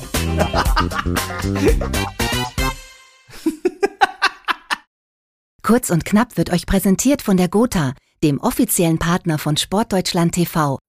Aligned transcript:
Kurz 5.62 5.90
und 5.90 6.04
knapp 6.04 6.36
wird 6.36 6.50
euch 6.50 6.66
präsentiert 6.66 7.22
von 7.22 7.36
der 7.36 7.46
Gotha, 7.48 7.94
dem 8.24 8.40
offiziellen 8.40 8.98
Partner 8.98 9.38
von 9.38 9.56
Sportdeutschland 9.56 10.34
TV. 10.34 10.80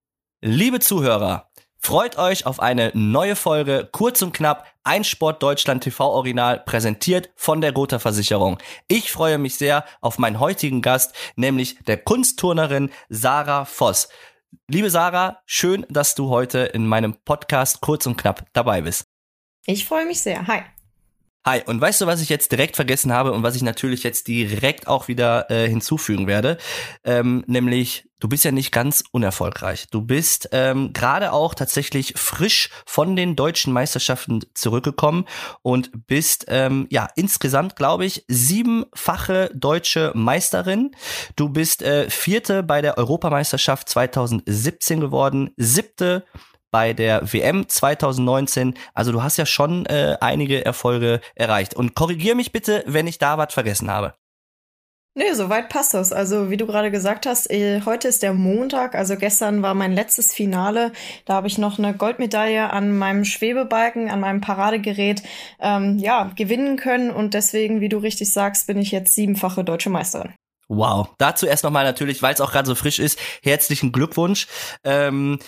Liebe 0.42 0.80
Zuhörer, 0.80 1.52
freut 1.78 2.18
euch 2.18 2.48
auf 2.48 2.60
eine 2.60 2.90
neue 2.96 3.36
Folge 3.36 3.88
Kurz 3.92 4.24
und 4.24 4.34
knapp 4.34 4.66
ein 4.84 5.04
Sport 5.04 5.44
Deutschland 5.44 5.84
TV 5.84 6.10
Original 6.10 6.60
präsentiert 6.60 7.30
von 7.36 7.62
der 7.62 7.74
Gotha 7.74 8.00
Versicherung. 8.00 8.58
Ich 8.88 9.12
freue 9.12 9.38
mich 9.38 9.54
sehr 9.56 9.86
auf 10.02 10.18
meinen 10.18 10.40
heutigen 10.40 10.82
Gast, 10.82 11.14
nämlich 11.36 11.78
der 11.86 11.98
Kunstturnerin 11.98 12.90
Sarah 13.10 13.66
Voss. 13.66 14.10
Liebe 14.68 14.90
Sarah, 14.90 15.42
schön, 15.46 15.86
dass 15.90 16.16
du 16.16 16.30
heute 16.30 16.60
in 16.60 16.88
meinem 16.88 17.16
Podcast 17.24 17.82
Kurz 17.82 18.06
und 18.06 18.18
knapp 18.18 18.48
dabei 18.54 18.82
bist. 18.82 19.06
Ich 19.66 19.86
freue 19.86 20.06
mich 20.06 20.22
sehr. 20.22 20.48
Hi. 20.48 20.64
Hi, 21.44 21.64
und 21.66 21.82
weißt 21.82 22.02
du, 22.02 22.06
was 22.06 22.22
ich 22.22 22.30
jetzt 22.30 22.52
direkt 22.52 22.76
vergessen 22.76 23.12
habe 23.12 23.32
und 23.32 23.42
was 23.42 23.56
ich 23.56 23.64
natürlich 23.64 24.04
jetzt 24.04 24.28
direkt 24.28 24.86
auch 24.86 25.08
wieder 25.08 25.50
äh, 25.50 25.68
hinzufügen 25.68 26.28
werde? 26.28 26.60
Ähm, 27.04 27.44
nämlich, 27.48 28.08
du 28.20 28.30
bist 28.30 28.46
ja 28.46 28.52
nicht 28.52 28.72
ganz 28.72 29.04
unerfolgreich. 29.12 29.88
Du 29.90 30.04
bist 30.04 30.50
ähm, 30.52 30.94
gerade 30.94 31.34
auch 31.34 31.56
tatsächlich 31.56 32.14
frisch 32.16 32.70
von 32.86 33.16
den 33.16 33.36
deutschen 33.36 33.74
Meisterschaften 33.74 34.42
zurückgekommen 34.54 35.26
und 35.64 36.06
bist 36.06 36.46
ähm, 36.48 36.86
ja 36.92 37.08
insgesamt, 37.16 37.76
glaube 37.76 38.06
ich, 38.06 38.24
siebenfache 38.28 39.50
deutsche 39.56 40.12
Meisterin. 40.14 40.92
Du 41.38 41.50
bist 41.50 41.82
äh, 41.82 42.08
vierte 42.12 42.62
bei 42.62 42.84
der 42.84 43.00
Europameisterschaft 43.00 43.90
2017 43.90 45.00
geworden, 45.00 45.50
siebte 45.58 46.24
bei 46.72 46.94
der 46.94 47.32
WM 47.32 47.68
2019. 47.68 48.74
Also 48.94 49.12
du 49.12 49.22
hast 49.22 49.38
ja 49.38 49.46
schon 49.46 49.86
äh, 49.86 50.18
einige 50.22 50.66
Erfolge 50.66 51.22
erreicht. 51.36 51.76
Und 51.76 51.96
korrigier 51.96 52.36
mich 52.36 52.52
bitte, 52.52 52.84
wenn 52.88 53.08
ich 53.08 53.20
da 53.20 53.38
was 53.38 53.54
vergessen 53.54 53.92
habe. 53.92 54.14
Nee, 55.14 55.34
soweit 55.34 55.68
passt 55.68 55.94
das. 55.94 56.14
Also 56.14 56.50
wie 56.50 56.56
du 56.56 56.66
gerade 56.66 56.90
gesagt 56.90 57.26
hast, 57.26 57.52
äh, 57.52 57.82
heute 57.86 58.08
ist 58.08 58.24
der 58.24 58.34
Montag, 58.34 58.96
also 58.96 59.18
gestern 59.18 59.62
war 59.62 59.74
mein 59.74 59.92
letztes 59.92 60.34
Finale. 60.34 60.94
Da 61.26 61.34
habe 61.34 61.48
ich 61.48 61.58
noch 61.58 61.78
eine 61.78 61.94
Goldmedaille 61.94 62.72
an 62.72 62.98
meinem 62.98 63.26
Schwebebalken, 63.26 64.10
an 64.10 64.22
meinem 64.22 64.40
Paradegerät, 64.40 65.22
ähm, 65.60 66.00
ja, 66.00 66.32
gewinnen 66.38 66.78
können. 66.78 67.12
Und 67.12 67.34
deswegen, 67.34 67.82
wie 67.82 67.90
du 67.90 67.98
richtig 67.98 68.32
sagst, 68.32 68.68
bin 68.68 68.78
ich 68.78 68.92
jetzt 68.92 69.14
siebenfache 69.14 69.66
deutsche 69.66 69.90
Meisterin. 69.90 70.34
Wow. 70.70 71.10
Dazu 71.18 71.46
erst 71.46 71.66
nochmal 71.66 71.84
natürlich, 71.84 72.22
weil 72.22 72.34
es 72.34 72.40
auch 72.40 72.54
gerade 72.54 72.68
so 72.68 72.76
frisch 72.76 73.00
ist, 73.00 73.20
herzlichen 73.44 73.92
Glückwunsch. 73.92 74.48
Ähm, 74.86 75.40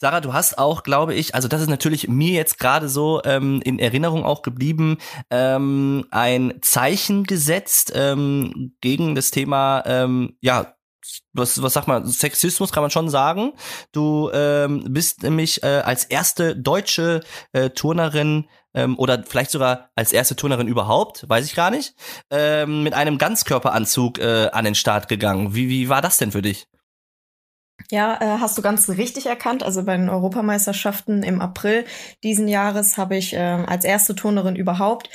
Sarah, 0.00 0.20
du 0.20 0.32
hast 0.32 0.58
auch, 0.58 0.84
glaube 0.84 1.14
ich, 1.14 1.34
also 1.34 1.48
das 1.48 1.60
ist 1.60 1.68
natürlich 1.68 2.06
mir 2.06 2.32
jetzt 2.32 2.60
gerade 2.60 2.88
so 2.88 3.20
ähm, 3.24 3.60
in 3.64 3.80
Erinnerung 3.80 4.24
auch 4.24 4.42
geblieben, 4.42 4.98
ähm, 5.28 6.06
ein 6.12 6.54
Zeichen 6.62 7.24
gesetzt 7.24 7.92
ähm, 7.96 8.76
gegen 8.80 9.16
das 9.16 9.32
Thema, 9.32 9.82
ähm, 9.86 10.36
ja, 10.40 10.74
was, 11.32 11.60
was 11.62 11.72
sag 11.72 11.88
mal, 11.88 12.06
Sexismus 12.06 12.70
kann 12.70 12.82
man 12.82 12.92
schon 12.92 13.08
sagen. 13.08 13.54
Du 13.90 14.30
ähm, 14.32 14.84
bist 14.88 15.24
nämlich 15.24 15.64
äh, 15.64 15.82
als 15.84 16.04
erste 16.04 16.54
deutsche 16.54 17.22
äh, 17.52 17.70
Turnerin 17.70 18.48
ähm, 18.74 18.96
oder 18.98 19.24
vielleicht 19.26 19.50
sogar 19.50 19.90
als 19.96 20.12
erste 20.12 20.36
Turnerin 20.36 20.68
überhaupt, 20.68 21.28
weiß 21.28 21.44
ich 21.44 21.56
gar 21.56 21.70
nicht, 21.70 21.94
ähm, 22.30 22.84
mit 22.84 22.94
einem 22.94 23.18
Ganzkörperanzug 23.18 24.18
äh, 24.18 24.50
an 24.52 24.64
den 24.64 24.74
Start 24.76 25.08
gegangen. 25.08 25.54
Wie, 25.54 25.68
wie 25.68 25.88
war 25.88 26.02
das 26.02 26.18
denn 26.18 26.30
für 26.30 26.42
dich? 26.42 26.68
Ja, 27.90 28.18
äh, 28.20 28.38
hast 28.40 28.58
du 28.58 28.62
ganz 28.62 28.88
richtig 28.88 29.26
erkannt. 29.26 29.62
Also 29.62 29.84
bei 29.84 29.96
den 29.96 30.08
Europameisterschaften 30.08 31.22
im 31.22 31.40
April 31.40 31.84
diesen 32.22 32.48
Jahres 32.48 32.98
habe 32.98 33.16
ich 33.16 33.34
äh, 33.34 33.38
als 33.38 33.84
erste 33.84 34.14
Turnerin 34.14 34.56
überhaupt 34.56 35.08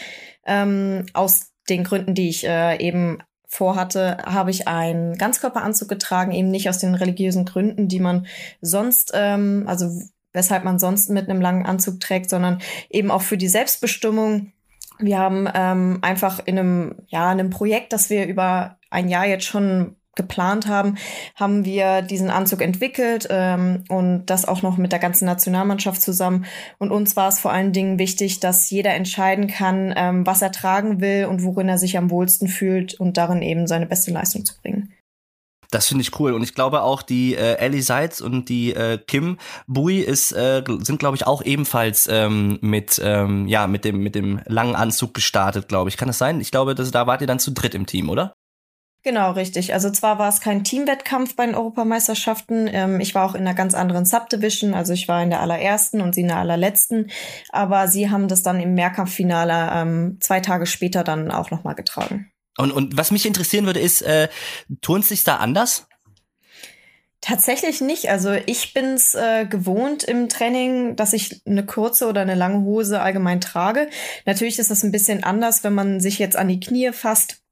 ähm, 0.45 1.05
aus 1.13 1.51
den 1.69 1.83
Gründen, 1.83 2.15
die 2.15 2.29
ich 2.29 2.45
äh, 2.47 2.77
eben 2.77 3.19
vorhatte, 3.47 4.17
habe 4.25 4.49
ich 4.49 4.67
einen 4.67 5.17
Ganzkörperanzug 5.17 5.87
getragen, 5.87 6.31
eben 6.31 6.49
nicht 6.49 6.67
aus 6.69 6.79
den 6.79 6.95
religiösen 6.95 7.45
Gründen, 7.45 7.87
die 7.87 7.99
man 7.99 8.25
sonst, 8.61 9.11
ähm, 9.13 9.65
also 9.67 9.89
weshalb 10.33 10.63
man 10.63 10.79
sonst 10.79 11.09
mit 11.09 11.29
einem 11.29 11.41
langen 11.41 11.65
Anzug 11.65 11.99
trägt, 11.99 12.29
sondern 12.29 12.59
eben 12.89 13.11
auch 13.11 13.21
für 13.21 13.37
die 13.37 13.47
Selbstbestimmung. 13.47 14.51
Wir 14.97 15.19
haben 15.19 15.47
ähm, 15.53 15.99
einfach 16.01 16.39
in 16.45 16.57
einem, 16.57 16.95
ja, 17.07 17.31
in 17.31 17.39
einem 17.39 17.49
Projekt, 17.51 17.93
das 17.93 18.09
wir 18.09 18.25
über 18.25 18.77
ein 18.89 19.09
Jahr 19.09 19.27
jetzt 19.27 19.45
schon 19.45 19.95
geplant 20.15 20.67
haben, 20.67 20.97
haben 21.35 21.65
wir 21.65 22.01
diesen 22.01 22.29
Anzug 22.29 22.61
entwickelt 22.61 23.27
ähm, 23.29 23.83
und 23.89 24.25
das 24.27 24.45
auch 24.45 24.61
noch 24.61 24.77
mit 24.77 24.91
der 24.91 24.99
ganzen 24.99 25.25
Nationalmannschaft 25.25 26.01
zusammen. 26.01 26.45
Und 26.77 26.91
uns 26.91 27.15
war 27.15 27.29
es 27.29 27.39
vor 27.39 27.51
allen 27.51 27.73
Dingen 27.73 27.99
wichtig, 27.99 28.39
dass 28.39 28.69
jeder 28.69 28.93
entscheiden 28.93 29.47
kann, 29.47 29.93
ähm, 29.95 30.25
was 30.25 30.41
er 30.41 30.51
tragen 30.51 31.01
will 31.01 31.25
und 31.25 31.43
worin 31.43 31.69
er 31.69 31.77
sich 31.77 31.97
am 31.97 32.11
wohlsten 32.11 32.47
fühlt 32.47 32.99
und 32.99 33.17
darin 33.17 33.41
eben 33.41 33.67
seine 33.67 33.85
beste 33.85 34.11
Leistung 34.11 34.45
zu 34.45 34.59
bringen. 34.61 34.93
Das 35.73 35.87
finde 35.87 36.03
ich 36.03 36.19
cool. 36.19 36.33
Und 36.33 36.43
ich 36.43 36.53
glaube 36.53 36.83
auch, 36.83 37.01
die 37.01 37.33
äh, 37.33 37.55
Ellie 37.55 37.81
Seitz 37.81 38.21
und 38.21 38.47
die 38.47 38.75
äh, 38.75 38.99
Kim 38.99 39.39
Bui 39.65 39.99
ist, 39.99 40.31
äh, 40.31 40.63
sind, 40.81 40.99
glaube 40.99 41.17
ich, 41.17 41.25
auch 41.25 41.41
ebenfalls 41.41 42.07
ähm, 42.11 42.59
mit, 42.61 43.01
ähm, 43.03 43.47
ja, 43.47 43.65
mit, 43.65 43.83
dem, 43.83 43.97
mit 43.97 44.13
dem 44.13 44.39
langen 44.45 44.75
Anzug 44.75 45.15
gestartet, 45.15 45.67
glaube 45.67 45.89
ich. 45.89 45.97
Kann 45.97 46.07
das 46.07 46.19
sein? 46.19 46.39
Ich 46.41 46.51
glaube, 46.51 46.75
dass, 46.75 46.91
da 46.91 47.07
wart 47.07 47.21
ihr 47.21 47.27
dann 47.27 47.39
zu 47.39 47.51
dritt 47.51 47.73
im 47.73 47.87
Team, 47.87 48.11
oder? 48.11 48.35
Genau, 49.03 49.31
richtig. 49.31 49.73
Also 49.73 49.89
zwar 49.89 50.17
war 50.17 50.29
es 50.29 50.39
kein 50.39 50.63
Teamwettkampf 50.63 51.35
bei 51.35 51.45
den 51.45 51.55
Europameisterschaften. 51.55 52.69
Ähm, 52.71 53.01
ich 53.01 53.13
war 53.13 53.25
auch 53.25 53.35
in 53.35 53.41
einer 53.41 53.53
ganz 53.53 53.73
anderen 53.73 54.05
Subdivision, 54.05 54.73
also 54.73 54.93
ich 54.93 55.09
war 55.09 55.21
in 55.21 55.29
der 55.29 55.41
allerersten 55.41 55.99
und 55.99 56.15
sie 56.15 56.21
in 56.21 56.29
der 56.29 56.37
allerletzten. 56.37 57.11
Aber 57.49 57.89
sie 57.89 58.09
haben 58.09 58.29
das 58.29 58.43
dann 58.43 58.61
im 58.61 58.75
Mehrkampffinale 58.75 59.71
ähm, 59.73 60.17
zwei 60.21 60.39
Tage 60.39 60.65
später 60.65 61.03
dann 61.03 61.31
auch 61.31 61.51
nochmal 61.51 61.75
getragen. 61.75 62.31
Und, 62.57 62.71
und 62.71 62.95
was 62.95 63.11
mich 63.11 63.25
interessieren 63.25 63.65
würde, 63.65 63.81
ist, 63.81 64.03
äh, 64.03 64.29
turnt 64.81 65.05
sich 65.05 65.25
da 65.25 65.37
anders? 65.37 65.87
Tatsächlich 67.19 67.81
nicht. 67.81 68.09
Also 68.09 68.31
ich 68.33 68.73
bin's 68.73 69.15
äh, 69.15 69.45
gewohnt 69.45 70.03
im 70.03 70.29
Training, 70.29 70.95
dass 70.95 71.13
ich 71.13 71.41
eine 71.45 71.65
kurze 71.65 72.07
oder 72.07 72.21
eine 72.21 72.35
lange 72.35 72.61
Hose 72.61 73.01
allgemein 73.01 73.41
trage. 73.41 73.89
Natürlich 74.25 74.59
ist 74.59 74.71
das 74.71 74.83
ein 74.83 74.91
bisschen 74.91 75.23
anders, 75.23 75.63
wenn 75.65 75.73
man 75.73 75.99
sich 75.99 76.19
jetzt 76.19 76.37
an 76.37 76.47
die 76.47 76.59
Knie 76.59 76.91
fasst 76.93 77.42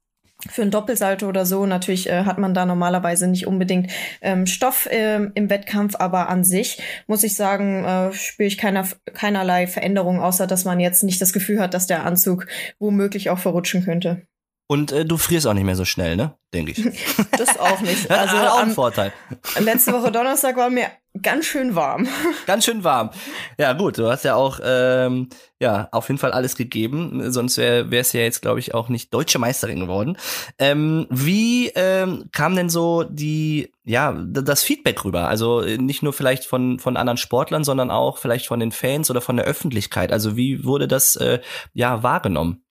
für 0.48 0.62
ein 0.62 0.70
Doppelsalto 0.70 1.28
oder 1.28 1.46
so. 1.46 1.66
Natürlich 1.66 2.08
äh, 2.08 2.24
hat 2.24 2.38
man 2.38 2.54
da 2.54 2.66
normalerweise 2.66 3.28
nicht 3.28 3.46
unbedingt 3.46 3.90
ähm, 4.20 4.46
Stoff 4.46 4.86
äh, 4.86 5.20
im 5.34 5.50
Wettkampf, 5.50 5.94
aber 5.98 6.28
an 6.28 6.44
sich 6.44 6.82
muss 7.06 7.24
ich 7.24 7.34
sagen, 7.34 7.84
äh, 7.84 8.12
spüre 8.12 8.46
ich 8.46 8.58
keiner, 8.58 8.86
keinerlei 9.14 9.66
Veränderung, 9.66 10.20
außer 10.20 10.46
dass 10.46 10.64
man 10.64 10.80
jetzt 10.80 11.04
nicht 11.04 11.20
das 11.20 11.32
Gefühl 11.32 11.60
hat, 11.60 11.74
dass 11.74 11.86
der 11.86 12.04
Anzug 12.04 12.46
womöglich 12.78 13.30
auch 13.30 13.38
verrutschen 13.38 13.84
könnte. 13.84 14.26
Und 14.72 14.90
äh, 14.90 15.04
du 15.04 15.18
frierst 15.18 15.46
auch 15.46 15.52
nicht 15.52 15.64
mehr 15.64 15.76
so 15.76 15.84
schnell, 15.84 16.16
ne? 16.16 16.32
Denke 16.54 16.72
ich. 16.72 16.82
das 17.36 17.60
auch 17.60 17.82
nicht. 17.82 18.10
Also 18.22 18.36
auch 18.36 18.62
ein 18.62 18.70
Vorteil. 18.70 19.12
Letzte 19.58 19.92
Woche 19.92 20.10
Donnerstag 20.10 20.56
war 20.56 20.70
mir 20.70 20.86
ganz 21.20 21.44
schön 21.44 21.74
warm. 21.74 22.08
Ganz 22.46 22.64
schön 22.64 22.82
warm. 22.82 23.10
Ja, 23.58 23.74
gut, 23.74 23.98
du 23.98 24.10
hast 24.10 24.24
ja 24.24 24.34
auch 24.34 24.60
ähm, 24.64 25.28
ja 25.60 25.88
auf 25.92 26.08
jeden 26.08 26.16
Fall 26.18 26.32
alles 26.32 26.56
gegeben. 26.56 27.30
Sonst 27.30 27.58
wäre 27.58 27.94
es 27.94 28.14
ja 28.14 28.22
jetzt, 28.22 28.40
glaube 28.40 28.60
ich, 28.60 28.72
auch 28.72 28.88
nicht 28.88 29.12
deutsche 29.12 29.38
Meisterin 29.38 29.80
geworden. 29.80 30.16
Ähm, 30.58 31.06
wie 31.10 31.68
ähm, 31.74 32.30
kam 32.32 32.56
denn 32.56 32.70
so 32.70 33.02
die 33.02 33.74
ja 33.84 34.12
das 34.26 34.62
Feedback 34.62 35.04
rüber? 35.04 35.28
Also 35.28 35.60
nicht 35.60 36.02
nur 36.02 36.14
vielleicht 36.14 36.46
von 36.46 36.78
von 36.78 36.96
anderen 36.96 37.18
Sportlern, 37.18 37.64
sondern 37.64 37.90
auch 37.90 38.16
vielleicht 38.16 38.46
von 38.46 38.60
den 38.60 38.72
Fans 38.72 39.10
oder 39.10 39.20
von 39.20 39.36
der 39.36 39.44
Öffentlichkeit. 39.44 40.12
Also 40.12 40.34
wie 40.34 40.64
wurde 40.64 40.88
das 40.88 41.16
äh, 41.16 41.40
ja 41.74 42.02
wahrgenommen? 42.02 42.62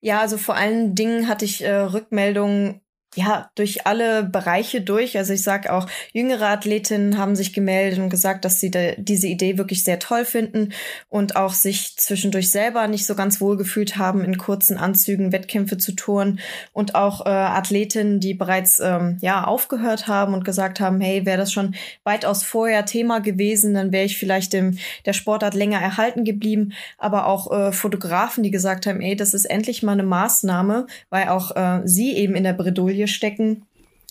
Ja, 0.00 0.20
also 0.20 0.38
vor 0.38 0.54
allen 0.54 0.94
Dingen 0.94 1.28
hatte 1.28 1.44
ich 1.44 1.62
äh, 1.62 1.74
Rückmeldungen 1.74 2.80
ja, 3.18 3.50
durch 3.56 3.84
alle 3.84 4.22
Bereiche 4.22 4.80
durch. 4.80 5.18
Also 5.18 5.32
ich 5.32 5.42
sag 5.42 5.68
auch, 5.68 5.88
jüngere 6.12 6.46
Athletinnen 6.46 7.18
haben 7.18 7.34
sich 7.34 7.52
gemeldet 7.52 7.98
und 7.98 8.10
gesagt, 8.10 8.44
dass 8.44 8.60
sie 8.60 8.70
de, 8.70 8.94
diese 8.96 9.26
Idee 9.26 9.58
wirklich 9.58 9.82
sehr 9.82 9.98
toll 9.98 10.24
finden 10.24 10.72
und 11.08 11.34
auch 11.34 11.52
sich 11.52 11.96
zwischendurch 11.96 12.52
selber 12.52 12.86
nicht 12.86 13.06
so 13.06 13.16
ganz 13.16 13.40
wohl 13.40 13.56
gefühlt 13.56 13.96
haben, 13.96 14.24
in 14.24 14.38
kurzen 14.38 14.78
Anzügen 14.78 15.32
Wettkämpfe 15.32 15.78
zu 15.78 15.92
touren. 15.92 16.38
Und 16.72 16.94
auch 16.94 17.26
äh, 17.26 17.30
Athletinnen, 17.30 18.20
die 18.20 18.34
bereits 18.34 18.78
ähm, 18.78 19.18
ja 19.20 19.44
aufgehört 19.44 20.06
haben 20.06 20.32
und 20.32 20.44
gesagt 20.44 20.78
haben, 20.78 21.00
hey, 21.00 21.26
wäre 21.26 21.38
das 21.38 21.52
schon 21.52 21.74
weitaus 22.04 22.44
vorher 22.44 22.84
Thema 22.84 23.18
gewesen, 23.20 23.74
dann 23.74 23.90
wäre 23.90 24.04
ich 24.04 24.16
vielleicht 24.16 24.52
dem 24.52 24.78
der 25.06 25.12
Sportart 25.12 25.54
länger 25.54 25.80
erhalten 25.80 26.24
geblieben. 26.24 26.72
Aber 26.98 27.26
auch 27.26 27.50
äh, 27.50 27.72
Fotografen, 27.72 28.44
die 28.44 28.52
gesagt 28.52 28.86
haben, 28.86 29.00
ey, 29.00 29.16
das 29.16 29.34
ist 29.34 29.46
endlich 29.46 29.82
mal 29.82 29.92
eine 29.92 30.04
Maßnahme, 30.04 30.86
weil 31.10 31.28
auch 31.28 31.56
äh, 31.56 31.80
sie 31.84 32.12
eben 32.12 32.36
in 32.36 32.44
der 32.44 32.52
Bredouille 32.52 33.07
stecken 33.08 33.67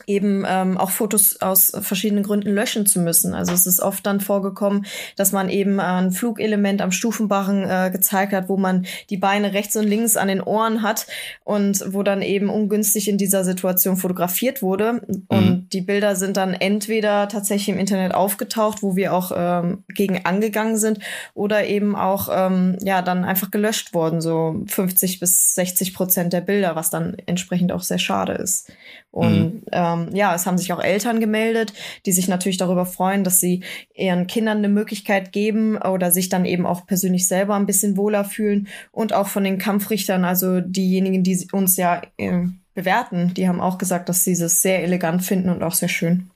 eben 0.08 0.46
ähm, 0.48 0.78
auch 0.78 0.90
Fotos 0.90 1.42
aus 1.42 1.74
verschiedenen 1.82 2.24
Gründen 2.24 2.54
löschen 2.54 2.86
zu 2.86 3.00
müssen. 3.00 3.34
Also 3.34 3.52
es 3.52 3.68
ist 3.68 3.82
oft 3.82 4.06
dann 4.06 4.22
vorgekommen, 4.22 4.86
dass 5.18 5.34
man 5.34 5.50
eben 5.50 5.82
ein 5.82 6.12
Flugelement 6.12 6.82
am 6.82 6.92
Stufenbarren 6.92 7.70
äh, 7.70 7.92
gezeigt 7.92 8.32
hat, 8.32 8.48
wo 8.48 8.56
man 8.56 8.86
die 9.10 9.18
Beine 9.18 9.54
rechts 9.54 9.76
und 9.76 9.86
links 9.86 10.16
an 10.16 10.30
den 10.30 10.42
Ohren 10.42 10.82
hat 10.82 11.08
und 11.44 11.84
wo 11.94 12.04
dann 12.04 12.22
eben 12.22 12.50
ungünstig 12.50 13.10
in 13.10 13.18
dieser 13.18 13.44
Situation 13.44 13.98
fotografiert 13.98 14.62
wurde. 14.62 15.02
Mhm. 15.08 15.26
Und 15.28 15.74
die 15.74 15.82
Bilder 15.82 16.16
sind 16.16 16.38
dann 16.38 16.54
entweder 16.54 17.28
tatsächlich 17.28 17.70
im 17.70 17.80
Internet 17.80 18.14
aufgetaucht, 18.14 18.82
wo 18.82 18.96
wir 18.96 19.14
auch 19.14 19.34
ähm, 19.36 19.84
gegen 19.90 20.26
angegangen 20.26 20.78
sind, 20.78 21.00
oder 21.34 21.68
eben 21.68 21.96
auch 21.96 22.30
ähm, 22.32 22.78
ja 22.82 23.02
dann 23.02 23.26
einfach 23.26 23.52
gelöscht 23.52 23.94
worden, 23.94 24.22
so 24.22 24.64
50 24.68 25.20
bis 25.20 25.54
60 25.56 25.94
Prozent 25.94 26.32
der 26.32 26.42
Bilder, 26.42 26.78
was 26.78 26.90
dann 26.90 27.18
entsprechend 27.26 27.74
auch 27.74 27.82
sehr 27.82 28.00
schade 28.00 28.34
ist. 28.34 28.72
Und 29.12 29.56
mhm. 29.56 29.62
ähm, 29.72 29.97
ja, 30.14 30.34
es 30.36 30.46
haben 30.46 30.58
sich 30.58 30.72
auch 30.74 30.82
Eltern 30.82 31.20
gemeldet, 31.20 31.74
die 32.06 32.12
sich 32.12 32.28
natürlich 32.28 32.58
darüber 32.58 32.86
freuen, 32.86 33.24
dass 33.24 33.40
sie 33.40 33.64
ihren 33.94 34.28
Kindern 34.28 34.60
eine 34.60 34.70
Möglichkeit 34.70 35.32
geben 35.32 35.78
oder 35.78 36.12
sich 36.12 36.30
dann 36.30 36.46
eben 36.46 36.66
auch 36.66 36.86
persönlich 36.86 37.28
selber 37.28 37.56
ein 37.56 37.66
bisschen 37.66 37.98
wohler 37.98 38.26
fühlen. 38.26 38.68
Und 38.92 39.14
auch 39.14 39.28
von 39.28 39.44
den 39.44 39.58
Kampfrichtern, 39.58 40.26
also 40.26 40.62
diejenigen, 40.62 41.24
die 41.24 41.48
uns 41.52 41.78
ja 41.78 42.02
äh, 42.18 42.46
bewerten, 42.74 43.34
die 43.34 43.48
haben 43.48 43.60
auch 43.60 43.78
gesagt, 43.78 44.10
dass 44.10 44.24
sie 44.24 44.34
es 44.34 44.62
sehr 44.62 44.84
elegant 44.84 45.24
finden 45.24 45.50
und 45.50 45.64
auch 45.64 45.74
sehr 45.74 45.90
schön. 45.90 46.30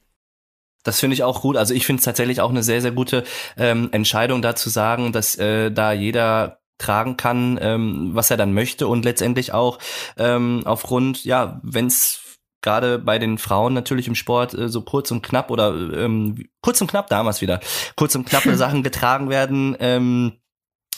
Das 0.84 1.00
finde 1.00 1.14
ich 1.14 1.24
auch 1.24 1.42
gut. 1.42 1.58
Also 1.58 1.74
ich 1.74 1.86
finde 1.86 2.00
es 2.00 2.06
tatsächlich 2.06 2.42
auch 2.42 2.50
eine 2.50 2.64
sehr, 2.64 2.82
sehr 2.82 2.92
gute 2.92 3.24
ähm, 3.58 3.90
Entscheidung, 3.92 4.42
da 4.42 4.56
zu 4.56 4.70
sagen, 4.70 5.12
dass 5.12 5.36
äh, 5.36 5.72
da 5.72 5.92
jeder 5.92 6.62
tragen 6.80 7.16
kann, 7.16 7.60
ähm, 7.62 8.10
was 8.14 8.32
er 8.32 8.38
dann 8.38 8.54
möchte 8.54 8.88
und 8.88 9.06
letztendlich 9.06 9.54
auch 9.54 9.78
ähm, 10.18 10.64
aufgrund, 10.66 11.24
ja, 11.24 11.62
wenn 11.64 11.86
es 11.86 12.31
gerade 12.62 13.00
bei 13.00 13.20
den 13.20 13.38
Frauen 13.38 13.74
natürlich 13.74 14.08
im 14.08 14.16
Sport 14.16 14.54
äh, 14.54 14.70
so 14.70 14.82
kurz 14.82 15.12
und 15.12 15.22
knapp 15.22 15.52
oder 15.52 15.74
ähm, 15.74 16.48
kurz 16.62 16.82
und 16.82 16.90
knapp 16.90 17.08
damals 17.08 17.42
wieder 17.42 17.60
kurz 17.96 18.16
und 18.16 18.26
knappe 18.26 18.56
Sachen 18.58 18.84
getragen 18.84 19.30
werden. 19.30 19.76
Ähm, 19.80 20.34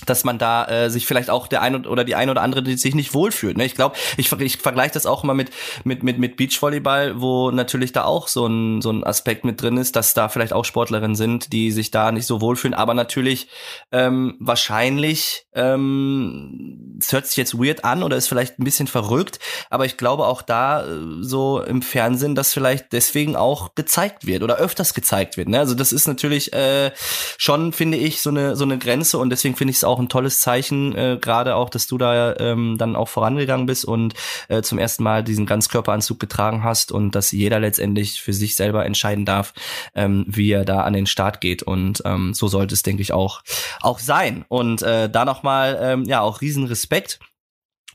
dass 0.06 0.24
man 0.24 0.38
da 0.38 0.66
äh, 0.66 0.90
sich 0.90 1.06
vielleicht 1.06 1.30
auch 1.30 1.48
der 1.48 1.62
ein 1.62 1.86
oder 1.86 2.04
die 2.04 2.16
eine 2.16 2.32
oder 2.32 2.42
andere 2.42 2.64
die 2.64 2.78
sich 2.78 2.96
nicht 2.96 3.14
wohlfühlt. 3.14 3.58
Ne? 3.58 3.66
Ich 3.66 3.76
glaube, 3.76 3.96
ich, 4.18 4.32
ich 4.32 4.58
vergleiche 4.58 4.94
das 4.94 5.06
auch 5.06 5.24
immer 5.24 5.34
mit 5.34 5.52
mit 5.84 6.04
mit 6.04 6.20
mit 6.20 6.38
Beachvolleyball, 6.38 7.20
wo 7.22 7.52
natürlich 7.52 7.92
da 7.92 8.04
auch 8.04 8.28
so 8.28 8.46
ein 8.46 8.82
so 8.82 8.92
ein 8.92 9.04
Aspekt 9.04 9.46
mit 9.46 9.62
drin 9.62 9.78
ist, 9.78 9.96
dass 9.96 10.14
da 10.14 10.30
vielleicht 10.30 10.54
auch 10.54 10.66
Sportlerinnen 10.66 11.16
sind, 11.16 11.54
die 11.54 11.72
sich 11.72 11.92
da 11.92 12.12
nicht 12.12 12.26
so 12.26 12.42
wohlfühlen, 12.42 12.74
aber 12.74 12.94
natürlich 12.94 13.48
ähm, 13.92 14.36
wahrscheinlich 14.40 15.46
ähm, 15.54 16.98
es 17.00 17.12
hört 17.12 17.28
sich 17.28 17.38
jetzt 17.38 17.58
weird 17.58 17.84
an 17.84 18.04
oder 18.04 18.18
ist 18.18 18.28
vielleicht 18.28 18.60
ein 18.60 18.64
bisschen 18.64 18.88
verrückt, 18.88 19.40
aber 19.70 19.86
ich 19.86 19.98
glaube 19.98 20.26
auch 20.26 20.42
da 20.42 20.86
äh, 20.86 20.88
so 21.22 21.62
im 21.62 21.82
Fernsehen, 21.82 22.36
dass 22.36 22.54
vielleicht 22.54 22.94
deswegen 22.94 23.36
auch 23.36 23.76
gezeigt 23.76 24.26
wird 24.26 24.44
oder 24.44 24.58
öfters 24.58 24.94
gezeigt 24.94 25.38
wird. 25.38 25.50
Ne? 25.50 25.60
Also 25.60 25.76
das 25.76 25.92
ist 25.92 26.08
natürlich 26.08 26.54
äh, 26.54 26.92
schon, 27.38 27.74
finde 27.74 27.98
ich, 27.98 28.22
so 28.22 28.30
eine 28.30 28.56
so 28.56 28.64
eine 28.64 28.78
Grenze 28.78 29.18
und 29.18 29.30
deswegen 29.30 29.56
finde 29.56 29.72
ich 29.72 29.78
es 29.78 29.84
auch 29.84 29.93
auch 29.94 30.00
ein 30.00 30.10
tolles 30.10 30.40
Zeichen, 30.40 30.96
äh, 30.96 31.18
gerade 31.22 31.56
auch, 31.56 31.70
dass 31.70 31.86
du 31.86 32.00
da 32.00 32.36
ähm, 32.38 32.78
dann 32.80 32.96
auch 32.96 33.08
vorangegangen 33.08 33.68
bist 33.68 33.86
und 33.86 34.16
äh, 34.48 34.64
zum 34.64 34.80
ersten 34.80 35.04
Mal 35.04 35.24
diesen 35.24 35.46
Ganzkörperanzug 35.46 36.20
getragen 36.20 36.64
hast 36.64 36.92
und 36.92 37.12
dass 37.12 37.32
jeder 37.32 37.60
letztendlich 37.60 38.22
für 38.22 38.34
sich 38.34 38.56
selber 38.56 38.86
entscheiden 38.86 39.26
darf, 39.26 39.54
ähm, 39.94 40.26
wie 40.28 40.52
er 40.52 40.66
da 40.66 40.82
an 40.82 40.94
den 40.94 41.06
Start 41.06 41.42
geht. 41.42 41.62
Und 41.62 42.02
ähm, 42.06 42.34
so 42.34 42.48
sollte 42.48 42.74
es, 42.74 42.82
denke 42.82 43.04
ich, 43.04 43.14
auch, 43.14 43.44
auch 43.82 44.00
sein. 44.00 44.46
Und 44.48 44.82
äh, 44.82 45.10
da 45.10 45.26
nochmal, 45.26 45.78
ähm, 45.80 46.04
ja, 46.06 46.22
auch 46.22 46.42
riesen 46.42 46.66
Respekt 46.66 47.20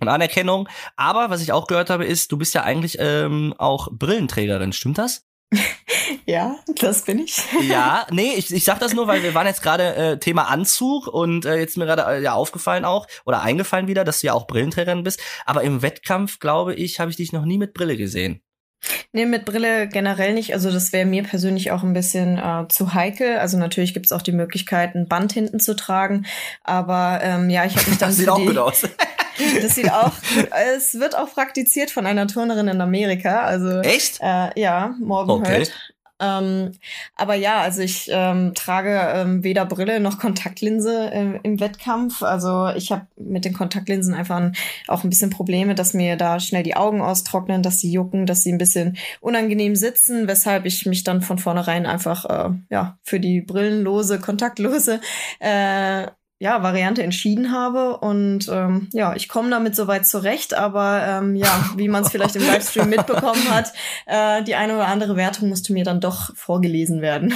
und 0.01 0.09
Anerkennung. 0.09 0.69
Aber 0.97 1.31
was 1.31 1.43
ich 1.43 1.53
auch 1.53 1.67
gehört 1.67 1.91
habe, 1.91 2.05
ist, 2.05 2.31
du 2.31 2.39
bist 2.39 2.55
ja 2.55 2.63
eigentlich 2.63 2.97
ähm, 3.01 3.55
auch 3.59 3.89
Brillenträgerin, 3.91 4.73
stimmt 4.73 4.99
das? 4.99 5.27
Ja, 6.29 6.59
das 6.77 7.07
bin 7.07 7.21
ich. 7.21 7.43
Ja, 7.63 8.07
nee, 8.11 8.35
ich, 8.37 8.53
ich 8.53 8.63
sag 8.63 8.79
das 8.81 8.93
nur, 8.93 9.07
weil 9.07 9.23
wir 9.23 9.33
waren 9.33 9.47
jetzt 9.47 9.63
gerade 9.63 9.95
äh, 9.97 10.19
Thema 10.19 10.43
Anzug 10.51 11.07
und 11.07 11.47
äh, 11.47 11.57
jetzt 11.57 11.79
mir 11.79 11.87
gerade 11.87 12.03
äh, 12.03 12.23
ja 12.23 12.35
aufgefallen 12.35 12.85
auch 12.85 13.07
oder 13.25 13.41
eingefallen 13.41 13.89
wieder, 13.89 14.05
dass 14.05 14.21
du 14.21 14.27
ja 14.27 14.35
auch 14.35 14.47
Brillenträgerin 14.47 15.05
bist. 15.05 15.21
Aber 15.47 15.63
im 15.63 15.81
Wettkampf, 15.81 16.39
glaube 16.39 16.75
ich, 16.75 17.01
habe 17.01 17.11
ich 17.11 17.17
dich 17.17 17.33
noch 17.33 17.47
nie 17.47 17.57
mit 17.57 17.73
Brille 17.73 17.97
gesehen. 17.97 18.43
Nee, 19.13 19.25
mit 19.25 19.47
Brille 19.47 19.89
generell 19.89 20.35
nicht. 20.35 20.53
Also 20.53 20.71
das 20.71 20.93
wäre 20.93 21.07
mir 21.07 21.23
persönlich 21.23 21.73
auch 21.73 21.83
ein 21.83 21.95
bisschen 21.95 22.37
äh, 22.37 22.69
zu 22.69 22.93
heikel. 22.93 23.39
Also 23.39 23.57
natürlich 23.57 23.95
gibt 23.95 24.05
es 24.05 24.13
auch 24.13 24.21
die 24.21 24.33
Möglichkeit, 24.33 24.95
ein 24.95 25.09
Band 25.09 25.33
hinten 25.33 25.61
zu 25.61 25.75
tragen. 25.77 26.27
Aber 26.63 27.21
ähm, 27.23 27.49
ja, 27.49 27.65
ich 27.65 27.75
habe 27.75 27.89
mich 27.89 27.99
dann. 27.99 28.11
Das 28.11 28.19
sieht 28.19 28.29
auch 28.29 28.37
gut 28.37 28.59
aus. 28.59 28.83
Das 29.63 29.77
sieht 29.77 29.93
auch 29.93 30.11
gut. 30.35 30.49
Es 30.75 30.99
wird 30.99 31.17
auch 31.17 31.33
praktiziert 31.33 31.93
von 31.93 32.07
einer 32.07 32.27
Turnerin 32.27 32.67
in 32.67 32.81
Amerika. 32.81 33.43
Also 33.43 33.83
echt? 33.83 34.19
Äh, 34.21 34.61
ja, 34.61 34.97
morgen 34.99 35.31
okay. 35.31 35.59
Hurt. 35.59 35.95
Ähm, 36.21 36.73
aber 37.15 37.35
ja, 37.35 37.61
also 37.61 37.81
ich 37.81 38.09
ähm, 38.13 38.55
trage 38.55 38.99
ähm, 39.15 39.45
weder 39.45 39.65
Brille 39.67 40.01
noch 40.01 40.19
Kontaktlinse 40.19 41.11
äh, 41.13 41.39
im 41.43 41.61
Wettkampf. 41.61 42.23
Also 42.23 42.69
ich 42.69 42.91
habe 42.91 43.07
mit 43.17 43.45
den 43.45 43.53
Kontaktlinsen 43.53 44.15
einfach 44.15 44.37
ein, 44.37 44.57
auch 44.89 45.05
ein 45.05 45.11
bisschen 45.11 45.31
Probleme, 45.31 45.75
dass 45.75 45.95
mir 45.95 46.17
da 46.17 46.41
schnell 46.41 46.63
die 46.63 46.77
Augen 46.77 47.01
austrocknen, 47.01 47.63
dass 47.63 47.81
sie 47.81 47.93
jucken, 47.93 48.27
dass 48.27 48.43
sie 48.43 48.53
ein 48.53 48.59
bisschen 48.59 48.97
unangenehm 49.21 49.77
sitzen, 49.77 50.27
weshalb 50.27 50.67
ich 50.67 50.87
mich 50.87 51.05
dann 51.05 51.23
von 51.23 51.39
vornherein 51.39 51.87
einfach 51.87 52.25
äh, 52.25 52.51
ja 52.71 52.99
für 53.03 53.21
die 53.21 53.41
brillenlose, 53.41 54.19
kontaktlose 54.19 55.01
äh, 55.41 56.07
ja, 56.41 56.63
Variante 56.63 57.03
entschieden 57.03 57.53
habe. 57.53 57.97
Und 57.97 58.49
ähm, 58.49 58.89
ja, 58.93 59.15
ich 59.17 59.29
komme 59.29 59.51
damit 59.51 59.75
soweit 59.75 60.07
zurecht, 60.07 60.55
aber 60.55 61.03
ähm, 61.05 61.35
ja, 61.35 61.71
wie 61.77 61.89
man 61.89 62.05
es 62.05 62.11
vielleicht 62.13 62.37
im 62.37 62.47
Livestream 62.47 62.89
mitbekommen 62.89 63.51
hat, 63.51 63.73
äh, 64.07 64.43
die 64.45 64.55
eine 64.55 64.75
oder 64.75 64.87
andere 64.87 65.17
Wertung 65.17 65.49
musste 65.49 65.73
mir 65.73 65.85
dann 65.85 66.01
doch 66.01 66.35
vorgelesen 66.37 67.01
werden. 67.03 67.35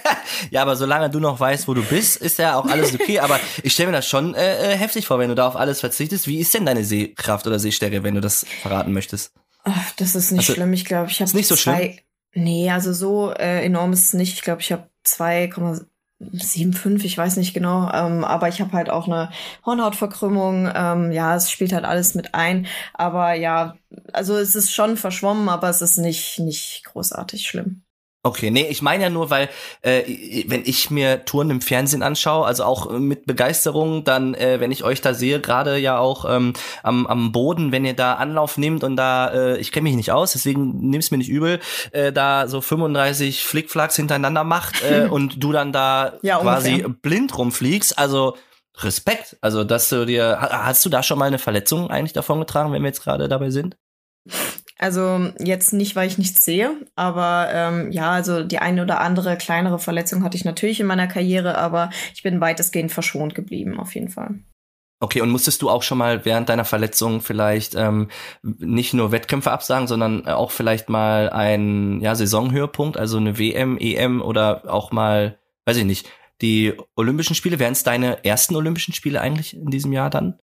ja, 0.50 0.62
aber 0.62 0.74
solange 0.74 1.10
du 1.10 1.20
noch 1.20 1.38
weißt, 1.38 1.68
wo 1.68 1.74
du 1.74 1.82
bist, 1.82 2.16
ist 2.16 2.38
ja 2.38 2.56
auch 2.56 2.66
alles 2.66 2.94
okay. 2.94 3.20
aber 3.20 3.38
ich 3.62 3.72
stelle 3.72 3.90
mir 3.90 3.96
das 3.96 4.08
schon 4.08 4.34
äh, 4.34 4.72
äh, 4.72 4.76
heftig 4.76 5.06
vor, 5.06 5.18
wenn 5.18 5.28
du 5.28 5.34
da 5.36 5.46
auf 5.46 5.56
alles 5.56 5.80
verzichtest. 5.80 6.26
Wie 6.26 6.40
ist 6.40 6.52
denn 6.52 6.66
deine 6.66 6.84
Sehkraft 6.84 7.46
oder 7.46 7.58
Sehstärke, 7.58 8.02
wenn 8.02 8.16
du 8.16 8.20
das 8.20 8.44
verraten 8.62 8.92
möchtest? 8.92 9.32
Ach, 9.62 9.92
das 9.96 10.14
ist 10.14 10.32
nicht 10.32 10.40
also, 10.40 10.54
schlimm. 10.54 10.72
Ich 10.72 10.84
glaube, 10.84 11.10
ich 11.10 11.20
habe 11.20 11.36
nicht 11.36 11.46
so 11.46 11.54
zwei. 11.54 11.76
Schlimm? 11.76 11.98
Nee, 12.32 12.70
also 12.70 12.92
so 12.92 13.32
äh, 13.32 13.64
enorm 13.64 13.92
ist 13.92 14.06
es 14.06 14.12
nicht. 14.14 14.34
Ich 14.34 14.42
glaube, 14.42 14.60
ich 14.60 14.72
habe 14.72 14.88
2,7 16.20 16.74
7,5, 16.74 17.04
ich 17.04 17.16
weiß 17.16 17.36
nicht 17.38 17.54
genau, 17.54 17.90
ähm, 17.92 18.24
aber 18.24 18.48
ich 18.48 18.60
habe 18.60 18.72
halt 18.72 18.90
auch 18.90 19.06
eine 19.06 19.30
Hornhautverkrümmung. 19.64 20.70
Ähm, 20.74 21.12
ja, 21.12 21.34
es 21.34 21.50
spielt 21.50 21.72
halt 21.72 21.84
alles 21.84 22.14
mit 22.14 22.34
ein. 22.34 22.66
Aber 22.92 23.34
ja, 23.34 23.76
also 24.12 24.36
es 24.36 24.54
ist 24.54 24.74
schon 24.74 24.96
verschwommen, 24.96 25.48
aber 25.48 25.68
es 25.70 25.80
ist 25.82 25.98
nicht, 25.98 26.38
nicht 26.38 26.84
großartig 26.84 27.46
schlimm. 27.46 27.82
Okay, 28.22 28.50
nee, 28.50 28.66
ich 28.68 28.82
meine 28.82 29.04
ja 29.04 29.10
nur, 29.10 29.30
weil 29.30 29.48
äh, 29.80 30.02
wenn 30.46 30.62
ich 30.66 30.90
mir 30.90 31.24
Touren 31.24 31.48
im 31.48 31.62
Fernsehen 31.62 32.02
anschaue, 32.02 32.44
also 32.44 32.64
auch 32.64 32.90
mit 32.90 33.24
Begeisterung, 33.24 34.04
dann, 34.04 34.34
äh, 34.34 34.60
wenn 34.60 34.70
ich 34.70 34.84
euch 34.84 35.00
da 35.00 35.14
sehe, 35.14 35.40
gerade 35.40 35.78
ja 35.78 35.98
auch 35.98 36.26
ähm, 36.28 36.52
am, 36.82 37.06
am 37.06 37.32
Boden, 37.32 37.72
wenn 37.72 37.86
ihr 37.86 37.94
da 37.94 38.14
Anlauf 38.14 38.58
nehmt 38.58 38.84
und 38.84 38.96
da, 38.96 39.28
äh, 39.32 39.56
ich 39.56 39.72
kenne 39.72 39.84
mich 39.84 39.96
nicht 39.96 40.12
aus, 40.12 40.32
deswegen 40.32 40.90
nimm's 40.90 41.10
mir 41.10 41.16
nicht 41.16 41.30
übel, 41.30 41.60
äh, 41.92 42.12
da 42.12 42.46
so 42.46 42.60
35 42.60 43.42
Flickflacks 43.42 43.96
hintereinander 43.96 44.44
macht 44.44 44.82
äh, 44.82 45.06
und 45.10 45.42
du 45.42 45.52
dann 45.52 45.72
da 45.72 46.18
ja, 46.20 46.38
quasi 46.40 46.72
ungefähr. 46.72 46.94
blind 47.00 47.38
rumfliegst, 47.38 47.98
also 47.98 48.36
Respekt. 48.82 49.38
Also, 49.40 49.64
dass 49.64 49.88
du 49.88 50.04
dir, 50.04 50.38
hast 50.40 50.84
du 50.84 50.90
da 50.90 51.02
schon 51.02 51.18
mal 51.18 51.26
eine 51.26 51.38
Verletzung 51.38 51.90
eigentlich 51.90 52.12
davon 52.12 52.38
getragen, 52.40 52.72
wenn 52.72 52.82
wir 52.82 52.88
jetzt 52.88 53.02
gerade 53.02 53.28
dabei 53.28 53.50
sind? 53.50 53.76
Also 54.80 55.30
jetzt 55.38 55.74
nicht, 55.74 55.94
weil 55.94 56.08
ich 56.08 56.16
nichts 56.16 56.42
sehe, 56.42 56.72
aber 56.96 57.50
ähm, 57.52 57.92
ja, 57.92 58.12
also 58.12 58.42
die 58.42 58.60
eine 58.60 58.80
oder 58.82 59.00
andere 59.00 59.36
kleinere 59.36 59.78
Verletzung 59.78 60.24
hatte 60.24 60.38
ich 60.38 60.46
natürlich 60.46 60.80
in 60.80 60.86
meiner 60.86 61.06
Karriere, 61.06 61.58
aber 61.58 61.90
ich 62.14 62.22
bin 62.22 62.40
weitestgehend 62.40 62.90
verschont 62.90 63.34
geblieben, 63.34 63.78
auf 63.78 63.94
jeden 63.94 64.08
Fall. 64.08 64.36
Okay, 64.98 65.20
und 65.20 65.28
musstest 65.28 65.60
du 65.60 65.68
auch 65.68 65.82
schon 65.82 65.98
mal 65.98 66.24
während 66.24 66.48
deiner 66.48 66.64
Verletzung 66.64 67.20
vielleicht 67.20 67.74
ähm, 67.74 68.08
nicht 68.42 68.94
nur 68.94 69.12
Wettkämpfe 69.12 69.50
absagen, 69.50 69.86
sondern 69.86 70.26
auch 70.26 70.50
vielleicht 70.50 70.88
mal 70.88 71.28
ein 71.28 72.00
ja, 72.00 72.14
Saisonhöhepunkt, 72.14 72.96
also 72.96 73.18
eine 73.18 73.38
WM, 73.38 73.76
EM 73.76 74.22
oder 74.22 74.62
auch 74.66 74.92
mal, 74.92 75.38
weiß 75.66 75.76
ich 75.76 75.84
nicht, 75.84 76.08
die 76.40 76.72
Olympischen 76.96 77.34
Spiele? 77.34 77.58
Wären 77.58 77.72
es 77.72 77.82
deine 77.82 78.24
ersten 78.24 78.56
Olympischen 78.56 78.94
Spiele 78.94 79.20
eigentlich 79.20 79.54
in 79.54 79.70
diesem 79.70 79.92
Jahr 79.92 80.08
dann? 80.08 80.38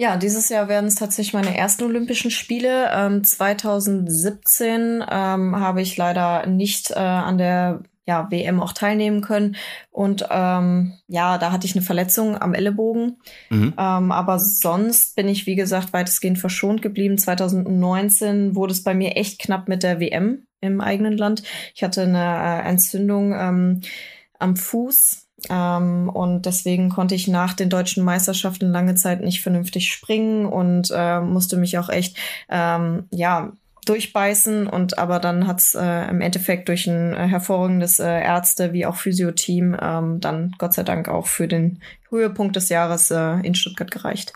Ja, 0.00 0.16
dieses 0.16 0.48
Jahr 0.48 0.66
werden 0.68 0.86
es 0.86 0.94
tatsächlich 0.94 1.34
meine 1.34 1.54
ersten 1.54 1.84
Olympischen 1.84 2.30
Spiele. 2.30 2.90
Ähm, 2.90 3.22
2017 3.22 5.04
ähm, 5.06 5.56
habe 5.56 5.82
ich 5.82 5.94
leider 5.98 6.46
nicht 6.46 6.90
äh, 6.92 6.94
an 6.94 7.36
der 7.36 7.82
ja, 8.06 8.30
WM 8.30 8.62
auch 8.62 8.72
teilnehmen 8.72 9.20
können. 9.20 9.56
Und 9.90 10.26
ähm, 10.30 10.94
ja, 11.06 11.36
da 11.36 11.52
hatte 11.52 11.66
ich 11.66 11.76
eine 11.76 11.84
Verletzung 11.84 12.40
am 12.40 12.54
Ellenbogen. 12.54 13.18
Mhm. 13.50 13.74
Ähm, 13.76 14.10
aber 14.10 14.38
sonst 14.38 15.16
bin 15.16 15.28
ich, 15.28 15.44
wie 15.44 15.54
gesagt, 15.54 15.92
weitestgehend 15.92 16.38
verschont 16.38 16.80
geblieben. 16.80 17.18
2019 17.18 18.54
wurde 18.54 18.72
es 18.72 18.82
bei 18.82 18.94
mir 18.94 19.18
echt 19.18 19.38
knapp 19.38 19.68
mit 19.68 19.82
der 19.82 20.00
WM 20.00 20.46
im 20.62 20.80
eigenen 20.80 21.18
Land. 21.18 21.42
Ich 21.74 21.82
hatte 21.82 22.04
eine 22.04 22.62
äh, 22.62 22.66
Entzündung 22.66 23.34
ähm, 23.34 23.82
am 24.38 24.56
Fuß 24.56 25.26
ähm, 25.48 26.08
und 26.08 26.46
deswegen 26.46 26.90
konnte 26.90 27.14
ich 27.14 27.28
nach 27.28 27.54
den 27.54 27.70
deutschen 27.70 28.04
Meisterschaften 28.04 28.70
lange 28.70 28.94
Zeit 28.94 29.22
nicht 29.22 29.42
vernünftig 29.42 29.92
springen 29.92 30.46
und 30.46 30.92
äh, 30.94 31.20
musste 31.20 31.56
mich 31.56 31.78
auch 31.78 31.88
echt, 31.88 32.16
ähm, 32.48 33.04
ja, 33.10 33.52
durchbeißen 33.86 34.66
und 34.66 34.98
aber 34.98 35.18
dann 35.20 35.46
hat's 35.46 35.74
äh, 35.74 36.08
im 36.08 36.20
Endeffekt 36.20 36.68
durch 36.68 36.86
ein 36.86 37.14
äh, 37.14 37.26
hervorragendes 37.26 37.98
äh, 37.98 38.22
Ärzte 38.22 38.72
wie 38.72 38.84
auch 38.84 38.96
Physio-Team 38.96 39.76
ähm, 39.80 40.20
dann 40.20 40.54
Gott 40.58 40.74
sei 40.74 40.82
Dank 40.82 41.08
auch 41.08 41.26
für 41.26 41.48
den 41.48 41.80
Höhepunkt 42.10 42.56
des 42.56 42.68
Jahres 42.68 43.10
äh, 43.10 43.40
in 43.40 43.54
Stuttgart 43.54 43.90
gereicht. 43.90 44.32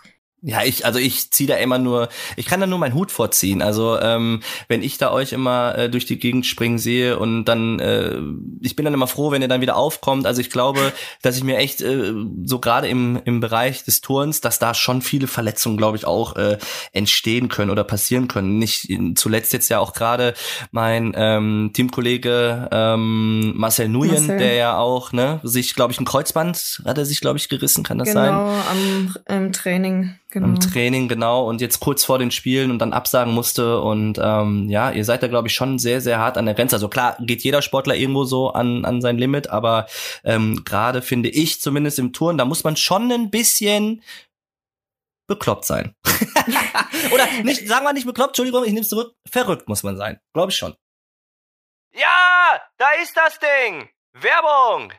Ja, 0.47 0.63
ich, 0.63 0.85
also 0.85 0.99
ich 0.99 1.31
ziehe 1.31 1.47
da 1.49 1.55
immer 1.55 1.79
nur, 1.79 2.07
ich 2.35 2.45
kann 2.45 2.59
da 2.59 2.67
nur 2.67 2.77
meinen 2.77 2.93
Hut 2.93 3.11
vorziehen. 3.11 3.63
Also 3.63 3.99
ähm, 3.99 4.41
wenn 4.67 4.83
ich 4.83 4.99
da 4.99 5.11
euch 5.11 5.33
immer 5.33 5.75
äh, 5.75 5.89
durch 5.89 6.05
die 6.05 6.19
Gegend 6.19 6.45
springen 6.45 6.77
sehe 6.77 7.17
und 7.17 7.45
dann, 7.45 7.79
äh, 7.79 8.19
ich 8.61 8.75
bin 8.75 8.85
dann 8.85 8.93
immer 8.93 9.07
froh, 9.07 9.31
wenn 9.31 9.41
ihr 9.41 9.47
dann 9.47 9.61
wieder 9.61 9.75
aufkommt. 9.75 10.27
Also 10.27 10.41
ich 10.41 10.51
glaube, 10.51 10.93
dass 11.23 11.35
ich 11.35 11.43
mir 11.43 11.57
echt 11.57 11.81
äh, 11.81 12.13
so 12.43 12.59
gerade 12.59 12.87
im, 12.87 13.19
im 13.25 13.39
Bereich 13.39 13.85
des 13.85 14.01
Turns, 14.01 14.39
dass 14.39 14.59
da 14.59 14.75
schon 14.75 15.01
viele 15.01 15.25
Verletzungen, 15.25 15.77
glaube 15.77 15.97
ich, 15.97 16.05
auch 16.05 16.35
äh, 16.35 16.59
entstehen 16.93 17.49
können 17.49 17.71
oder 17.71 17.83
passieren 17.83 18.27
können. 18.27 18.59
Nicht 18.59 18.87
zuletzt 19.15 19.51
jetzt 19.51 19.69
ja 19.69 19.79
auch 19.79 19.93
gerade 19.93 20.35
mein 20.69 21.13
ähm, 21.15 21.71
Teamkollege 21.73 22.69
ähm, 22.71 23.53
Marcel 23.55 23.89
Nuyen, 23.89 24.13
Marcel. 24.13 24.37
der 24.37 24.53
ja 24.53 24.77
auch, 24.77 25.11
ne, 25.11 25.39
sich, 25.41 25.73
glaube 25.73 25.91
ich, 25.91 25.99
ein 25.99 26.05
Kreuzband 26.05 26.83
hat 26.85 26.99
er 26.99 27.05
sich, 27.05 27.19
glaube 27.19 27.39
ich, 27.39 27.49
gerissen, 27.49 27.83
kann 27.83 27.97
das 27.97 28.09
genau, 28.09 28.21
sein? 28.21 28.29
Genau, 28.29 29.27
am 29.27 29.45
im 29.45 29.51
Training 29.51 30.19
genau. 30.35 30.47
im 30.47 30.59
Training, 30.59 31.07
genau, 31.07 31.47
und 31.47 31.61
jetzt 31.61 31.79
kurz 31.79 32.03
vor 32.03 32.19
den 32.19 32.29
Spielen 32.29 32.69
und 32.69 32.79
dann 32.79 32.93
absagen 32.93 33.33
musste. 33.33 33.79
Und 33.79 34.19
ähm, 34.21 34.69
ja, 34.69 34.91
ihr 34.91 35.05
seid 35.05 35.23
da, 35.23 35.27
glaube 35.27 35.47
ich, 35.47 35.53
schon 35.53 35.79
sehr, 35.79 36.01
sehr 36.01 36.19
hart 36.19 36.37
an 36.37 36.45
der 36.45 36.55
Grenze. 36.55 36.75
Also 36.75 36.89
klar, 36.89 37.17
geht 37.21 37.43
jeder 37.43 37.61
Sportler 37.61 37.95
irgendwo 37.95 38.25
so 38.25 38.51
an, 38.51 38.83
an 38.83 39.01
sein 39.01 39.17
Limit, 39.17 39.49
aber 39.49 39.87
ähm, 40.23 40.63
gerade 40.65 41.01
finde 41.01 41.29
ich, 41.29 41.61
zumindest 41.61 41.99
im 41.99 42.11
Touren, 42.11 42.37
da 42.37 42.43
muss 42.43 42.65
man 42.65 42.75
schon 42.75 43.11
ein 43.11 43.31
bisschen 43.31 44.03
bekloppt 45.27 45.65
sein. 45.65 45.95
Oder 47.13 47.27
nicht, 47.43 47.67
sagen 47.67 47.85
wir 47.85 47.93
nicht 47.93 48.05
bekloppt, 48.05 48.31
Entschuldigung, 48.31 48.63
ich 48.65 48.71
nehme 48.71 48.81
es 48.81 48.89
zurück. 48.89 49.15
Verrückt 49.27 49.69
muss 49.69 49.83
man 49.83 49.95
sein. 49.95 50.19
Glaube 50.33 50.51
ich 50.51 50.57
schon. 50.57 50.75
Ja, 51.93 52.61
da 52.77 52.87
ist 53.01 53.15
das 53.15 53.39
Ding. 53.39 53.89
Werbung. 54.13 54.91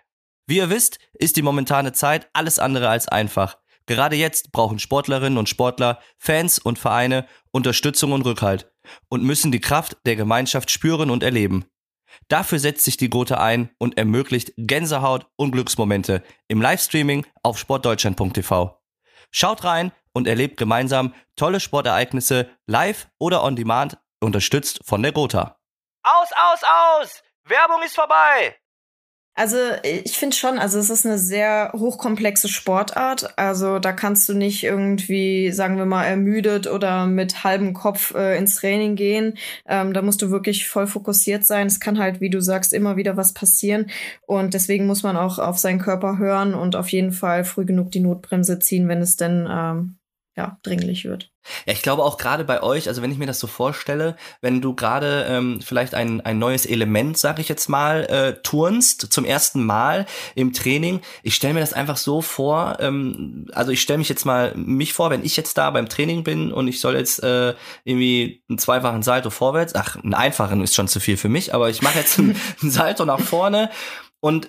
Wie 0.49 0.57
ihr 0.57 0.71
wisst, 0.71 0.99
ist 1.13 1.37
die 1.37 1.43
momentane 1.43 1.93
Zeit 1.93 2.31
alles 2.33 2.59
andere 2.59 2.89
als 2.89 3.07
einfach. 3.07 3.59
Gerade 3.87 4.17
jetzt 4.17 4.53
brauchen 4.53 4.79
Sportlerinnen 4.79 5.39
und 5.39 5.49
Sportler, 5.49 6.01
Fans 6.19 6.59
und 6.59 6.79
Vereine 6.79 7.27
Unterstützung 7.53 8.13
und 8.13 8.23
Rückhalt 8.23 8.71
und 9.09 9.23
müssen 9.23 9.53
die 9.53 9.61
Kraft 9.61 9.97
der 10.05 10.17
Gemeinschaft 10.17 10.71
spüren 10.71 11.11
und 11.11 11.23
erleben. 11.23 11.65
Dafür 12.29 12.59
setzt 12.59 12.85
sich 12.85 12.97
die 12.97 13.11
Gotha 13.11 13.37
ein 13.37 13.71
und 13.79 13.97
ermöglicht 13.99 14.53
Gänsehaut 14.57 15.27
und 15.37 15.53
Glücksmomente 15.53 16.23
im 16.49 16.61
Livestreaming 16.61 17.27
auf 17.43 17.59
sportdeutschland.tv. 17.59 18.81
Schaut 19.31 19.65
rein 19.65 19.93
und 20.13 20.27
erlebt 20.27 20.57
gemeinsam 20.57 21.15
tolle 21.37 21.61
Sportereignisse 21.61 22.49
live 22.67 23.09
oder 23.19 23.45
on 23.45 23.57
demand, 23.57 23.99
unterstützt 24.21 24.81
von 24.85 25.03
der 25.03 25.13
Gotha. 25.13 25.59
Aus, 26.03 26.29
aus, 26.33 26.61
aus! 26.63 27.23
Werbung 27.45 27.83
ist 27.83 27.95
vorbei! 27.95 28.57
Also 29.39 29.59
ich 29.83 30.17
finde 30.17 30.35
schon, 30.35 30.59
also 30.59 30.79
es 30.79 30.89
ist 30.89 31.05
eine 31.05 31.19
sehr 31.19 31.71
hochkomplexe 31.75 32.49
Sportart. 32.49 33.39
Also 33.39 33.79
da 33.79 33.93
kannst 33.93 34.27
du 34.31 34.35
nicht 34.35 34.65
irgendwie, 34.65 35.53
sagen 35.53 35.77
wir 35.77 35.85
mal, 35.85 36.05
ermüdet 36.05 36.67
oder 36.67 37.07
mit 37.07 37.45
halbem 37.45 37.75
Kopf 37.75 38.15
äh, 38.15 38.39
ins 38.39 38.55
Training 38.55 38.97
gehen. 38.97 39.35
Ähm, 39.69 39.93
da 39.93 40.01
musst 40.01 40.23
du 40.23 40.31
wirklich 40.31 40.67
voll 40.67 40.87
fokussiert 40.87 41.45
sein. 41.45 41.67
Es 41.67 41.81
kann 41.81 41.99
halt, 41.99 42.23
wie 42.23 42.31
du 42.31 42.41
sagst, 42.41 42.73
immer 42.73 42.97
wieder 42.97 43.19
was 43.19 43.35
passieren. 43.35 43.91
Und 44.27 44.55
deswegen 44.55 44.87
muss 44.87 45.03
man 45.03 45.19
auch 45.19 45.39
auf 45.39 45.59
seinen 45.59 45.81
Körper 45.81 46.17
hören 46.17 46.55
und 46.55 46.75
auf 46.75 46.89
jeden 46.89 47.13
Fall 47.13 47.45
früh 47.45 47.67
genug 47.67 47.91
die 47.91 48.01
Notbremse 48.01 48.59
ziehen, 48.59 48.89
wenn 48.89 49.03
es 49.03 49.17
denn 49.17 49.47
ähm, 49.51 49.99
ja, 50.37 50.59
dringlich 50.63 51.07
wird. 51.07 51.31
Ja, 51.65 51.73
ich 51.73 51.81
glaube 51.81 52.03
auch 52.05 52.19
gerade 52.19 52.45
bei 52.45 52.63
euch, 52.63 52.89
also 52.89 53.01
wenn 53.01 53.11
ich 53.11 53.17
mir 53.17 53.27
das 53.27 53.41
so 53.41 53.47
vorstelle, 53.47 54.17
wenn 54.43 54.61
du 54.61 54.75
gerade 54.75 55.27
ähm, 55.29 55.61
vielleicht 55.63 55.95
ein, 55.95 56.21
ein 56.21 56.39
neues 56.39 56.67
Element, 56.67 57.17
sag 57.17 57.39
ich 57.39 57.49
jetzt 57.49 57.69
mal, 57.69 58.05
äh, 58.05 58.43
turnst 58.43 59.13
zum 59.13 59.25
ersten 59.25 59.65
Mal 59.65 60.05
im 60.35 60.53
Training, 60.53 61.01
ich 61.23 61.35
stelle 61.35 61.55
mir 61.55 61.61
das 61.61 61.73
einfach 61.73 61.97
so 61.97 62.21
vor, 62.21 62.77
ähm, 62.81 63.47
also 63.53 63.73
ich 63.73 63.81
stelle 63.81 63.99
mich 63.99 64.11
jetzt 64.11 64.27
mal 64.27 64.55
mich 64.57 64.93
vor, 64.93 65.09
wenn 65.09 65.25
ich 65.25 65.37
jetzt 65.37 65.57
da 65.57 65.71
beim 65.71 65.89
Training 65.89 66.23
bin 66.23 66.53
und 66.53 66.69
ich 66.69 66.81
soll 66.81 66.97
jetzt 66.97 67.23
äh, 67.23 67.55
irgendwie 67.85 68.43
einen 68.49 68.59
zweifachen 68.59 69.03
Salto 69.03 69.31
vorwärts, 69.31 69.75
ach, 69.75 69.97
einen 69.97 70.15
einfachen 70.15 70.63
ist 70.63 70.75
schon 70.75 70.89
zu 70.89 71.01
viel 71.01 71.17
für 71.17 71.31
mich, 71.31 71.55
aber 71.55 71.71
ich 71.71 71.81
mache 71.81 71.99
jetzt 71.99 72.19
einen, 72.19 72.39
einen 72.61 72.71
Salto 72.71 73.07
nach 73.07 73.21
vorne 73.21 73.71
und 74.21 74.49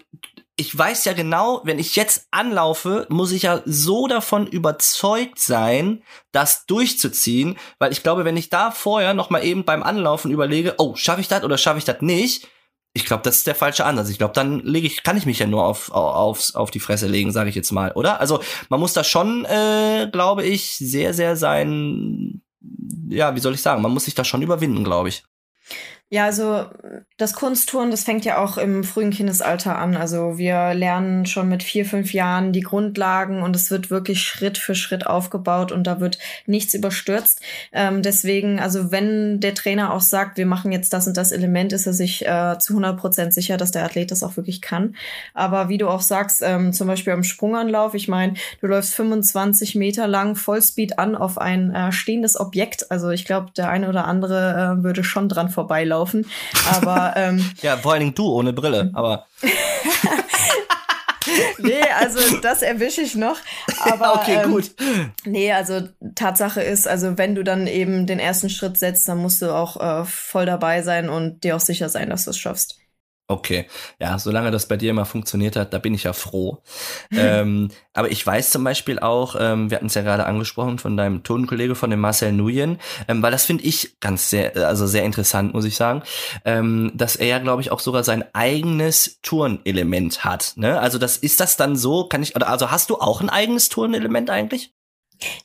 ich 0.59 0.75
weiß 0.75 1.05
ja 1.05 1.13
genau, 1.13 1.61
wenn 1.63 1.77
ich 1.77 1.95
jetzt 1.95 2.27
anlaufe, 2.31 3.05
muss 3.09 3.31
ich 3.31 3.43
ja 3.43 3.61
so 3.65 4.07
davon 4.07 4.47
überzeugt 4.47 5.39
sein, 5.39 6.01
das 6.31 6.65
durchzuziehen, 6.65 7.57
weil 7.77 7.91
ich 7.91 8.01
glaube, 8.01 8.25
wenn 8.25 8.37
ich 8.37 8.49
da 8.49 8.71
vorher 8.71 9.13
noch 9.13 9.29
mal 9.29 9.43
eben 9.43 9.65
beim 9.65 9.83
Anlaufen 9.83 10.31
überlege, 10.31 10.75
oh, 10.79 10.95
schaffe 10.95 11.21
ich 11.21 11.27
das 11.27 11.43
oder 11.43 11.59
schaffe 11.59 11.77
ich 11.77 11.85
das 11.85 12.01
nicht, 12.01 12.47
ich 12.93 13.05
glaube, 13.05 13.21
das 13.21 13.37
ist 13.37 13.47
der 13.47 13.53
falsche 13.53 13.85
Ansatz. 13.85 14.09
Ich 14.09 14.17
glaube, 14.17 14.33
dann 14.33 14.59
lege 14.61 14.87
ich, 14.87 15.03
kann 15.03 15.17
ich 15.17 15.27
mich 15.27 15.37
ja 15.37 15.45
nur 15.45 15.63
auf, 15.63 15.91
auf, 15.91 16.55
auf 16.55 16.71
die 16.71 16.79
Fresse 16.79 17.05
legen, 17.05 17.31
sage 17.31 17.49
ich 17.49 17.55
jetzt 17.55 17.71
mal, 17.71 17.91
oder? 17.91 18.19
Also 18.19 18.41
man 18.69 18.79
muss 18.79 18.93
da 18.93 19.03
schon, 19.03 19.45
äh, 19.45 20.09
glaube 20.11 20.43
ich, 20.43 20.77
sehr, 20.77 21.13
sehr 21.13 21.35
sein, 21.35 22.41
ja, 23.07 23.35
wie 23.35 23.39
soll 23.39 23.53
ich 23.53 23.61
sagen, 23.61 23.83
man 23.83 23.91
muss 23.91 24.05
sich 24.05 24.15
da 24.15 24.23
schon 24.23 24.41
überwinden, 24.41 24.83
glaube 24.83 25.09
ich. 25.09 25.23
Ja, 26.09 26.23
also 26.23 26.67
das 27.17 27.33
Kunsttouren, 27.33 27.91
das 27.91 28.05
fängt 28.05 28.23
ja 28.23 28.37
auch 28.37 28.57
im 28.57 28.85
frühen 28.85 29.09
Kindesalter 29.09 29.77
an. 29.77 29.97
Also 29.97 30.37
wir 30.37 30.73
lernen 30.73 31.25
schon 31.25 31.49
mit 31.49 31.63
vier, 31.63 31.85
fünf 31.85 32.13
Jahren 32.13 32.53
die 32.53 32.61
Grundlagen 32.61 33.41
und 33.43 33.57
es 33.57 33.71
wird 33.71 33.89
wirklich 33.89 34.21
Schritt 34.21 34.57
für 34.57 34.73
Schritt 34.73 35.05
aufgebaut 35.05 35.73
und 35.73 35.85
da 35.85 35.99
wird 35.99 36.17
nichts 36.45 36.73
überstürzt. 36.73 37.41
Ähm, 37.73 38.03
deswegen, 38.03 38.57
also 38.57 38.89
wenn 38.89 39.41
der 39.41 39.53
Trainer 39.53 39.91
auch 39.91 39.99
sagt, 39.99 40.37
wir 40.37 40.45
machen 40.45 40.71
jetzt 40.71 40.93
das 40.93 41.07
und 41.07 41.17
das 41.17 41.33
Element, 41.33 41.73
ist 41.73 41.87
er 41.87 41.93
sich 41.93 42.25
äh, 42.25 42.57
zu 42.57 42.71
100 42.71 42.97
Prozent 42.97 43.33
sicher, 43.33 43.57
dass 43.57 43.71
der 43.71 43.83
Athlet 43.83 44.09
das 44.09 44.23
auch 44.23 44.37
wirklich 44.37 44.61
kann. 44.61 44.95
Aber 45.33 45.67
wie 45.67 45.77
du 45.77 45.89
auch 45.89 46.01
sagst, 46.01 46.41
ähm, 46.41 46.71
zum 46.71 46.87
Beispiel 46.87 47.11
am 47.11 47.23
Sprunganlauf, 47.23 47.95
ich 47.95 48.07
meine, 48.07 48.35
du 48.61 48.67
läufst 48.67 48.93
25 48.95 49.75
Meter 49.75 50.07
lang 50.07 50.37
Vollspeed 50.37 50.99
an 50.99 51.17
auf 51.17 51.37
ein 51.37 51.75
äh, 51.75 51.91
stehendes 51.91 52.39
Objekt. 52.39 52.91
Also 52.91 53.09
ich 53.09 53.25
glaube, 53.25 53.51
der 53.57 53.69
eine 53.69 53.89
oder 53.89 54.05
andere 54.05 54.77
äh, 54.79 54.83
würde 54.85 55.03
schon 55.03 55.27
dran 55.27 55.49
vorbeilaufen 55.49 55.96
laufen. 55.97 56.25
Aber 56.71 57.13
ähm, 57.15 57.51
ja, 57.61 57.77
vor 57.77 57.93
allen 57.93 58.01
Dingen 58.01 58.15
du 58.15 58.27
ohne 58.27 58.53
Brille. 58.53 58.91
Aber 58.93 59.25
nee, 61.57 61.81
also 61.99 62.37
das 62.39 62.61
erwische 62.61 63.01
ich 63.01 63.15
noch. 63.15 63.37
Aber 63.81 64.15
okay, 64.15 64.41
ähm, 64.43 64.51
gut. 64.51 64.71
Nee, 65.25 65.51
also 65.51 65.81
Tatsache 66.15 66.61
ist, 66.61 66.87
also 66.87 67.17
wenn 67.17 67.35
du 67.35 67.43
dann 67.43 67.67
eben 67.67 68.05
den 68.05 68.19
ersten 68.19 68.49
Schritt 68.49 68.77
setzt, 68.77 69.07
dann 69.07 69.17
musst 69.17 69.41
du 69.41 69.53
auch 69.53 69.77
äh, 69.77 70.05
voll 70.05 70.45
dabei 70.45 70.81
sein 70.81 71.09
und 71.09 71.43
dir 71.43 71.55
auch 71.55 71.61
sicher 71.61 71.89
sein, 71.89 72.09
dass 72.09 72.25
du 72.25 72.31
es 72.31 72.37
schaffst. 72.37 72.79
Okay, 73.29 73.67
ja, 73.99 74.17
solange 74.19 74.51
das 74.51 74.69
bei 74.69 74.77
dir 74.77 74.91
immer 74.91 75.03
funktioniert 75.03 75.57
hat, 75.57 75.73
da 75.73 75.79
bin 75.79 75.93
ich 75.93 76.03
ja 76.03 76.13
froh. 76.13 76.63
ähm, 77.11 77.69
aber 77.93 78.09
ich 78.09 78.25
weiß 78.25 78.51
zum 78.51 78.63
Beispiel 78.63 78.99
auch, 78.99 79.35
ähm, 79.37 79.69
wir 79.69 79.75
hatten 79.75 79.87
es 79.87 79.95
ja 79.95 80.01
gerade 80.01 80.25
angesprochen 80.25 80.79
von 80.79 80.95
deinem 80.95 81.23
Tonkollege, 81.23 81.75
von 81.75 81.89
dem 81.89 81.99
Marcel 81.99 82.31
Nuyen, 82.31 82.79
ähm, 83.09 83.21
weil 83.21 83.31
das 83.31 83.43
finde 83.43 83.65
ich 83.65 83.99
ganz 83.99 84.29
sehr, 84.29 84.55
also 84.55 84.87
sehr 84.87 85.03
interessant, 85.03 85.53
muss 85.53 85.65
ich 85.65 85.75
sagen, 85.75 86.03
ähm, 86.45 86.93
dass 86.95 87.17
er 87.17 87.27
ja, 87.27 87.39
glaube 87.39 87.61
ich, 87.61 87.69
auch 87.69 87.81
sogar 87.81 88.05
sein 88.05 88.23
eigenes 88.33 89.19
Turnelement 89.23 90.23
hat. 90.23 90.53
Ne? 90.55 90.79
Also 90.79 90.97
das 90.97 91.17
ist 91.17 91.41
das 91.41 91.57
dann 91.57 91.75
so, 91.75 92.07
kann 92.07 92.23
ich, 92.23 92.37
also 92.37 92.71
hast 92.71 92.89
du 92.89 92.95
auch 92.95 93.19
ein 93.19 93.29
eigenes 93.29 93.67
Turnelement 93.67 94.29
eigentlich? 94.29 94.71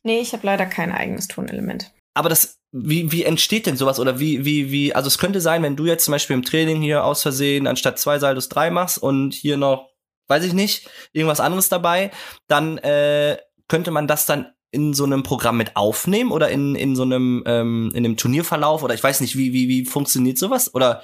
Nee, 0.04 0.20
ich 0.20 0.32
habe 0.34 0.46
leider 0.46 0.66
kein 0.66 0.92
eigenes 0.92 1.26
Turnelement. 1.26 1.90
Aber 2.14 2.28
das 2.28 2.61
wie, 2.72 3.12
wie 3.12 3.24
entsteht 3.24 3.66
denn 3.66 3.76
sowas? 3.76 4.00
Oder 4.00 4.18
wie, 4.18 4.44
wie, 4.44 4.72
wie, 4.72 4.94
also 4.94 5.08
es 5.08 5.18
könnte 5.18 5.40
sein, 5.40 5.62
wenn 5.62 5.76
du 5.76 5.86
jetzt 5.86 6.04
zum 6.04 6.12
Beispiel 6.12 6.34
im 6.34 6.42
Training 6.42 6.80
hier 6.80 7.04
aus 7.04 7.22
Versehen 7.22 7.66
anstatt 7.66 7.98
zwei 7.98 8.18
Saldos 8.18 8.48
drei 8.48 8.70
machst 8.70 8.98
und 8.98 9.34
hier 9.34 9.58
noch, 9.58 9.90
weiß 10.28 10.44
ich 10.44 10.54
nicht, 10.54 10.88
irgendwas 11.12 11.40
anderes 11.40 11.68
dabei, 11.68 12.10
dann 12.48 12.78
äh, 12.78 13.36
könnte 13.68 13.90
man 13.90 14.06
das 14.06 14.24
dann 14.24 14.52
in 14.70 14.94
so 14.94 15.04
einem 15.04 15.22
Programm 15.22 15.58
mit 15.58 15.76
aufnehmen 15.76 16.32
oder 16.32 16.48
in, 16.48 16.74
in 16.74 16.96
so 16.96 17.02
einem, 17.02 17.42
ähm, 17.46 17.90
in 17.94 18.06
einem 18.06 18.16
Turnierverlauf 18.16 18.82
oder 18.82 18.94
ich 18.94 19.02
weiß 19.02 19.20
nicht, 19.20 19.36
wie, 19.36 19.52
wie, 19.52 19.68
wie 19.68 19.84
funktioniert 19.84 20.38
sowas? 20.38 20.74
Oder 20.74 21.02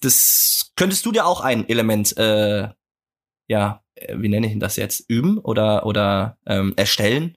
das 0.00 0.72
könntest 0.74 1.06
du 1.06 1.12
dir 1.12 1.24
auch 1.24 1.40
ein 1.40 1.68
Element, 1.68 2.16
äh, 2.16 2.68
ja, 3.46 3.84
äh, 3.94 4.14
wie 4.18 4.28
nenne 4.28 4.48
ich 4.48 4.58
das 4.58 4.74
jetzt, 4.74 5.08
üben 5.08 5.38
oder, 5.38 5.86
oder 5.86 6.38
ähm, 6.44 6.74
erstellen? 6.76 7.36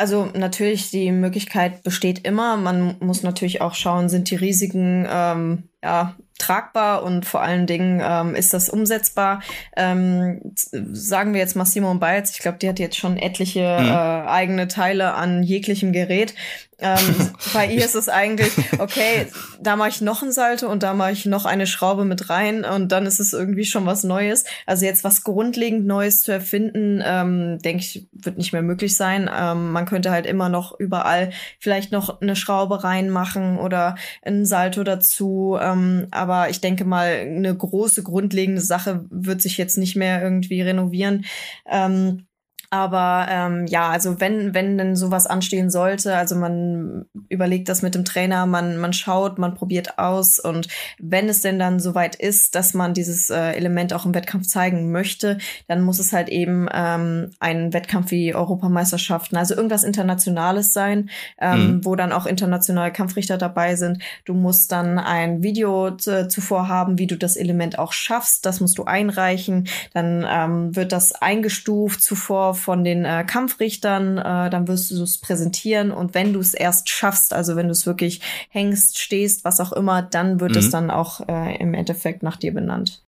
Also 0.00 0.30
natürlich, 0.34 0.90
die 0.90 1.12
Möglichkeit 1.12 1.82
besteht 1.82 2.26
immer. 2.26 2.56
Man 2.56 2.96
muss 3.00 3.22
natürlich 3.22 3.60
auch 3.60 3.74
schauen, 3.74 4.08
sind 4.08 4.30
die 4.30 4.36
Risiken 4.36 5.06
ähm, 5.06 5.68
ja, 5.82 6.14
tragbar 6.40 7.02
und 7.02 7.26
vor 7.26 7.42
allen 7.42 7.66
Dingen 7.66 8.00
ähm, 8.02 8.34
ist 8.34 8.52
das 8.52 8.68
umsetzbar. 8.68 9.42
Ähm, 9.76 10.40
sagen 10.54 11.32
wir 11.34 11.40
jetzt 11.40 11.54
mal 11.54 11.66
Simon 11.66 12.00
Biles, 12.00 12.32
ich 12.32 12.38
glaube, 12.38 12.58
die 12.58 12.68
hat 12.68 12.78
jetzt 12.78 12.96
schon 12.96 13.16
etliche 13.16 13.78
mhm. 13.80 13.88
äh, 13.88 14.28
eigene 14.28 14.66
Teile 14.66 15.14
an 15.14 15.42
jeglichem 15.42 15.92
Gerät. 15.92 16.34
Ähm, 16.78 16.98
bei 17.52 17.66
ihr 17.66 17.84
ist 17.84 17.94
es 17.94 18.08
eigentlich, 18.08 18.52
okay, 18.78 19.26
da 19.60 19.76
mache 19.76 19.90
ich 19.90 20.00
noch 20.00 20.22
ein 20.22 20.32
Salto 20.32 20.66
und 20.66 20.82
da 20.82 20.94
mache 20.94 21.12
ich 21.12 21.26
noch 21.26 21.44
eine 21.44 21.66
Schraube 21.66 22.06
mit 22.06 22.30
rein 22.30 22.64
und 22.64 22.90
dann 22.90 23.04
ist 23.04 23.20
es 23.20 23.34
irgendwie 23.34 23.66
schon 23.66 23.84
was 23.84 24.02
Neues. 24.02 24.44
Also 24.66 24.86
jetzt 24.86 25.04
was 25.04 25.22
grundlegend 25.22 25.86
Neues 25.86 26.22
zu 26.22 26.32
erfinden, 26.32 27.02
ähm, 27.04 27.58
denke 27.58 27.82
ich, 27.82 28.08
wird 28.12 28.38
nicht 28.38 28.52
mehr 28.52 28.62
möglich 28.62 28.96
sein. 28.96 29.30
Ähm, 29.32 29.72
man 29.72 29.84
könnte 29.84 30.10
halt 30.10 30.24
immer 30.24 30.48
noch 30.48 30.78
überall 30.78 31.30
vielleicht 31.58 31.92
noch 31.92 32.22
eine 32.22 32.34
Schraube 32.34 32.82
reinmachen 32.82 33.58
oder 33.58 33.96
ein 34.22 34.46
Salto 34.46 34.82
dazu. 34.84 35.58
Ähm, 35.60 35.69
aber 36.10 36.50
ich 36.50 36.60
denke 36.60 36.84
mal, 36.84 37.06
eine 37.06 37.56
große 37.56 38.02
grundlegende 38.02 38.60
Sache 38.60 39.04
wird 39.10 39.42
sich 39.42 39.58
jetzt 39.58 39.78
nicht 39.78 39.96
mehr 39.96 40.22
irgendwie 40.22 40.62
renovieren. 40.62 41.24
Ähm, 41.68 42.26
aber 42.70 43.26
ähm, 43.28 43.66
ja, 43.66 43.90
also 43.90 44.20
wenn, 44.20 44.54
wenn 44.54 44.78
denn 44.78 44.94
sowas 44.94 45.26
anstehen 45.26 45.70
sollte, 45.70 46.16
also 46.16 46.36
man 46.36 47.04
überlegt 47.28 47.68
das 47.68 47.82
mit 47.82 47.96
dem 47.96 48.04
Trainer, 48.04 48.46
man, 48.46 48.76
man 48.78 48.92
schaut, 48.92 49.38
man 49.38 49.54
probiert 49.54 49.98
aus 49.98 50.38
und 50.38 50.68
wenn 50.98 51.28
es 51.28 51.42
denn 51.42 51.58
dann 51.58 51.80
soweit 51.80 52.14
ist, 52.14 52.54
dass 52.54 52.72
man 52.72 52.94
dieses 52.94 53.28
äh, 53.28 53.52
Element 53.54 53.92
auch 53.92 54.06
im 54.06 54.14
Wettkampf 54.14 54.46
zeigen 54.46 54.92
möchte, 54.92 55.38
dann 55.66 55.82
muss 55.82 55.98
es 55.98 56.12
halt 56.12 56.28
eben 56.28 56.68
ähm, 56.72 57.32
ein 57.40 57.72
Wettkampf 57.72 58.12
wie 58.12 58.34
Europameisterschaften, 58.36 59.36
also 59.36 59.56
irgendwas 59.56 59.82
Internationales 59.82 60.72
sein, 60.72 61.10
ähm, 61.40 61.58
mhm. 61.58 61.84
wo 61.84 61.96
dann 61.96 62.12
auch 62.12 62.26
internationale 62.26 62.92
Kampfrichter 62.92 63.36
dabei 63.36 63.74
sind. 63.74 64.00
Du 64.24 64.34
musst 64.34 64.70
dann 64.70 65.00
ein 65.00 65.42
Video 65.42 65.90
zuvor 65.90 66.68
haben, 66.68 66.98
wie 66.98 67.08
du 67.08 67.16
das 67.16 67.34
Element 67.34 67.80
auch 67.80 67.92
schaffst. 67.92 68.46
Das 68.46 68.60
musst 68.60 68.78
du 68.78 68.84
einreichen. 68.84 69.66
Dann 69.92 70.24
ähm, 70.28 70.76
wird 70.76 70.92
das 70.92 71.12
eingestuft 71.12 72.00
zuvor 72.02 72.54
von 72.60 72.84
den 72.84 73.04
äh, 73.04 73.24
Kampfrichtern, 73.26 74.18
äh, 74.18 74.50
dann 74.50 74.68
wirst 74.68 74.90
du 74.90 75.02
es 75.02 75.18
präsentieren 75.18 75.90
und 75.90 76.14
wenn 76.14 76.32
du 76.32 76.40
es 76.40 76.54
erst 76.54 76.88
schaffst, 76.88 77.32
also 77.32 77.56
wenn 77.56 77.66
du 77.66 77.72
es 77.72 77.86
wirklich 77.86 78.20
hängst, 78.50 78.98
stehst, 78.98 79.44
was 79.44 79.60
auch 79.60 79.72
immer, 79.72 80.02
dann 80.02 80.40
wird 80.40 80.52
mhm. 80.52 80.58
es 80.58 80.70
dann 80.70 80.90
auch 80.90 81.26
äh, 81.28 81.56
im 81.56 81.74
Endeffekt 81.74 82.22
nach 82.22 82.36
dir 82.36 82.54
benannt. 82.54 83.02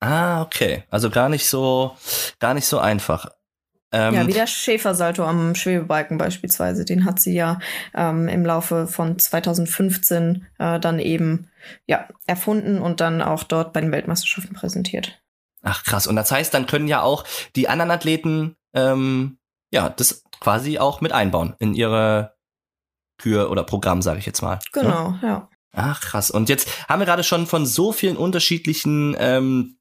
Ah, 0.00 0.42
okay. 0.42 0.84
Also 0.90 1.10
gar 1.10 1.28
nicht 1.28 1.46
so, 1.46 1.96
gar 2.38 2.54
nicht 2.54 2.66
so 2.66 2.78
einfach. 2.78 3.26
Ähm, 3.92 4.14
ja, 4.14 4.26
wie 4.26 4.32
der 4.32 4.46
Schäfersalto 4.46 5.24
am 5.24 5.54
Schwebebalken 5.54 6.18
beispielsweise. 6.18 6.84
Den 6.84 7.04
hat 7.04 7.20
sie 7.20 7.34
ja 7.34 7.60
ähm, 7.94 8.28
im 8.28 8.44
Laufe 8.44 8.86
von 8.86 9.18
2015 9.18 10.46
äh, 10.58 10.80
dann 10.80 10.98
eben 10.98 11.48
ja, 11.86 12.06
erfunden 12.26 12.78
und 12.80 13.00
dann 13.00 13.22
auch 13.22 13.44
dort 13.44 13.72
bei 13.72 13.80
den 13.80 13.92
Weltmeisterschaften 13.92 14.54
präsentiert. 14.54 15.20
Ach 15.62 15.82
krass. 15.84 16.06
Und 16.06 16.16
das 16.16 16.30
heißt, 16.30 16.52
dann 16.52 16.66
können 16.66 16.88
ja 16.88 17.02
auch 17.02 17.24
die 17.56 17.68
anderen 17.68 17.90
Athleten 17.90 18.56
ähm, 18.76 19.38
ja, 19.72 19.88
das 19.88 20.22
quasi 20.40 20.78
auch 20.78 21.00
mit 21.00 21.12
einbauen 21.12 21.54
in 21.58 21.74
ihre 21.74 22.36
Kür 23.18 23.50
oder 23.50 23.64
Programm, 23.64 24.02
sage 24.02 24.18
ich 24.18 24.26
jetzt 24.26 24.42
mal. 24.42 24.56
Ne? 24.56 24.60
Genau, 24.72 25.14
ja? 25.22 25.28
ja. 25.28 25.48
Ach, 25.72 26.00
krass. 26.00 26.30
Und 26.30 26.48
jetzt 26.48 26.88
haben 26.88 27.00
wir 27.00 27.06
gerade 27.06 27.24
schon 27.24 27.46
von 27.46 27.66
so 27.66 27.92
vielen 27.92 28.16
unterschiedlichen 28.16 29.16
ähm, 29.18 29.76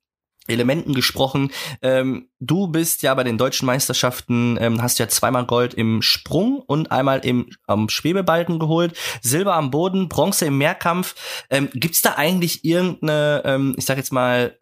Elementen 0.47 0.93
gesprochen. 0.93 1.51
Ähm, 1.81 2.29
du 2.39 2.67
bist 2.67 3.01
ja 3.01 3.13
bei 3.13 3.23
den 3.23 3.37
deutschen 3.37 3.65
Meisterschaften, 3.65 4.57
ähm, 4.59 4.81
hast 4.81 4.99
ja 4.99 5.07
zweimal 5.07 5.45
Gold 5.45 5.73
im 5.73 6.01
Sprung 6.01 6.59
und 6.59 6.91
einmal 6.91 7.25
im 7.25 7.49
am 7.65 7.89
Schwebebalken 7.89 8.59
geholt, 8.59 8.95
Silber 9.21 9.55
am 9.55 9.71
Boden, 9.71 10.09
Bronze 10.09 10.45
im 10.45 10.57
Mehrkampf. 10.57 11.15
Ähm, 11.49 11.69
Gibt 11.73 12.03
da 12.03 12.15
eigentlich 12.15 12.63
irgendeine, 12.63 13.41
ähm, 13.45 13.75
ich 13.77 13.85
sag 13.85 13.97
jetzt 13.97 14.11
mal, 14.11 14.57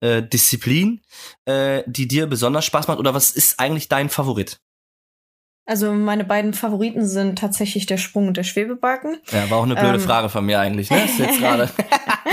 äh, 0.00 0.22
Disziplin, 0.22 1.00
äh, 1.44 1.82
die 1.86 2.08
dir 2.08 2.26
besonders 2.26 2.64
Spaß 2.64 2.88
macht? 2.88 2.98
Oder 2.98 3.14
was 3.14 3.30
ist 3.32 3.60
eigentlich 3.60 3.88
dein 3.88 4.08
Favorit? 4.10 4.60
Also 5.68 5.92
meine 5.92 6.24
beiden 6.24 6.54
Favoriten 6.54 7.04
sind 7.04 7.40
tatsächlich 7.40 7.86
der 7.86 7.96
Sprung 7.96 8.28
und 8.28 8.36
der 8.36 8.44
Schwebebalken. 8.44 9.16
Ja, 9.32 9.50
war 9.50 9.58
auch 9.58 9.64
eine 9.64 9.74
blöde 9.74 9.94
ähm, 9.94 10.00
Frage 10.00 10.28
von 10.28 10.46
mir 10.46 10.60
eigentlich, 10.60 10.90
ne? 10.90 11.04
Ist 11.04 11.18
jetzt 11.18 11.40
gerade. 11.40 11.68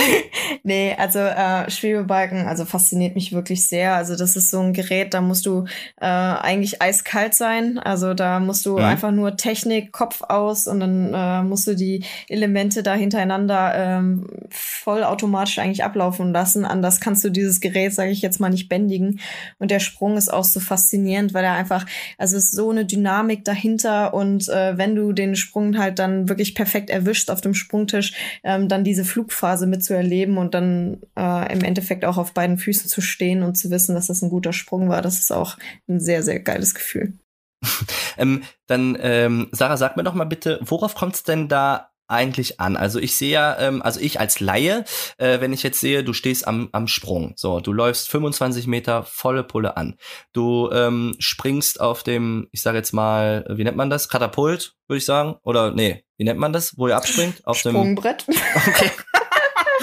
nee, 0.63 0.95
also 0.97 1.17
äh, 1.17 1.69
Schwebebalken, 1.69 2.47
also 2.47 2.65
fasziniert 2.65 3.15
mich 3.15 3.33
wirklich 3.33 3.67
sehr. 3.67 3.95
Also 3.95 4.15
das 4.15 4.35
ist 4.35 4.51
so 4.51 4.59
ein 4.59 4.73
Gerät, 4.73 5.15
da 5.15 5.21
musst 5.21 5.47
du 5.47 5.65
äh, 5.99 6.05
eigentlich 6.05 6.79
eiskalt 6.81 7.33
sein. 7.33 7.79
Also 7.79 8.13
da 8.13 8.39
musst 8.39 8.67
du 8.67 8.77
mhm. 8.77 8.83
einfach 8.83 9.09
nur 9.09 9.35
Technik, 9.35 9.91
Kopf 9.91 10.21
aus 10.21 10.67
und 10.67 10.79
dann 10.79 11.13
äh, 11.13 11.41
musst 11.41 11.65
du 11.65 11.75
die 11.75 12.03
Elemente 12.29 12.83
da 12.83 12.93
hintereinander 12.93 13.73
ähm, 13.75 14.27
vollautomatisch 14.51 15.57
eigentlich 15.57 15.83
ablaufen 15.83 16.33
lassen. 16.33 16.65
Anders 16.65 16.99
kannst 16.99 17.23
du 17.23 17.29
dieses 17.29 17.61
Gerät, 17.61 17.95
sage 17.95 18.11
ich 18.11 18.21
jetzt 18.21 18.39
mal, 18.39 18.49
nicht 18.49 18.69
bändigen. 18.69 19.19
Und 19.57 19.71
der 19.71 19.79
Sprung 19.79 20.17
ist 20.17 20.31
auch 20.31 20.43
so 20.43 20.59
faszinierend, 20.59 21.33
weil 21.33 21.43
er 21.43 21.53
einfach, 21.53 21.87
also 22.19 22.37
es 22.37 22.43
ist 22.43 22.55
so 22.55 22.69
eine 22.69 22.85
Dynamik 22.85 23.22
dahinter 23.43 24.13
und 24.13 24.47
äh, 24.49 24.77
wenn 24.77 24.95
du 24.95 25.13
den 25.13 25.35
Sprung 25.35 25.77
halt 25.77 25.99
dann 25.99 26.29
wirklich 26.29 26.55
perfekt 26.55 26.89
erwischt 26.89 27.29
auf 27.29 27.41
dem 27.41 27.53
Sprungtisch, 27.53 28.13
ähm, 28.43 28.67
dann 28.67 28.83
diese 28.83 29.05
Flugphase 29.05 29.67
mitzuerleben 29.67 30.37
und 30.37 30.53
dann 30.53 31.01
äh, 31.17 31.53
im 31.53 31.63
Endeffekt 31.63 32.05
auch 32.05 32.17
auf 32.17 32.33
beiden 32.33 32.57
Füßen 32.57 32.89
zu 32.89 33.01
stehen 33.01 33.43
und 33.43 33.55
zu 33.55 33.69
wissen, 33.69 33.95
dass 33.95 34.07
das 34.07 34.21
ein 34.21 34.29
guter 34.29 34.53
Sprung 34.53 34.89
war, 34.89 35.01
das 35.01 35.19
ist 35.19 35.31
auch 35.31 35.57
ein 35.87 35.99
sehr, 35.99 36.23
sehr 36.23 36.39
geiles 36.39 36.73
Gefühl. 36.73 37.13
ähm, 38.17 38.43
dann, 38.67 38.97
ähm, 38.99 39.47
Sarah, 39.51 39.77
sag 39.77 39.97
mir 39.97 40.03
doch 40.03 40.13
mal 40.13 40.25
bitte, 40.25 40.59
worauf 40.61 40.95
kommt 40.95 41.15
es 41.15 41.23
denn 41.23 41.47
da 41.47 41.92
eigentlich 42.07 42.59
an? 42.59 42.75
Also 42.75 42.99
ich 42.99 43.15
sehe 43.15 43.31
ja, 43.31 43.57
ähm, 43.59 43.81
also 43.81 43.99
ich 43.99 44.19
als 44.19 44.39
Laie, 44.39 44.85
äh, 45.17 45.39
wenn 45.39 45.53
ich 45.53 45.63
jetzt 45.63 45.79
sehe, 45.79 46.03
du 46.03 46.13
stehst 46.13 46.47
am, 46.47 46.69
am 46.71 46.87
Sprung, 46.87 47.33
so, 47.35 47.59
du 47.59 47.73
läufst 47.73 48.09
25 48.09 48.67
Meter 48.67 49.03
volle 49.03 49.43
Pulle 49.43 49.77
an. 49.77 49.95
Du 50.33 50.69
ähm, 50.71 51.15
springst 51.19 51.79
auf 51.79 52.03
dem, 52.03 52.47
ich 52.51 52.61
sage 52.61 52.77
jetzt 52.77 52.93
mal, 52.93 53.45
wie 53.49 53.63
nennt 53.63 53.77
man 53.77 53.89
das? 53.89 54.09
Katapult, 54.09 54.75
würde 54.87 54.97
ich 54.97 55.05
sagen. 55.05 55.35
Oder 55.43 55.71
nee, 55.71 56.03
wie 56.17 56.23
nennt 56.23 56.39
man 56.39 56.53
das, 56.53 56.77
wo 56.77 56.87
ihr 56.87 56.95
abspringt? 56.95 57.45
Auf 57.45 57.57
Sprungbrett. 57.57 58.27
Dem, 58.27 58.35
okay. 58.67 58.91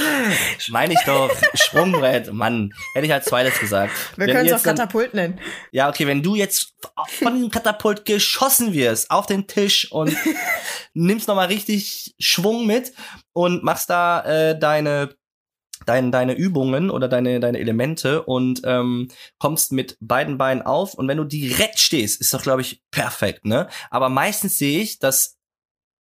Meine 0.68 0.94
ich 0.94 1.00
doch, 1.06 1.30
Sprungbrett, 1.54 2.32
Mann, 2.32 2.72
hätte 2.94 3.06
ich 3.06 3.12
als 3.12 3.26
zweites 3.26 3.58
gesagt. 3.58 3.92
Wir 4.16 4.26
können 4.26 4.46
es 4.46 4.52
auch 4.52 4.62
Katapult 4.62 5.14
nennen. 5.14 5.40
Ja, 5.72 5.88
okay, 5.88 6.06
wenn 6.06 6.22
du 6.22 6.34
jetzt 6.34 6.74
von 7.18 7.40
dem 7.40 7.50
Katapult 7.50 8.04
geschossen 8.04 8.72
wirst 8.72 9.10
auf 9.10 9.26
den 9.26 9.46
Tisch 9.46 9.90
und 9.90 10.16
nimmst 10.94 11.28
nochmal 11.28 11.48
richtig 11.48 12.14
Schwung 12.18 12.66
mit 12.66 12.92
und 13.32 13.62
machst 13.62 13.90
da 13.90 14.22
äh, 14.24 14.58
deine 14.58 15.10
deine, 15.86 16.10
deine 16.10 16.34
Übungen 16.34 16.90
oder 16.90 17.08
deine, 17.08 17.40
deine 17.40 17.58
Elemente 17.58 18.22
und 18.22 18.60
ähm, 18.64 19.08
kommst 19.38 19.72
mit 19.72 19.96
beiden 20.00 20.36
Beinen 20.38 20.62
auf 20.62 20.94
und 20.94 21.08
wenn 21.08 21.16
du 21.16 21.24
direkt 21.24 21.78
stehst, 21.78 22.20
ist 22.20 22.34
doch, 22.34 22.42
glaube 22.42 22.60
ich, 22.60 22.82
perfekt, 22.90 23.46
ne? 23.46 23.68
Aber 23.90 24.08
meistens 24.10 24.58
sehe 24.58 24.80
ich, 24.80 24.98
dass 24.98 25.38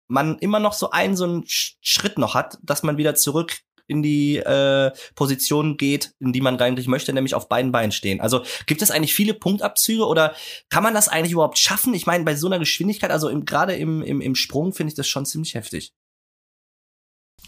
man 0.08 0.38
immer 0.38 0.58
noch 0.58 0.72
so 0.72 0.90
einen 0.90 1.16
so 1.16 1.24
einen 1.24 1.44
Schritt 1.46 2.18
noch 2.18 2.34
hat, 2.34 2.58
dass 2.62 2.82
man 2.82 2.96
wieder 2.96 3.14
zurück 3.14 3.58
in 3.88 4.02
die 4.02 4.36
äh, 4.36 4.92
Position 5.14 5.76
geht, 5.76 6.12
in 6.20 6.32
die 6.32 6.40
man 6.40 6.60
eigentlich 6.60 6.86
möchte, 6.86 7.12
nämlich 7.12 7.34
auf 7.34 7.48
beiden 7.48 7.72
Beinen 7.72 7.90
stehen. 7.90 8.20
Also 8.20 8.42
gibt 8.66 8.82
es 8.82 8.90
eigentlich 8.90 9.14
viele 9.14 9.34
Punktabzüge 9.34 10.06
oder 10.06 10.34
kann 10.68 10.82
man 10.82 10.94
das 10.94 11.08
eigentlich 11.08 11.32
überhaupt 11.32 11.58
schaffen? 11.58 11.94
Ich 11.94 12.06
meine, 12.06 12.24
bei 12.24 12.36
so 12.36 12.46
einer 12.46 12.58
Geschwindigkeit, 12.58 13.10
also 13.10 13.28
gerade 13.44 13.74
im, 13.74 14.02
im, 14.02 14.20
im 14.20 14.34
Sprung, 14.34 14.72
finde 14.72 14.92
ich 14.92 14.96
das 14.96 15.08
schon 15.08 15.26
ziemlich 15.26 15.54
heftig. 15.54 15.92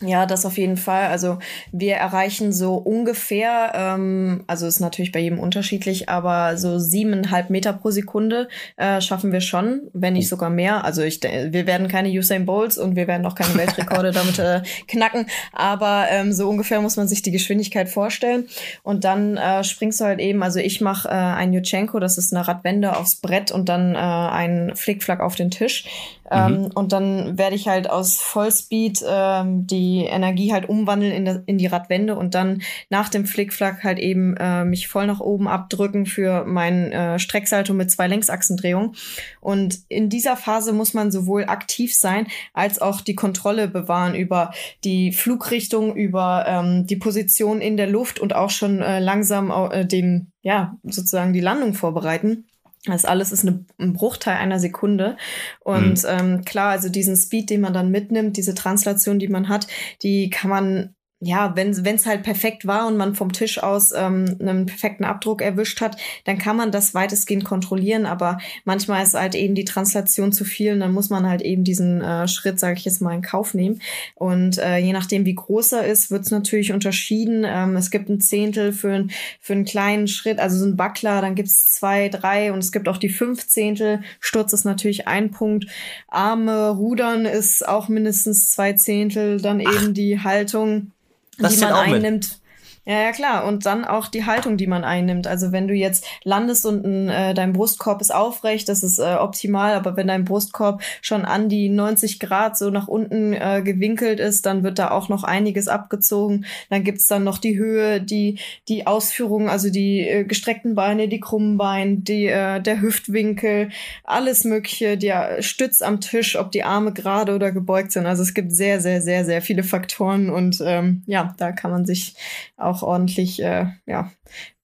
Ja, 0.03 0.25
das 0.25 0.47
auf 0.47 0.57
jeden 0.57 0.79
Fall. 0.79 1.09
Also 1.09 1.39
wir 1.73 1.97
erreichen 1.97 2.55
so 2.55 2.77
ungefähr, 2.77 3.73
ähm, 3.75 4.45
also 4.47 4.67
ist 4.67 4.81
natürlich 4.81 5.13
bei 5.13 5.21
jedem 5.21 5.39
unterschiedlich, 5.39 6.09
aber 6.09 6.57
so 6.57 6.79
siebeneinhalb 6.79 7.51
Meter 7.51 7.75
pro 7.75 7.91
Sekunde 7.91 8.49
äh, 8.79 9.03
schaffen 9.03 9.31
wir 9.31 9.43
schon, 9.43 9.83
wenn 9.93 10.15
nicht 10.15 10.29
oh. 10.29 10.37
sogar 10.37 10.49
mehr. 10.49 10.85
Also 10.87 11.03
ich, 11.03 11.23
wir 11.23 11.67
werden 11.67 11.89
keine 11.89 12.09
Usain 12.09 12.47
Bowls 12.47 12.79
und 12.79 12.97
wir 12.97 13.09
werden 13.09 13.27
auch 13.27 13.35
keine 13.35 13.55
Weltrekorde 13.57 14.11
damit 14.13 14.39
äh, 14.39 14.63
knacken, 14.89 15.27
aber 15.53 16.07
ähm, 16.09 16.33
so 16.33 16.49
ungefähr 16.49 16.81
muss 16.81 16.97
man 16.97 17.07
sich 17.07 17.21
die 17.21 17.31
Geschwindigkeit 17.31 17.91
vorstellen. 17.91 18.49
Und 18.83 19.05
dann 19.05 19.37
äh, 19.37 19.63
springst 19.65 20.01
du 20.01 20.05
halt 20.05 20.21
eben, 20.21 20.43
also 20.43 20.61
ich 20.61 20.81
mache 20.81 21.09
äh, 21.09 21.13
ein 21.13 21.53
Jutschenko, 21.53 22.01
das 22.01 22.17
ist 22.17 22.33
eine 22.33 22.49
Radwende 22.49 22.97
aufs 22.97 23.17
Brett 23.17 23.53
und 23.53 23.69
dann 23.69 23.95
äh, 23.95 23.99
ein 23.99 24.73
Flickflack 24.75 25.21
auf 25.21 25.35
den 25.35 25.51
Tisch. 25.51 25.85
Ähm, 26.31 26.63
mhm. 26.63 26.67
Und 26.75 26.93
dann 26.93 27.39
werde 27.39 27.57
ich 27.57 27.69
halt 27.69 27.91
aus 27.91 28.21
Vollspeed 28.21 29.05
ähm, 29.07 29.67
die 29.67 30.05
Energie 30.05 30.53
halt 30.53 30.69
umwandeln 30.69 31.13
in, 31.13 31.43
in 31.47 31.59
die 31.59 31.67
Radwende 31.67 32.17
und 32.17 32.35
dann 32.35 32.63
nach 32.89 33.09
dem 33.09 33.27
Flickflack 33.27 33.83
halt 33.83 33.99
eben 33.99 34.37
äh, 34.37 34.65
mich 34.65 34.89
voll 34.89 35.07
nach 35.07 35.21
oben 35.21 35.49
abdrücken 35.49 36.07
für 36.07 36.45
mein 36.45 36.93
äh, 36.93 37.19
Strecksalto 37.19 37.75
mit 37.75 37.91
zwei 37.91 38.07
Längsachsendrehungen. 38.07 38.95
Und 39.41 39.79
in 39.89 40.09
dieser 40.09 40.37
Phase 40.37 40.73
muss 40.73 40.95
man 40.95 41.11
sowohl 41.11 41.45
aktiv 41.45 41.95
sein 41.95 42.27
als 42.53 42.81
auch 42.81 43.01
die 43.01 43.15
Kontrolle 43.15 43.69
bewahren 43.69 44.15
über 44.15 44.53
die 44.85 45.13
Flugrichtung, 45.13 45.95
über 45.97 46.45
ähm, 46.47 46.87
die 46.87 46.97
Position 46.97 47.61
in 47.61 47.77
der 47.77 47.89
Luft 47.89 48.21
und 48.21 48.35
auch 48.35 48.51
schon 48.51 48.81
äh, 48.81 49.01
langsam 49.01 49.51
äh, 49.51 49.85
den, 49.85 50.33
ja, 50.43 50.77
sozusagen 50.85 51.33
die 51.33 51.41
Landung 51.41 51.75
vorbereiten. 51.75 52.47
Das 52.87 53.05
alles 53.05 53.31
ist 53.31 53.47
eine, 53.47 53.65
ein 53.79 53.93
Bruchteil 53.93 54.37
einer 54.37 54.59
Sekunde. 54.59 55.17
Und 55.61 56.03
mhm. 56.03 56.09
ähm, 56.09 56.45
klar, 56.45 56.71
also 56.71 56.89
diesen 56.89 57.17
Speed, 57.17 57.51
den 57.51 57.61
man 57.61 57.75
dann 57.75 57.91
mitnimmt, 57.91 58.37
diese 58.37 58.55
Translation, 58.55 59.19
die 59.19 59.29
man 59.29 59.49
hat, 59.49 59.67
die 60.03 60.31
kann 60.31 60.51
man 60.51 60.95
ja, 61.23 61.55
wenn 61.55 61.71
es 61.71 62.07
halt 62.07 62.23
perfekt 62.23 62.67
war 62.67 62.87
und 62.87 62.97
man 62.97 63.15
vom 63.15 63.31
Tisch 63.33 63.63
aus 63.63 63.93
ähm, 63.93 64.37
einen 64.41 64.65
perfekten 64.65 65.05
Abdruck 65.05 65.43
erwischt 65.43 65.83
hat, 65.83 65.99
dann 66.25 66.39
kann 66.39 66.57
man 66.57 66.73
das 66.73 66.95
weitestgehend 66.95 67.45
kontrollieren. 67.45 68.07
Aber 68.07 68.39
manchmal 68.65 69.03
ist 69.03 69.13
halt 69.13 69.35
eben 69.35 69.55
die 69.55 69.67
Translation 69.67 70.33
zu 70.33 70.47
viel 70.47 70.73
und 70.73 70.81
dann 70.81 70.93
muss 70.93 71.11
man 71.11 71.29
halt 71.29 71.43
eben 71.43 71.63
diesen 71.63 72.01
äh, 72.01 72.27
Schritt, 72.27 72.59
sage 72.59 72.79
ich 72.79 72.87
jetzt 72.87 73.03
mal, 73.03 73.15
in 73.15 73.21
Kauf 73.21 73.53
nehmen. 73.53 73.83
Und 74.15 74.57
äh, 74.57 74.79
je 74.79 74.95
nachdem, 74.95 75.27
wie 75.27 75.35
groß 75.35 75.73
er 75.73 75.87
ist, 75.87 76.11
wird 76.11 76.25
es 76.25 76.31
natürlich 76.31 76.73
unterschieden. 76.73 77.45
Ähm, 77.47 77.77
es 77.77 77.91
gibt 77.91 78.09
ein 78.09 78.23
Zehntel 78.23 78.73
für, 78.73 78.93
ein, 78.93 79.11
für 79.41 79.53
einen 79.53 79.67
kleinen 79.67 80.09
Schritt, 80.09 80.39
also 80.39 80.57
so 80.57 80.65
ein 80.65 80.77
Buckler, 80.77 81.21
dann 81.21 81.35
gibt's 81.35 81.71
zwei, 81.71 82.09
drei 82.09 82.51
und 82.51 82.61
es 82.61 82.73
gibt 82.73 82.89
auch 82.89 82.97
die 82.97 83.11
fünf 83.11 83.47
Zehntel. 83.47 84.01
Sturz 84.21 84.55
ist 84.55 84.65
natürlich 84.65 85.07
ein 85.07 85.31
Punkt. 85.31 85.67
Arme, 86.09 86.71
Rudern 86.71 87.27
ist 87.27 87.69
auch 87.69 87.89
mindestens 87.89 88.51
zwei 88.51 88.73
Zehntel. 88.73 89.39
Dann 89.39 89.63
Ach. 89.63 89.83
eben 89.83 89.93
die 89.93 90.21
Haltung 90.21 90.93
das 91.41 91.55
die 91.57 91.61
man 91.61 91.73
einnimmt. 91.73 92.29
Mit. 92.29 92.40
Ja, 92.87 93.03
ja, 93.03 93.13
klar. 93.13 93.47
Und 93.47 93.67
dann 93.67 93.85
auch 93.85 94.09
die 94.09 94.25
Haltung, 94.25 94.57
die 94.57 94.67
man 94.67 94.85
einnimmt. 94.85 95.27
Also 95.27 95.53
wenn 95.53 95.69
du 95.69 95.75
jetzt 95.75 96.07
landest 96.25 96.65
und 96.65 97.09
äh, 97.09 97.35
dein 97.35 97.53
Brustkorb 97.53 98.01
ist 98.01 98.13
aufrecht, 98.13 98.71
das 98.71 98.83
ist 98.83 98.99
äh, 98.99 99.17
optimal. 99.17 99.75
Aber 99.75 99.97
wenn 99.97 100.07
dein 100.07 100.25
Brustkorb 100.25 100.83
schon 101.03 101.27
an 101.27 101.51
die 101.51 101.69
90 101.69 102.19
Grad 102.21 102.57
so 102.57 102.71
nach 102.71 102.89
unten 102.89 103.35
äh, 103.35 103.61
gewinkelt 103.63 104.19
ist, 104.19 104.47
dann 104.47 104.63
wird 104.63 104.79
da 104.79 104.91
auch 104.93 105.11
noch 105.11 105.25
einiges 105.25 105.69
abgezogen. 105.69 106.47
Dann 106.71 106.83
gibt's 106.83 107.07
dann 107.07 107.23
noch 107.23 107.37
die 107.37 107.59
Höhe, 107.59 108.01
die, 108.01 108.39
die 108.69 108.87
Ausführung, 108.87 109.51
also 109.51 109.71
die 109.71 110.01
äh, 110.01 110.25
gestreckten 110.25 110.75
Beine, 110.75 111.09
die 111.09 111.21
krummen 111.21 111.59
Beine, 111.59 111.99
die, 111.99 112.27
äh, 112.27 112.61
der 112.61 112.81
Hüftwinkel, 112.81 113.69
alles 114.05 114.45
Mögliche, 114.45 114.97
der 114.97 115.43
Stütz 115.43 115.83
am 115.83 116.01
Tisch, 116.01 116.37
ob 116.37 116.51
die 116.51 116.65
Arme 116.65 116.93
gerade 116.95 117.35
oder 117.35 117.53
gebeugt 117.53 117.93
sind. 117.93 118.07
Also 118.07 118.23
es 118.23 118.33
gibt 118.33 118.53
sehr, 118.53 118.81
sehr, 118.81 119.03
sehr, 119.03 119.27
sehr 119.27 119.43
viele 119.43 119.65
Faktoren 119.65 120.31
und 120.31 120.63
ähm, 120.65 121.03
ja, 121.07 121.35
da 121.37 121.53
kann 121.53 121.71
man 121.71 121.85
sich 121.85 122.15
auch 122.57 122.80
auch 122.83 122.89
ordentlich 122.89 123.43
äh, 123.43 123.67
ja, 123.87 124.11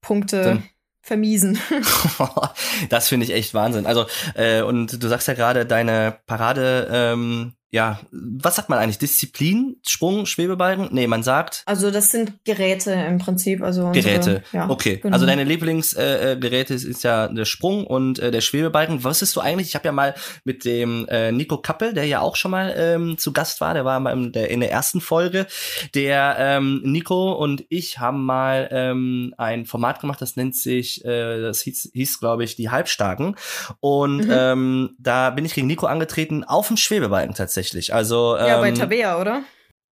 Punkte 0.01 0.43
Dann 0.43 0.63
vermiesen. 1.07 1.59
das 2.91 3.09
finde 3.09 3.25
ich 3.25 3.33
echt 3.33 3.55
Wahnsinn. 3.55 3.87
Also, 3.87 4.07
äh, 4.35 4.63
und 4.63 5.03
du 5.03 5.09
sagst 5.09 5.29
ja 5.29 5.35
gerade, 5.35 5.65
deine 5.65 6.19
Parade 6.27 6.89
ähm, 6.91 7.55
ja, 7.73 7.99
was 8.13 8.55
sagt 8.55 8.69
man 8.69 8.79
eigentlich? 8.79 8.99
Disziplin, 8.99 9.77
Sprung, 9.85 10.25
Schwebebalken? 10.25 10.89
Nee, 10.93 11.09
man 11.09 11.25
sagt. 11.25 11.63
Also 11.67 11.91
das 11.91 12.11
sind 12.11 12.45
Geräte 12.45 12.93
im 12.93 13.19
Prinzip. 13.19 13.61
Also 13.61 13.87
unsere, 13.87 14.05
Geräte. 14.05 14.43
Ja, 14.53 14.71
okay. 14.71 14.99
Genau. 15.03 15.13
Also 15.13 15.27
deine 15.27 15.43
Lieblingsgeräte 15.43 16.73
äh, 16.73 16.77
ist, 16.77 16.85
ist 16.85 17.03
ja 17.03 17.27
der 17.27 17.45
Sprung 17.45 17.85
und 17.85 18.21
äh, 18.21 18.31
der 18.31 18.41
Schwebebalken. 18.41 19.03
Was 19.03 19.21
ist 19.21 19.35
du 19.35 19.41
eigentlich? 19.41 19.67
Ich 19.67 19.75
habe 19.75 19.85
ja 19.85 19.93
mal 19.93 20.15
mit 20.45 20.65
dem 20.65 21.09
äh, 21.09 21.33
Nico 21.33 21.59
Kappel, 21.59 21.93
der 21.93 22.07
ja 22.07 22.21
auch 22.21 22.37
schon 22.37 22.53
mal 22.53 22.73
ähm, 22.77 23.19
zu 23.19 23.33
Gast 23.33 23.61
war, 23.61 23.75
der 23.75 23.85
war 23.85 23.99
mal 23.99 24.13
in 24.13 24.31
der, 24.31 24.49
in 24.49 24.61
der 24.61 24.71
ersten 24.71 25.01
Folge. 25.01 25.47
Der 25.93 26.37
ähm, 26.39 26.83
Nico 26.85 27.33
und 27.33 27.65
ich 27.69 27.99
haben 27.99 28.25
mal 28.25 28.69
ähm, 28.71 29.35
ein 29.39 29.67
Format 29.67 30.01
gemacht, 30.01 30.23
das 30.23 30.37
nennt 30.37 30.55
sich, 30.55 31.05
äh, 31.05 31.41
das 31.41 31.63
hieß, 31.63 31.91
hieß 31.93 32.21
glaube 32.21 32.45
ich, 32.45 32.55
die 32.55 32.71
Halbstarken. 32.71 33.35
Und 33.81 34.29
mhm. 34.29 34.31
ähm, 34.31 34.91
da 35.01 35.31
bin 35.31 35.45
ich 35.45 35.55
gegen 35.55 35.67
Nico 35.67 35.87
angetreten 35.87 36.45
auf 36.45 36.69
dem 36.69 36.77
Schwebebalken 36.77 37.35
tatsächlich 37.35 37.56
tatsächlich. 37.57 37.95
Also, 37.95 38.37
ähm, 38.39 38.47
ja, 38.47 38.61
bei 38.61 38.69
ähm, 38.69 38.75
Tabea, 38.75 39.21
oder? 39.21 39.43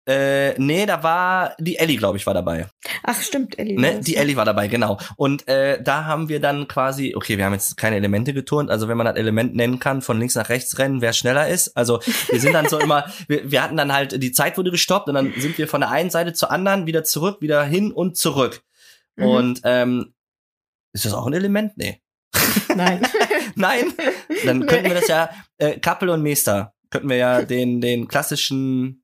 Äh, 0.09 0.59
nee, 0.59 0.87
da 0.87 1.03
war 1.03 1.55
die 1.59 1.77
Ellie, 1.77 1.99
glaube 1.99 2.17
ich, 2.17 2.27
war 2.27 2.33
dabei. 2.33 2.67
Ach, 3.05 3.21
stimmt, 3.21 3.59
Ellie. 3.59 3.79
Ne? 3.79 4.01
Die 4.01 4.17
Ellie 4.17 4.35
war 4.35 4.47
dabei, 4.47 4.67
genau. 4.67 4.99
Und 5.17 5.47
äh, 5.47 5.81
da 5.81 6.07
haben 6.07 6.29
wir 6.29 6.41
dann 6.41 6.67
quasi, 6.67 7.15
okay, 7.15 7.37
wir 7.37 7.45
haben 7.45 7.53
jetzt 7.53 7.77
keine 7.77 7.97
Elemente 7.97 8.33
geturnt, 8.33 8.71
also 8.71 8.89
wenn 8.89 8.97
man 8.97 9.07
das 9.07 9.17
Element 9.17 9.55
nennen 9.55 9.79
kann, 9.79 10.01
von 10.01 10.19
links 10.19 10.35
nach 10.35 10.49
rechts 10.49 10.79
rennen, 10.79 11.03
wer 11.03 11.13
schneller 11.13 11.49
ist. 11.49 11.77
Also 11.77 12.01
wir 12.31 12.41
sind 12.41 12.55
dann 12.55 12.67
so 12.67 12.79
immer, 12.79 13.05
wir, 13.29 13.51
wir 13.51 13.63
hatten 13.63 13.77
dann 13.77 13.93
halt, 13.93 14.21
die 14.21 14.33
Zeit 14.33 14.57
wurde 14.57 14.71
gestoppt 14.71 15.09
und 15.09 15.15
dann 15.15 15.35
sind 15.37 15.59
wir 15.59 15.69
von 15.69 15.83
der 15.83 15.91
einen 15.91 16.11
Seite 16.11 16.33
zur 16.33 16.51
anderen 16.51 16.87
wieder 16.87 17.05
zurück, 17.05 17.43
wieder 17.43 17.63
hin 17.63 17.93
und 17.93 18.17
zurück. 18.17 18.63
Mhm. 19.17 19.27
Und 19.27 19.61
ähm, 19.65 20.15
ist 20.93 21.05
das 21.05 21.13
auch 21.13 21.27
ein 21.27 21.35
Element? 21.35 21.77
Nee. 21.77 22.01
Nein. 22.75 23.07
Nein? 23.55 23.93
Dann 24.45 24.67
könnten 24.67 24.87
wir 24.87 24.95
das 24.95 25.09
ja 25.09 25.31
äh, 25.59 25.79
Kappel 25.79 26.09
und 26.09 26.23
Meester 26.23 26.73
könnten 26.91 27.09
wir 27.09 27.17
ja 27.17 27.43
den, 27.45 27.81
den 27.81 28.09
klassischen 28.09 29.03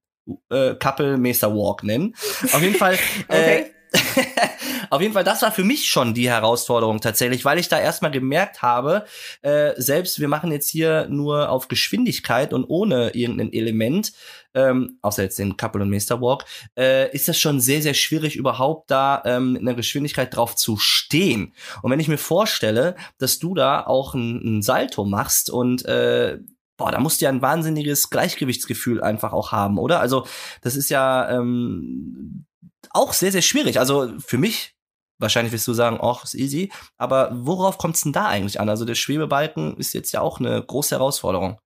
äh, 0.51 0.75
Couple 0.75 1.19
Meister 1.19 1.55
Walk 1.55 1.83
nennen. 1.83 2.15
Auf 2.53 2.63
jeden 2.63 2.77
Fall. 2.77 2.99
Äh, 3.29 3.63
okay. 3.63 3.67
Auf 4.91 5.01
jeden 5.01 5.15
Fall, 5.15 5.25
das 5.25 5.43
war 5.43 5.53
für 5.53 5.65
mich 5.65 5.89
schon 5.89 6.15
die 6.15 6.29
Herausforderung 6.29 7.01
tatsächlich, 7.01 7.45
weil 7.45 7.59
ich 7.59 7.69
da 7.69 7.79
erstmal 7.79 8.11
gemerkt 8.11 8.63
habe, 8.63 9.05
äh, 9.43 9.73
selbst 9.77 10.21
wir 10.21 10.29
machen 10.29 10.53
jetzt 10.53 10.69
hier 10.71 11.07
nur 11.09 11.51
auf 11.51 11.69
Geschwindigkeit 11.69 12.53
und 12.53 12.65
ohne 12.65 13.11
irgendein 13.15 13.53
Element, 13.53 14.13
ähm, 14.55 14.99
außer 15.03 15.23
jetzt 15.23 15.39
den 15.39 15.57
Couple 15.57 15.83
und 15.83 15.91
Meister 15.91 16.21
Walk, 16.21 16.45
äh, 16.77 17.13
ist 17.13 17.29
das 17.29 17.39
schon 17.39 17.61
sehr, 17.61 17.83
sehr 17.83 17.95
schwierig, 17.95 18.37
überhaupt 18.37 18.91
da 18.91 19.23
ähm, 19.25 19.57
in 19.57 19.67
der 19.67 19.75
Geschwindigkeit 19.75 20.35
drauf 20.35 20.57
zu 20.57 20.77
stehen. 20.77 21.55
Und 21.83 21.91
wenn 21.91 22.01
ich 22.01 22.09
mir 22.09 22.19
vorstelle, 22.19 22.97
dass 23.19 23.39
du 23.39 23.55
da 23.55 23.85
auch 23.85 24.15
ein, 24.15 24.59
ein 24.59 24.63
Salto 24.63 25.05
machst 25.05 25.51
und 25.51 25.85
äh, 25.85 26.39
boah, 26.77 26.91
da 26.91 27.01
musst 27.01 27.21
du 27.21 27.25
ja 27.25 27.31
ein 27.31 27.43
wahnsinniges 27.43 28.11
Gleichgewichtsgefühl 28.11 29.03
einfach 29.03 29.33
auch 29.33 29.53
haben, 29.53 29.79
oder? 29.79 30.01
Also, 30.01 30.27
das 30.63 30.77
ist 30.77 30.91
ja 30.91 31.31
ähm, 31.31 32.47
auch 32.91 33.13
sehr, 33.13 33.33
sehr 33.33 33.43
schwierig. 33.43 33.79
Also 33.79 34.13
für 34.19 34.39
mich, 34.39 34.75
wahrscheinlich 35.19 35.53
wirst 35.53 35.69
du 35.69 35.73
sagen, 35.75 35.99
ach, 36.01 36.25
ist 36.25 36.35
easy, 36.35 36.73
aber 36.97 37.31
worauf 37.33 37.79
kommt 37.79 37.97
es 37.97 38.03
denn 38.03 38.13
da 38.13 38.27
eigentlich 38.27 38.61
an? 38.61 38.69
Also 38.69 38.85
der 38.85 38.95
Schwebebalken 38.95 39.77
ist 39.77 39.93
jetzt 39.93 40.13
ja 40.13 40.21
auch 40.21 40.41
eine 40.41 40.63
große 40.63 40.95
Herausforderung. 40.95 41.59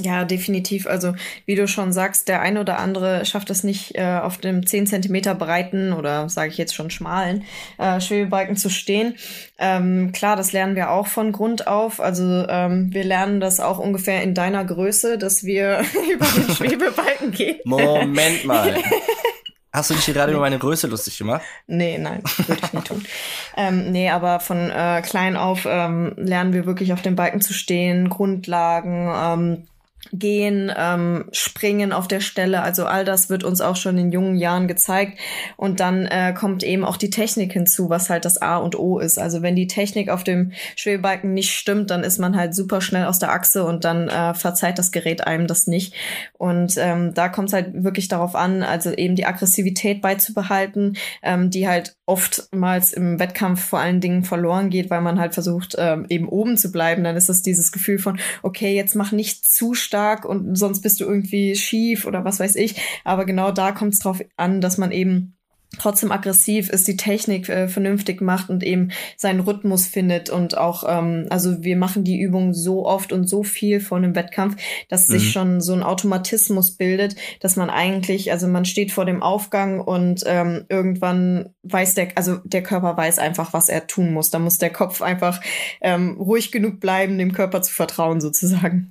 Ja, 0.00 0.24
definitiv. 0.24 0.86
Also 0.86 1.14
wie 1.44 1.54
du 1.54 1.68
schon 1.68 1.92
sagst, 1.92 2.26
der 2.28 2.40
eine 2.40 2.60
oder 2.60 2.78
andere 2.78 3.26
schafft 3.26 3.50
es 3.50 3.62
nicht, 3.62 3.94
äh, 3.94 4.20
auf 4.22 4.38
dem 4.38 4.66
10 4.66 4.86
Zentimeter 4.86 5.34
breiten 5.34 5.92
oder 5.92 6.30
sage 6.30 6.50
ich 6.50 6.56
jetzt 6.56 6.74
schon 6.74 6.90
schmalen 6.90 7.44
äh, 7.76 8.00
Schwebebalken 8.00 8.56
zu 8.56 8.70
stehen. 8.70 9.16
Ähm, 9.58 10.12
klar, 10.12 10.36
das 10.36 10.52
lernen 10.52 10.76
wir 10.76 10.90
auch 10.90 11.08
von 11.08 11.30
Grund 11.30 11.66
auf. 11.66 12.00
Also 12.00 12.24
ähm, 12.48 12.88
wir 12.94 13.04
lernen 13.04 13.40
das 13.40 13.60
auch 13.60 13.78
ungefähr 13.78 14.22
in 14.22 14.34
deiner 14.34 14.64
Größe, 14.64 15.18
dass 15.18 15.44
wir 15.44 15.84
über 16.12 16.26
den 16.26 16.48
Schwebebalken 16.54 17.32
gehen. 17.32 17.58
Moment 17.64 18.46
mal. 18.46 18.78
Hast 19.74 19.88
du 19.88 19.94
dich 19.94 20.04
gerade 20.04 20.32
über 20.32 20.42
meine 20.42 20.58
Größe 20.58 20.86
lustig 20.86 21.16
gemacht? 21.16 21.42
Nee, 21.66 21.96
nein, 21.96 22.22
würde 22.46 22.60
ich 22.62 22.72
nicht 22.74 22.86
tun. 22.86 23.04
ähm, 23.56 23.90
nee, 23.90 24.10
aber 24.10 24.38
von 24.40 24.70
äh, 24.70 25.00
klein 25.00 25.34
auf 25.34 25.66
ähm, 25.66 26.12
lernen 26.16 26.52
wir 26.52 26.66
wirklich 26.66 26.92
auf 26.92 27.00
dem 27.00 27.16
Balken 27.16 27.40
zu 27.40 27.54
stehen, 27.54 28.10
Grundlagen, 28.10 29.10
ähm, 29.14 29.66
gehen, 30.10 30.72
ähm, 30.76 31.26
springen 31.32 31.92
auf 31.92 32.08
der 32.08 32.20
Stelle. 32.20 32.62
Also 32.62 32.86
all 32.86 33.04
das 33.04 33.30
wird 33.30 33.44
uns 33.44 33.60
auch 33.60 33.76
schon 33.76 33.96
in 33.98 34.12
jungen 34.12 34.36
Jahren 34.36 34.68
gezeigt. 34.68 35.18
Und 35.56 35.80
dann 35.80 36.06
äh, 36.06 36.34
kommt 36.36 36.62
eben 36.62 36.84
auch 36.84 36.96
die 36.96 37.10
Technik 37.10 37.52
hinzu, 37.52 37.88
was 37.88 38.10
halt 38.10 38.24
das 38.24 38.40
A 38.40 38.56
und 38.56 38.78
O 38.78 38.98
ist. 38.98 39.18
Also 39.18 39.42
wenn 39.42 39.56
die 39.56 39.68
Technik 39.68 40.10
auf 40.10 40.24
dem 40.24 40.52
Schwebebalken 40.76 41.32
nicht 41.32 41.54
stimmt, 41.54 41.90
dann 41.90 42.02
ist 42.02 42.18
man 42.18 42.36
halt 42.36 42.54
super 42.54 42.80
schnell 42.80 43.06
aus 43.06 43.20
der 43.20 43.32
Achse 43.32 43.64
und 43.64 43.84
dann 43.84 44.08
äh, 44.08 44.34
verzeiht 44.34 44.78
das 44.78 44.92
Gerät 44.92 45.26
einem 45.26 45.46
das 45.46 45.66
nicht. 45.66 45.94
Und 46.36 46.74
ähm, 46.78 47.14
da 47.14 47.28
kommt 47.28 47.48
es 47.48 47.54
halt 47.54 47.84
wirklich 47.84 48.08
darauf 48.08 48.34
an, 48.34 48.62
also 48.62 48.90
eben 48.90 49.14
die 49.14 49.26
Aggressivität 49.26 50.02
beizubehalten, 50.02 50.96
ähm, 51.22 51.50
die 51.50 51.68
halt 51.68 51.94
oftmals 52.06 52.92
im 52.92 53.18
Wettkampf 53.18 53.64
vor 53.64 53.78
allen 53.78 54.00
Dingen 54.00 54.24
verloren 54.24 54.68
geht, 54.68 54.90
weil 54.90 55.00
man 55.00 55.18
halt 55.18 55.34
versucht, 55.34 55.76
ähm, 55.78 56.04
eben 56.08 56.28
oben 56.28 56.56
zu 56.56 56.70
bleiben. 56.70 57.04
Dann 57.04 57.16
ist 57.16 57.28
das 57.28 57.42
dieses 57.42 57.72
Gefühl 57.72 57.98
von, 57.98 58.18
okay, 58.42 58.74
jetzt 58.74 58.94
mach 58.94 59.12
nicht 59.12 59.46
zu 59.46 59.74
stark 59.92 60.24
und 60.24 60.56
sonst 60.56 60.80
bist 60.80 61.00
du 61.00 61.04
irgendwie 61.04 61.54
schief 61.54 62.06
oder 62.06 62.24
was 62.24 62.40
weiß 62.40 62.56
ich. 62.56 62.80
Aber 63.04 63.26
genau 63.26 63.52
da 63.52 63.72
kommt 63.72 63.92
es 63.92 63.98
drauf 63.98 64.22
an, 64.36 64.62
dass 64.62 64.78
man 64.78 64.90
eben 64.90 65.36
trotzdem 65.78 66.12
aggressiv 66.12 66.68
ist, 66.68 66.86
die 66.86 66.96
Technik 66.96 67.48
äh, 67.48 67.66
vernünftig 67.66 68.20
macht 68.20 68.50
und 68.50 68.62
eben 68.62 68.90
seinen 69.16 69.40
Rhythmus 69.40 69.86
findet 69.86 70.28
und 70.28 70.56
auch, 70.56 70.84
ähm, 70.86 71.26
also 71.30 71.62
wir 71.62 71.76
machen 71.76 72.04
die 72.04 72.20
Übung 72.20 72.52
so 72.52 72.84
oft 72.84 73.12
und 73.12 73.26
so 73.26 73.42
viel 73.42 73.80
vor 73.80 73.96
einem 73.96 74.14
Wettkampf, 74.14 74.56
dass 74.88 75.08
mhm. 75.08 75.12
sich 75.12 75.32
schon 75.32 75.60
so 75.62 75.72
ein 75.72 75.82
Automatismus 75.82 76.72
bildet, 76.72 77.16
dass 77.40 77.56
man 77.56 77.70
eigentlich, 77.70 78.30
also 78.32 78.48
man 78.48 78.66
steht 78.66 78.92
vor 78.92 79.06
dem 79.06 79.22
Aufgang 79.22 79.80
und 79.80 80.22
ähm, 80.26 80.66
irgendwann 80.68 81.50
weiß 81.62 81.94
der, 81.94 82.08
also 82.16 82.38
der 82.44 82.62
Körper 82.62 82.96
weiß 82.96 83.18
einfach, 83.18 83.54
was 83.54 83.70
er 83.70 83.86
tun 83.86 84.12
muss. 84.12 84.30
Da 84.30 84.38
muss 84.38 84.58
der 84.58 84.70
Kopf 84.70 85.00
einfach 85.00 85.40
ähm, 85.80 86.18
ruhig 86.20 86.52
genug 86.52 86.80
bleiben, 86.80 87.16
dem 87.16 87.32
Körper 87.32 87.62
zu 87.62 87.72
vertrauen 87.72 88.20
sozusagen. 88.20 88.90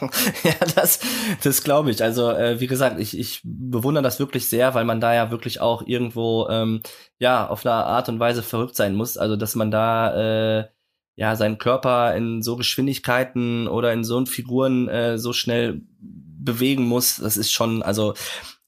ja, 0.44 0.54
das, 0.74 1.00
das 1.42 1.64
glaube 1.64 1.90
ich. 1.90 2.02
Also 2.02 2.30
äh, 2.30 2.60
wie 2.60 2.66
gesagt, 2.66 3.00
ich, 3.00 3.18
ich 3.18 3.40
bewundere 3.44 4.02
das 4.02 4.18
wirklich 4.18 4.48
sehr, 4.50 4.74
weil 4.74 4.84
man 4.84 5.00
da 5.00 5.14
ja 5.14 5.30
wirklich 5.30 5.60
auch 5.60 5.86
irgendwo 5.86 6.17
irgendwo 6.18 6.48
ähm, 6.50 6.82
ja 7.18 7.46
auf 7.46 7.64
eine 7.64 7.74
Art 7.74 8.08
und 8.08 8.20
Weise 8.20 8.42
verrückt 8.42 8.76
sein 8.76 8.94
muss. 8.94 9.16
Also 9.16 9.36
dass 9.36 9.54
man 9.54 9.70
da 9.70 10.60
äh, 10.60 10.68
ja 11.16 11.36
seinen 11.36 11.58
Körper 11.58 12.14
in 12.14 12.42
so 12.42 12.56
Geschwindigkeiten 12.56 13.68
oder 13.68 13.92
in 13.92 14.04
so 14.04 14.24
Figuren 14.26 14.88
äh, 14.88 15.18
so 15.18 15.32
schnell 15.32 15.80
bewegen 16.00 16.84
muss. 16.84 17.16
Das 17.16 17.36
ist 17.36 17.52
schon 17.52 17.82
also 17.82 18.14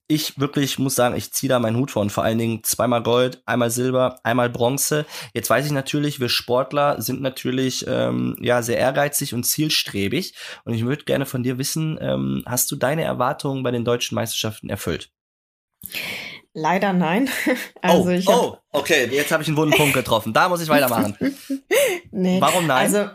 ich 0.09 0.41
wirklich 0.41 0.81
muss 0.81 0.97
sagen, 0.97 1.15
ich 1.15 1.33
ziehe 1.33 1.49
da 1.49 1.61
meinen 1.61 1.77
Hut 1.77 1.93
vor 1.93 2.03
und 2.03 2.11
vor 2.11 2.25
allen 2.25 2.39
Dingen 2.39 2.65
zweimal 2.65 3.01
Gold, 3.01 3.43
einmal 3.47 3.71
Silber, 3.71 4.19
einmal 4.25 4.51
Bronze. 4.51 5.07
Jetzt 5.35 5.49
weiß 5.49 5.67
ich 5.67 5.71
natürlich, 5.71 6.19
wir 6.19 6.29
Sportler 6.29 7.01
sind 7.01 7.21
natürlich 7.21 7.87
ähm, 7.87 8.35
ja 8.41 8.61
sehr 8.63 8.79
ehrgeizig 8.79 9.35
und 9.35 9.45
zielstrebig 9.45 10.35
und 10.65 10.75
ich 10.75 10.85
würde 10.85 11.05
gerne 11.05 11.27
von 11.27 11.45
dir 11.45 11.59
wissen, 11.59 11.97
ähm, 12.01 12.43
hast 12.45 12.73
du 12.73 12.77
deine 12.77 13.05
Erwartungen 13.05 13.63
bei 13.63 13.71
den 13.71 13.85
deutschen 13.85 14.17
Meisterschaften 14.17 14.69
erfüllt? 14.69 15.13
Leider 16.53 16.93
nein. 16.93 17.29
Also 17.83 18.09
oh, 18.09 18.13
ich 18.13 18.29
oh, 18.29 18.57
okay, 18.73 19.09
jetzt 19.11 19.33
habe 19.33 19.43
ich 19.43 19.49
einen 19.49 19.57
wunden 19.57 19.77
Punkt 19.77 19.95
getroffen. 19.95 20.33
Da 20.33 20.49
muss 20.49 20.63
ich 20.63 20.69
weitermachen. 20.69 21.17
nee. 22.11 22.41
Warum 22.41 22.67
nein? 22.67 22.87
Also 22.87 23.11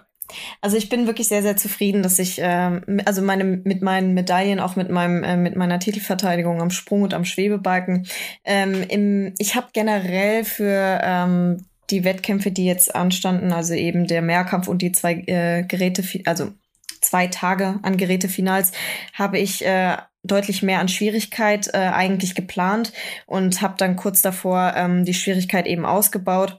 also 0.62 0.78
ich 0.78 0.90
bin 0.90 1.06
wirklich 1.06 1.28
sehr, 1.28 1.44
sehr 1.44 1.56
zufrieden, 1.56 2.02
dass 2.02 2.18
ich 2.20 2.40
ähm, 2.42 3.02
also 3.06 3.22
meine 3.22 3.44
mit 3.44 3.82
meinen 3.82 4.14
Medaillen, 4.14 4.60
auch 4.60 4.76
mit 4.76 4.90
meinem 4.90 5.24
äh, 5.24 5.38
mit 5.38 5.56
meiner 5.56 5.80
Titelverteidigung 5.80 6.62
am 6.62 6.72
Sprung 6.72 7.04
und 7.04 7.14
am 7.14 7.26
Schwebebalken. 7.26 8.08
Ähm, 8.44 8.84
im, 8.90 9.34
ich 9.38 9.56
habe 9.56 9.68
generell 9.74 10.44
für 10.44 11.00
ähm, 11.04 11.66
die 11.92 12.04
Wettkämpfe, 12.04 12.52
die 12.52 12.66
jetzt 12.66 12.96
anstanden, 12.96 13.52
also 13.52 13.74
eben 13.74 14.08
der 14.08 14.22
Mehrkampf 14.22 14.68
und 14.68 14.82
die 14.82 14.92
zwei 14.92 15.14
äh, 15.28 15.64
Geräte, 15.64 16.04
also 16.26 16.52
zwei 17.02 17.28
Tage 17.28 17.80
an 17.84 17.98
Gerätefinals, 17.98 18.72
habe 19.14 19.38
ich 19.38 19.64
äh, 19.64 19.98
deutlich 20.26 20.64
mehr 20.64 20.80
an 20.80 20.88
Schwierigkeit 20.88 21.70
äh, 21.74 21.78
eigentlich 21.78 22.36
geplant 22.36 22.94
und 23.26 23.62
habe 23.62 23.76
dann 23.78 23.96
kurz 23.96 24.22
davor 24.22 24.74
ähm, 24.76 25.06
die 25.06 25.14
Schwierigkeit 25.14 25.68
eben 25.68 25.86
ausgebaut 25.86 26.58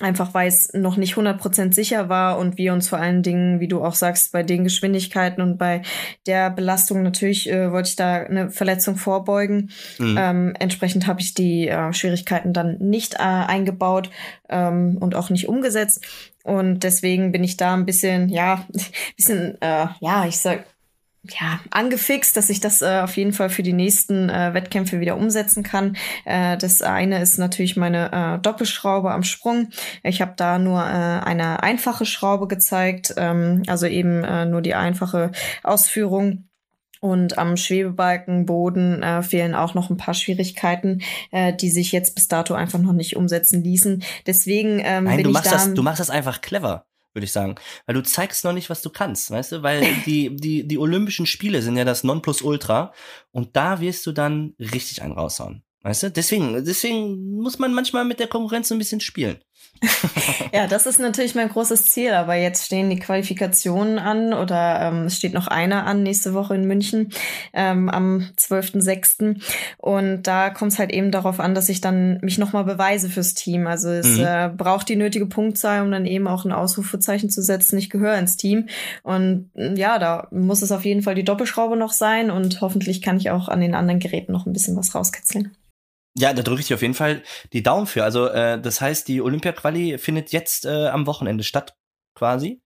einfach 0.00 0.34
weil 0.34 0.48
es 0.48 0.72
noch 0.72 0.96
nicht 0.96 1.14
100% 1.14 1.74
sicher 1.74 2.08
war 2.08 2.38
und 2.38 2.58
wir 2.58 2.72
uns 2.72 2.88
vor 2.88 2.98
allen 2.98 3.22
Dingen, 3.22 3.60
wie 3.60 3.68
du 3.68 3.84
auch 3.84 3.94
sagst, 3.94 4.32
bei 4.32 4.42
den 4.42 4.64
Geschwindigkeiten 4.64 5.42
und 5.42 5.58
bei 5.58 5.82
der 6.26 6.50
Belastung 6.50 7.02
natürlich 7.02 7.48
äh, 7.50 7.70
wollte 7.70 7.90
ich 7.90 7.96
da 7.96 8.14
eine 8.16 8.50
Verletzung 8.50 8.96
vorbeugen. 8.96 9.70
Mhm. 9.98 10.16
Ähm, 10.18 10.54
entsprechend 10.58 11.06
habe 11.06 11.20
ich 11.20 11.34
die 11.34 11.68
äh, 11.68 11.92
Schwierigkeiten 11.92 12.52
dann 12.52 12.78
nicht 12.78 13.14
äh, 13.14 13.18
eingebaut 13.18 14.10
ähm, 14.48 14.96
und 14.98 15.14
auch 15.14 15.30
nicht 15.30 15.48
umgesetzt. 15.48 16.04
Und 16.42 16.82
deswegen 16.82 17.32
bin 17.32 17.44
ich 17.44 17.56
da 17.56 17.74
ein 17.74 17.86
bisschen, 17.86 18.28
ja, 18.28 18.66
bisschen, 19.16 19.60
äh, 19.60 19.86
ja, 20.00 20.26
ich 20.26 20.38
sag, 20.38 20.64
ja, 21.22 21.60
angefixt, 21.70 22.36
dass 22.36 22.48
ich 22.48 22.60
das 22.60 22.80
äh, 22.80 23.00
auf 23.00 23.16
jeden 23.16 23.32
Fall 23.32 23.50
für 23.50 23.62
die 23.62 23.74
nächsten 23.74 24.30
äh, 24.30 24.54
Wettkämpfe 24.54 25.00
wieder 25.00 25.16
umsetzen 25.16 25.62
kann. 25.62 25.96
Äh, 26.24 26.56
das 26.56 26.80
eine 26.80 27.20
ist 27.20 27.38
natürlich 27.38 27.76
meine 27.76 28.10
äh, 28.12 28.38
Doppelschraube 28.38 29.10
am 29.10 29.22
Sprung. 29.22 29.68
Ich 30.02 30.22
habe 30.22 30.32
da 30.36 30.58
nur 30.58 30.80
äh, 30.80 30.84
eine 30.84 31.62
einfache 31.62 32.06
Schraube 32.06 32.48
gezeigt, 32.48 33.14
ähm, 33.18 33.62
also 33.66 33.86
eben 33.86 34.24
äh, 34.24 34.46
nur 34.46 34.62
die 34.62 34.74
einfache 34.74 35.30
Ausführung. 35.62 36.46
Und 37.02 37.38
am 37.38 37.56
Schwebebalkenboden 37.56 39.02
äh, 39.02 39.22
fehlen 39.22 39.54
auch 39.54 39.72
noch 39.72 39.88
ein 39.88 39.96
paar 39.96 40.12
Schwierigkeiten, 40.12 41.00
äh, 41.30 41.54
die 41.54 41.70
sich 41.70 41.92
jetzt 41.92 42.14
bis 42.14 42.28
dato 42.28 42.52
einfach 42.54 42.78
noch 42.78 42.92
nicht 42.92 43.16
umsetzen 43.16 43.62
ließen. 43.62 44.02
Deswegen 44.26 44.80
ähm, 44.84 45.04
Nein, 45.04 45.16
bin 45.16 45.24
du 45.24 45.30
ich 45.30 45.34
machst 45.34 45.46
da. 45.46 45.52
Das, 45.52 45.72
du 45.72 45.82
machst 45.82 46.00
das 46.00 46.10
einfach 46.10 46.42
clever 46.42 46.84
würde 47.12 47.24
ich 47.24 47.32
sagen. 47.32 47.56
Weil 47.86 47.94
du 47.94 48.02
zeigst 48.02 48.44
noch 48.44 48.52
nicht, 48.52 48.70
was 48.70 48.82
du 48.82 48.90
kannst, 48.90 49.30
weißt 49.30 49.52
du? 49.52 49.62
Weil 49.62 49.94
die, 50.06 50.34
die, 50.36 50.66
die 50.66 50.78
Olympischen 50.78 51.26
Spiele 51.26 51.62
sind 51.62 51.76
ja 51.76 51.84
das 51.84 52.04
Nonplusultra 52.04 52.92
und 53.30 53.56
da 53.56 53.80
wirst 53.80 54.06
du 54.06 54.12
dann 54.12 54.54
richtig 54.58 55.02
einen 55.02 55.12
raushauen. 55.12 55.62
Weißt 55.82 56.02
du? 56.02 56.10
Deswegen, 56.10 56.64
deswegen 56.64 57.36
muss 57.36 57.58
man 57.58 57.72
manchmal 57.72 58.04
mit 58.04 58.20
der 58.20 58.28
Konkurrenz 58.28 58.68
so 58.68 58.74
ein 58.74 58.78
bisschen 58.78 59.00
spielen. 59.00 59.38
ja, 60.52 60.66
das 60.66 60.86
ist 60.86 61.00
natürlich 61.00 61.34
mein 61.34 61.48
großes 61.48 61.86
Ziel, 61.86 62.12
aber 62.12 62.34
jetzt 62.34 62.66
stehen 62.66 62.90
die 62.90 62.98
Qualifikationen 62.98 63.98
an 63.98 64.34
oder 64.34 64.80
ähm, 64.82 65.06
es 65.06 65.16
steht 65.16 65.32
noch 65.32 65.46
einer 65.46 65.86
an 65.86 66.02
nächste 66.02 66.34
Woche 66.34 66.54
in 66.54 66.66
München 66.66 67.12
ähm, 67.54 67.88
am 67.88 68.28
12.06. 68.36 69.40
Und 69.78 70.22
da 70.24 70.50
kommt 70.50 70.72
es 70.72 70.78
halt 70.78 70.92
eben 70.92 71.10
darauf 71.10 71.40
an, 71.40 71.54
dass 71.54 71.70
ich 71.70 71.80
dann 71.80 72.18
mich 72.20 72.36
nochmal 72.36 72.64
beweise 72.64 73.08
fürs 73.08 73.32
Team. 73.32 73.66
Also 73.66 73.88
es 73.88 74.18
mhm. 74.18 74.24
äh, 74.24 74.50
braucht 74.54 74.88
die 74.88 74.96
nötige 74.96 75.26
Punktzahl, 75.26 75.82
um 75.82 75.90
dann 75.90 76.04
eben 76.04 76.28
auch 76.28 76.44
ein 76.44 76.52
Ausrufezeichen 76.52 77.30
zu 77.30 77.42
setzen, 77.42 77.78
ich 77.78 77.88
gehöre 77.88 78.18
ins 78.18 78.36
Team. 78.36 78.68
Und 79.02 79.50
ja, 79.54 79.98
da 79.98 80.28
muss 80.30 80.60
es 80.60 80.72
auf 80.72 80.84
jeden 80.84 81.02
Fall 81.02 81.14
die 81.14 81.24
Doppelschraube 81.24 81.76
noch 81.76 81.92
sein 81.92 82.30
und 82.30 82.60
hoffentlich 82.60 83.00
kann 83.00 83.16
ich 83.16 83.30
auch 83.30 83.48
an 83.48 83.60
den 83.60 83.74
anderen 83.74 84.00
Geräten 84.00 84.32
noch 84.32 84.44
ein 84.44 84.52
bisschen 84.52 84.76
was 84.76 84.94
rauskitzeln. 84.94 85.52
Ja, 86.16 86.32
da 86.32 86.42
drücke 86.42 86.60
ich 86.60 86.74
auf 86.74 86.82
jeden 86.82 86.94
Fall 86.94 87.22
die 87.52 87.62
Daumen 87.62 87.86
für. 87.86 88.04
Also 88.04 88.26
äh, 88.26 88.60
das 88.60 88.80
heißt, 88.80 89.06
die 89.08 89.20
Olympia-Quali 89.20 89.98
findet 89.98 90.32
jetzt 90.32 90.66
äh, 90.66 90.88
am 90.88 91.06
Wochenende 91.06 91.44
statt, 91.44 91.76
quasi. 92.14 92.60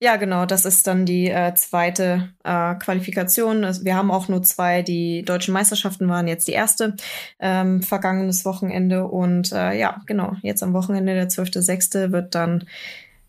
Ja, 0.00 0.14
genau, 0.14 0.46
das 0.46 0.64
ist 0.64 0.86
dann 0.86 1.06
die 1.06 1.28
äh, 1.28 1.54
zweite 1.54 2.28
äh, 2.44 2.76
Qualifikation. 2.76 3.64
Also 3.64 3.84
wir 3.84 3.96
haben 3.96 4.12
auch 4.12 4.28
nur 4.28 4.44
zwei. 4.44 4.82
Die 4.82 5.24
deutschen 5.24 5.52
Meisterschaften 5.52 6.08
waren 6.08 6.28
jetzt 6.28 6.46
die 6.46 6.52
erste 6.52 6.94
ähm, 7.40 7.82
vergangenes 7.82 8.44
Wochenende. 8.44 9.08
Und 9.08 9.50
äh, 9.50 9.76
ja, 9.76 10.00
genau, 10.06 10.36
jetzt 10.42 10.62
am 10.62 10.72
Wochenende, 10.72 11.14
der 11.14 11.28
12.06. 11.28 12.12
wird 12.12 12.36
dann 12.36 12.68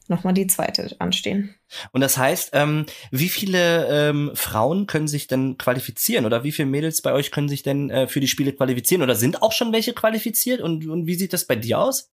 nochmal 0.10 0.34
die 0.34 0.48
zweite 0.48 0.96
anstehen. 1.00 1.56
Und 1.92 2.02
das 2.02 2.18
heißt, 2.18 2.52
ähm, 2.54 2.86
wie 3.12 3.30
viele 3.30 3.88
ähm, 3.88 4.32
Frauen 4.34 4.88
können 4.88 5.08
sich 5.08 5.28
denn 5.28 5.58
qualifizieren 5.58 6.26
oder 6.26 6.44
wie 6.44 6.52
viele 6.52 6.68
Mädels 6.68 7.02
bei 7.02 7.14
euch 7.14 7.32
können 7.32 7.50
sich 7.50 7.64
denn 7.64 7.90
äh, 7.90 8.08
für 8.08 8.20
die 8.20 8.28
Spiele 8.28 8.54
qualifizieren 8.54 9.04
oder 9.04 9.16
sind 9.16 9.42
auch 9.42 9.52
schon 9.52 9.72
welche 9.72 9.94
qualifiziert 9.94 10.62
und, 10.62 10.88
und 10.88 11.06
wie 11.06 11.16
sieht 11.16 11.34
das 11.34 11.46
bei 11.46 11.56
dir 11.56 11.80
aus? 11.80 12.12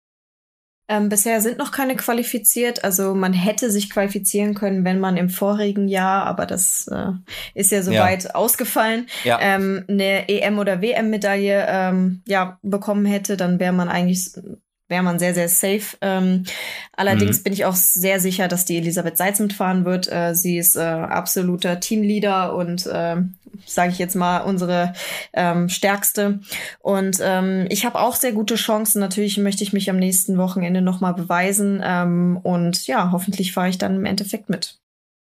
Ähm, 0.90 1.08
bisher 1.08 1.40
sind 1.40 1.56
noch 1.56 1.70
keine 1.70 1.94
qualifiziert. 1.94 2.82
Also 2.82 3.14
man 3.14 3.32
hätte 3.32 3.70
sich 3.70 3.90
qualifizieren 3.90 4.54
können, 4.54 4.84
wenn 4.84 4.98
man 4.98 5.16
im 5.16 5.28
vorigen 5.28 5.86
Jahr, 5.86 6.26
aber 6.26 6.46
das 6.46 6.88
äh, 6.88 7.12
ist 7.54 7.70
ja 7.70 7.82
soweit 7.82 8.24
ja. 8.24 8.34
ausgefallen, 8.34 9.06
ja. 9.22 9.38
Ähm, 9.40 9.84
eine 9.88 10.28
EM- 10.28 10.58
oder 10.58 10.82
WM-Medaille 10.82 11.64
ähm, 11.68 12.22
ja, 12.26 12.58
bekommen 12.62 13.06
hätte, 13.06 13.36
dann 13.36 13.60
wäre 13.60 13.72
man 13.72 13.88
eigentlich 13.88 14.32
wäre 14.90 15.02
man 15.02 15.18
sehr, 15.18 15.34
sehr 15.34 15.48
safe. 15.48 15.96
Ähm, 16.00 16.44
allerdings 16.92 17.38
mhm. 17.38 17.42
bin 17.44 17.52
ich 17.52 17.64
auch 17.64 17.76
sehr 17.76 18.20
sicher, 18.20 18.48
dass 18.48 18.64
die 18.64 18.76
Elisabeth 18.76 19.16
Seitz 19.16 19.38
mitfahren 19.38 19.84
wird. 19.84 20.10
Äh, 20.12 20.34
sie 20.34 20.58
ist 20.58 20.76
äh, 20.76 20.80
absoluter 20.80 21.80
Teamleader 21.80 22.54
und 22.54 22.86
äh, 22.86 23.16
sage 23.66 23.92
ich 23.92 23.98
jetzt 23.98 24.16
mal 24.16 24.38
unsere 24.38 24.92
ähm, 25.32 25.68
stärkste. 25.68 26.40
Und 26.80 27.18
ähm, 27.22 27.66
ich 27.70 27.84
habe 27.84 28.00
auch 28.00 28.16
sehr 28.16 28.32
gute 28.32 28.56
Chancen. 28.56 29.00
Natürlich 29.00 29.38
möchte 29.38 29.62
ich 29.62 29.72
mich 29.72 29.88
am 29.88 29.96
nächsten 29.96 30.38
Wochenende 30.38 30.82
noch 30.82 31.00
mal 31.00 31.12
beweisen. 31.12 31.80
Ähm, 31.82 32.38
und 32.42 32.86
ja, 32.86 33.12
hoffentlich 33.12 33.52
fahre 33.52 33.68
ich 33.68 33.78
dann 33.78 33.96
im 33.96 34.04
Endeffekt 34.04 34.48
mit. 34.48 34.78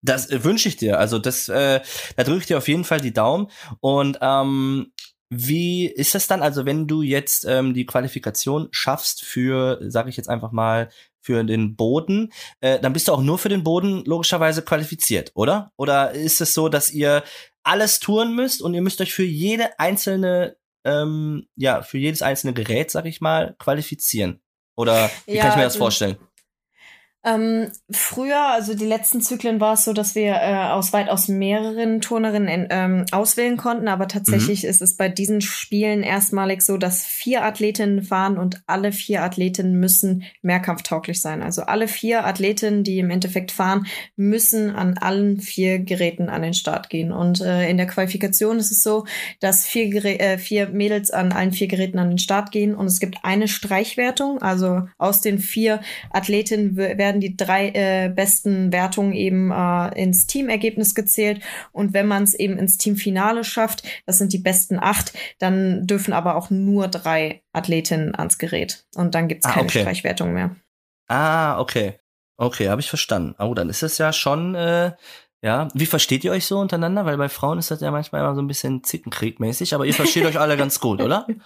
Das 0.02 0.30
äh, 0.30 0.44
wünsche 0.44 0.68
ich 0.68 0.78
dir. 0.78 1.00
Also 1.00 1.20
das, 1.20 1.48
äh, 1.50 1.80
da 2.16 2.24
drücke 2.24 2.40
ich 2.40 2.46
dir 2.48 2.58
auf 2.58 2.68
jeden 2.68 2.84
Fall 2.84 3.02
die 3.02 3.14
Daumen. 3.14 3.48
Und 3.80 4.18
ähm, 4.22 4.92
wie 5.36 5.88
ist 5.88 6.16
das 6.16 6.28
dann, 6.28 6.42
also 6.42 6.66
wenn 6.66 6.88
du 6.88 7.02
jetzt 7.02 7.46
ähm, 7.46 7.74
die 7.74 7.86
Qualifikation 7.86 8.68
schaffst 8.72 9.24
für, 9.24 9.80
sage 9.90 10.10
ich 10.10 10.18
jetzt 10.18 10.30
einfach 10.30 10.52
mal, 10.52 10.90
für 11.22 11.44
den 11.44 11.76
Boden, 11.76 12.34
äh, 12.60 12.80
dann 12.80 12.94
bist 12.94 13.08
du 13.08 13.14
auch 13.14 13.22
nur 13.22 13.38
für 13.38 13.50
den 13.50 13.64
Boden 13.64 14.04
logischerweise 14.06 14.62
qualifiziert, 14.62 15.32
oder? 15.36 15.72
Oder 15.78 16.12
ist 16.12 16.42
es 16.42 16.54
so, 16.54 16.68
dass 16.68 16.92
ihr 16.92 17.24
alles 17.64 18.00
touren 18.00 18.36
müsst 18.36 18.62
und 18.62 18.74
ihr 18.74 18.82
müsst 18.82 19.00
euch 19.00 19.14
für 19.14 19.24
jede 19.24 19.80
einzelne, 19.80 20.58
ähm, 20.84 21.48
ja, 21.56 21.82
für 21.82 21.98
jedes 21.98 22.22
einzelne 22.22 22.54
Gerät, 22.54 22.92
sag 22.92 23.06
ich 23.06 23.22
mal, 23.22 23.56
qualifizieren? 23.58 24.42
Oder 24.76 25.10
wie 25.26 25.36
ja, 25.36 25.44
kann 25.44 25.52
ich 25.52 25.58
mir 25.58 25.64
das 25.64 25.74
also 25.74 25.86
vorstellen? 25.86 26.18
Ähm, 27.26 27.72
früher, 27.90 28.52
also 28.52 28.74
die 28.74 28.86
letzten 28.86 29.22
Zyklen 29.22 29.62
war 29.62 29.76
es 29.76 29.86
so, 29.86 29.94
dass 29.94 30.14
wir 30.14 30.34
äh, 30.34 30.56
aus 30.72 30.92
weitaus 30.92 31.30
mehreren 31.30 32.02
Turnerinnen 32.02 32.68
ähm, 32.70 33.06
auswählen 33.12 33.56
konnten, 33.56 33.88
aber 33.88 34.10
tatsächlich 34.10 34.64
mhm. 34.64 34.70
ist 34.70 34.82
es 34.82 34.98
bei 34.98 35.08
diesen 35.08 35.40
Spielen 35.40 36.04
erstmalig 36.04 36.62
so, 36.62 36.78
dass 36.78 37.06
vier 37.06 37.46
Athletinnen 37.46 38.04
fahren 38.04 38.38
und 38.38 38.62
alle 38.68 38.92
vier 38.92 39.24
Athletinnen 39.24 39.80
müssen 39.80 40.24
mehrkampftauglich 40.42 41.22
sein. 41.22 41.42
Also 41.42 41.62
alle 41.62 41.88
vier 41.88 42.26
Athletinnen, 42.26 42.84
die 42.84 43.00
im 43.00 43.10
Endeffekt 43.10 43.54
fahren, 43.54 43.88
müssen 44.18 44.76
an 44.76 44.98
allen 44.98 45.40
vier 45.40 45.80
Geräten 45.80 46.28
an 46.28 46.42
den 46.42 46.54
Start 46.54 46.90
gehen. 46.90 47.14
Und 47.14 47.40
äh, 47.40 47.70
in 47.70 47.78
der 47.78 47.88
Qualifikation 47.88 48.60
ist 48.60 48.72
es 48.72 48.84
so, 48.84 49.06
dass 49.40 49.66
vier, 49.66 49.90
Gerä 49.90 50.18
äh, 50.18 50.38
vier 50.38 50.68
Mädels 50.68 51.12
an 51.12 51.32
allen 51.32 51.54
vier 51.54 51.68
Geräten 51.68 52.00
an 52.00 52.10
den 52.10 52.18
Start 52.18 52.52
gehen 52.52 52.76
und 52.76 52.88
es 52.88 53.00
gibt 53.00 53.20
eine 53.24 53.48
Streichwertung. 53.48 54.42
Also 54.42 54.88
aus 54.98 55.22
den 55.22 55.40
vier 55.40 55.80
Athletinnen 56.12 56.76
werden 56.76 57.13
werden 57.14 57.22
die 57.22 57.38
drei 57.38 57.70
äh, 57.70 58.10
besten 58.10 58.72
Wertungen 58.72 59.14
eben 59.14 59.52
äh, 59.52 60.02
ins 60.02 60.26
Teamergebnis 60.26 60.96
gezählt. 60.96 61.42
Und 61.72 61.94
wenn 61.94 62.08
man 62.08 62.24
es 62.24 62.34
eben 62.34 62.58
ins 62.58 62.78
Teamfinale 62.78 63.44
schafft, 63.44 63.84
das 64.06 64.18
sind 64.18 64.34
die 64.34 64.40
besten 64.40 64.80
acht, 64.80 65.14
dann 65.38 65.86
dürfen 65.86 66.14
aber 66.14 66.36
auch 66.36 66.50
nur 66.50 66.88
drei 66.88 67.44
Athletinnen 67.54 68.16
ans 68.16 68.40
Gerät. 68.40 68.88
Und 68.96 69.14
dann 69.14 69.28
gibt 69.28 69.46
es 69.46 69.52
ah, 69.52 69.54
keine 69.54 69.68
okay. 69.68 69.82
Streichwertung 69.82 70.34
mehr. 70.34 70.56
Ah, 71.08 71.60
okay. 71.60 72.00
Okay, 72.36 72.70
habe 72.70 72.82
ich 72.82 72.90
verstanden. 72.90 73.36
Oh, 73.38 73.54
dann 73.54 73.70
ist 73.70 73.84
das 73.84 74.00
ja 74.00 74.12
schon 74.12 74.56
äh, 74.56 74.94
ja, 75.44 75.68
wie 75.74 75.86
versteht 75.86 76.24
ihr 76.24 76.32
euch 76.32 76.46
so 76.46 76.58
untereinander? 76.58 77.06
Weil 77.06 77.18
bei 77.18 77.28
Frauen 77.28 77.60
ist 77.60 77.70
das 77.70 77.82
ja 77.82 77.92
manchmal 77.92 78.22
immer 78.22 78.34
so 78.34 78.42
ein 78.42 78.48
bisschen 78.48 78.82
Zickenkriegmäßig, 78.82 79.76
aber 79.76 79.86
ihr 79.86 79.94
versteht 79.94 80.24
euch 80.26 80.40
alle 80.40 80.56
ganz 80.56 80.80
gut, 80.80 81.02
oder? 81.02 81.28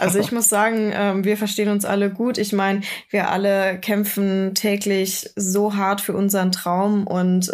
Also 0.00 0.18
ich 0.18 0.32
muss 0.32 0.48
sagen, 0.48 0.90
ähm, 0.92 1.24
wir 1.24 1.36
verstehen 1.36 1.68
uns 1.68 1.84
alle 1.84 2.10
gut. 2.10 2.36
Ich 2.36 2.52
meine, 2.52 2.80
wir 3.10 3.30
alle 3.30 3.78
kämpfen 3.78 4.54
täglich 4.54 5.30
so 5.36 5.76
hart 5.76 6.00
für 6.00 6.14
unseren 6.14 6.50
Traum 6.50 7.06
und 7.06 7.48
äh, 7.48 7.52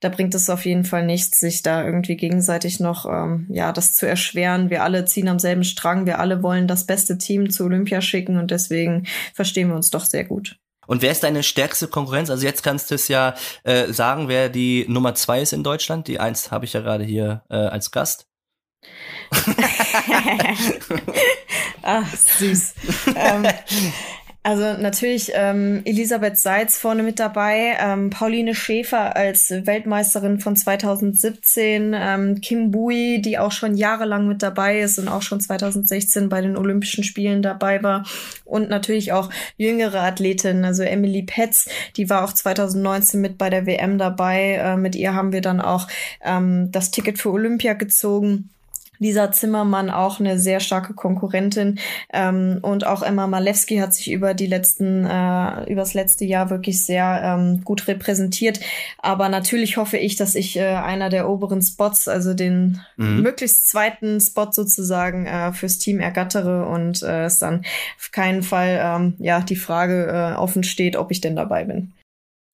da 0.00 0.08
bringt 0.10 0.34
es 0.34 0.50
auf 0.50 0.66
jeden 0.66 0.84
Fall 0.84 1.06
nichts, 1.06 1.40
sich 1.40 1.62
da 1.62 1.84
irgendwie 1.84 2.16
gegenseitig 2.16 2.78
noch 2.80 3.06
ähm, 3.06 3.46
ja 3.48 3.72
das 3.72 3.94
zu 3.94 4.06
erschweren. 4.06 4.68
Wir 4.68 4.82
alle 4.82 5.06
ziehen 5.06 5.28
am 5.28 5.38
selben 5.38 5.64
Strang, 5.64 6.04
wir 6.04 6.18
alle 6.18 6.42
wollen 6.42 6.68
das 6.68 6.84
beste 6.84 7.16
Team 7.16 7.48
zu 7.50 7.64
Olympia 7.64 8.02
schicken 8.02 8.36
und 8.36 8.50
deswegen 8.50 9.06
verstehen 9.32 9.68
wir 9.68 9.76
uns 9.76 9.90
doch 9.90 10.04
sehr 10.04 10.24
gut. 10.24 10.58
Und 10.86 11.02
wer 11.02 11.12
ist 11.12 11.22
deine 11.22 11.42
stärkste 11.42 11.88
Konkurrenz? 11.88 12.30
Also 12.30 12.44
jetzt 12.44 12.62
kannst 12.62 12.90
du 12.90 12.94
es 12.94 13.08
ja 13.08 13.34
äh, 13.64 13.92
sagen, 13.92 14.28
wer 14.28 14.48
die 14.48 14.86
Nummer 14.88 15.14
zwei 15.14 15.40
ist 15.40 15.52
in 15.52 15.62
Deutschland. 15.62 16.08
Die 16.08 16.20
eins 16.20 16.50
habe 16.50 16.64
ich 16.64 16.72
ja 16.72 16.80
gerade 16.80 17.04
hier 17.04 17.42
äh, 17.50 17.56
als 17.56 17.90
Gast. 17.90 18.26
Ach, 21.82 22.14
süß. 22.38 22.74
ähm, 23.16 23.46
also 24.46 24.80
natürlich 24.80 25.32
ähm, 25.34 25.82
Elisabeth 25.84 26.38
Seitz 26.38 26.78
vorne 26.78 27.02
mit 27.02 27.18
dabei, 27.18 27.76
ähm, 27.80 28.10
Pauline 28.10 28.54
Schäfer 28.54 29.16
als 29.16 29.50
Weltmeisterin 29.50 30.38
von 30.38 30.54
2017, 30.54 31.92
ähm, 31.92 32.40
Kim 32.40 32.70
Bui, 32.70 33.20
die 33.20 33.40
auch 33.40 33.50
schon 33.50 33.74
jahrelang 33.74 34.28
mit 34.28 34.44
dabei 34.44 34.78
ist 34.78 35.00
und 35.00 35.08
auch 35.08 35.22
schon 35.22 35.40
2016 35.40 36.28
bei 36.28 36.42
den 36.42 36.56
Olympischen 36.56 37.02
Spielen 37.02 37.42
dabei 37.42 37.82
war 37.82 38.06
und 38.44 38.68
natürlich 38.68 39.10
auch 39.10 39.30
jüngere 39.56 40.02
Athletinnen, 40.02 40.64
also 40.64 40.84
Emily 40.84 41.24
Petz, 41.24 41.68
die 41.96 42.08
war 42.08 42.22
auch 42.22 42.32
2019 42.32 43.20
mit 43.20 43.38
bei 43.38 43.50
der 43.50 43.66
WM 43.66 43.98
dabei. 43.98 44.60
Äh, 44.62 44.76
mit 44.76 44.94
ihr 44.94 45.12
haben 45.12 45.32
wir 45.32 45.40
dann 45.40 45.60
auch 45.60 45.88
ähm, 46.22 46.70
das 46.70 46.92
Ticket 46.92 47.18
für 47.18 47.32
Olympia 47.32 47.72
gezogen. 47.72 48.50
Lisa 48.98 49.32
Zimmermann 49.32 49.90
auch 49.90 50.20
eine 50.20 50.38
sehr 50.38 50.60
starke 50.60 50.94
Konkurrentin 50.94 51.78
ähm, 52.12 52.58
und 52.62 52.86
auch 52.86 53.02
Emma 53.02 53.26
Malewski 53.26 53.78
hat 53.78 53.94
sich 53.94 54.10
über 54.10 54.34
die 54.34 54.46
letzten 54.46 55.04
äh, 55.04 55.64
übers 55.70 55.94
letzte 55.94 56.24
Jahr 56.24 56.50
wirklich 56.50 56.84
sehr 56.84 57.20
ähm, 57.22 57.62
gut 57.64 57.88
repräsentiert. 57.88 58.60
Aber 58.98 59.28
natürlich 59.28 59.76
hoffe 59.76 59.98
ich, 59.98 60.16
dass 60.16 60.34
ich 60.34 60.56
äh, 60.56 60.62
einer 60.64 61.08
der 61.08 61.28
oberen 61.28 61.62
Spots, 61.62 62.08
also 62.08 62.34
den 62.34 62.80
mhm. 62.96 63.22
möglichst 63.22 63.68
zweiten 63.68 64.20
Spot 64.20 64.50
sozusagen 64.50 65.26
äh, 65.26 65.52
fürs 65.52 65.78
Team 65.78 66.00
ergattere 66.00 66.66
und 66.66 67.02
äh, 67.02 67.24
es 67.24 67.38
dann 67.38 67.64
auf 67.98 68.10
keinen 68.12 68.42
Fall 68.42 68.80
ähm, 68.82 69.14
ja 69.18 69.40
die 69.40 69.56
Frage 69.56 70.06
äh, 70.06 70.36
offen 70.36 70.62
steht, 70.64 70.96
ob 70.96 71.10
ich 71.10 71.20
denn 71.20 71.36
dabei 71.36 71.64
bin. 71.64 71.92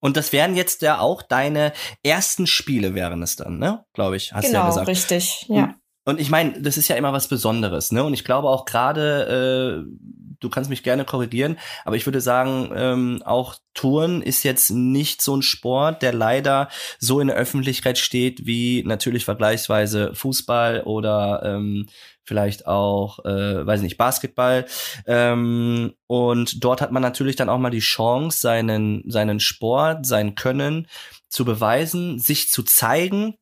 Und 0.02 0.16
das 0.16 0.32
wären 0.32 0.56
jetzt 0.56 0.82
ja 0.82 0.98
auch 0.98 1.22
deine 1.22 1.72
ersten 2.02 2.48
Spiele, 2.48 2.94
wären 2.94 3.22
es 3.22 3.36
dann, 3.36 3.58
ne? 3.58 3.84
Glaube 3.92 4.16
ich, 4.16 4.32
hast 4.32 4.46
genau, 4.46 4.52
du 4.52 4.56
ja 4.56 4.60
genau, 4.62 4.70
gesagt. 4.70 4.88
richtig, 4.88 5.46
ja. 5.48 5.74
Und 6.04 6.20
ich 6.20 6.30
meine, 6.30 6.60
das 6.60 6.76
ist 6.76 6.88
ja 6.88 6.96
immer 6.96 7.12
was 7.12 7.28
Besonderes, 7.28 7.92
ne? 7.92 8.02
Und 8.02 8.14
ich 8.14 8.24
glaube 8.24 8.48
auch 8.48 8.64
gerade, 8.64 9.86
äh, 9.86 10.36
du 10.40 10.50
kannst 10.50 10.68
mich 10.68 10.82
gerne 10.82 11.04
korrigieren, 11.04 11.58
aber 11.84 11.94
ich 11.96 12.06
würde 12.06 12.20
sagen, 12.20 12.70
ähm, 12.74 13.22
auch 13.24 13.54
Touren 13.74 14.20
ist 14.20 14.42
jetzt 14.42 14.70
nicht 14.70 15.22
so 15.22 15.36
ein 15.36 15.42
Sport, 15.42 16.02
der 16.02 16.12
leider 16.12 16.68
so 16.98 17.20
in 17.20 17.28
der 17.28 17.36
Öffentlichkeit 17.36 17.98
steht 17.98 18.46
wie 18.46 18.82
natürlich 18.84 19.24
vergleichsweise 19.24 20.12
Fußball 20.14 20.82
oder 20.82 21.42
ähm, 21.44 21.86
vielleicht 22.24 22.66
auch, 22.66 23.24
äh, 23.24 23.64
weiß 23.64 23.82
nicht, 23.82 23.96
Basketball. 23.96 24.66
Ähm, 25.06 25.94
und 26.08 26.64
dort 26.64 26.80
hat 26.80 26.92
man 26.92 27.02
natürlich 27.02 27.36
dann 27.36 27.48
auch 27.48 27.58
mal 27.58 27.70
die 27.70 27.78
Chance, 27.78 28.38
seinen, 28.40 29.04
seinen 29.08 29.40
Sport, 29.40 30.04
sein 30.06 30.34
Können 30.34 30.88
zu 31.28 31.44
beweisen, 31.44 32.18
sich 32.18 32.50
zu 32.50 32.62
zeigen 32.62 33.34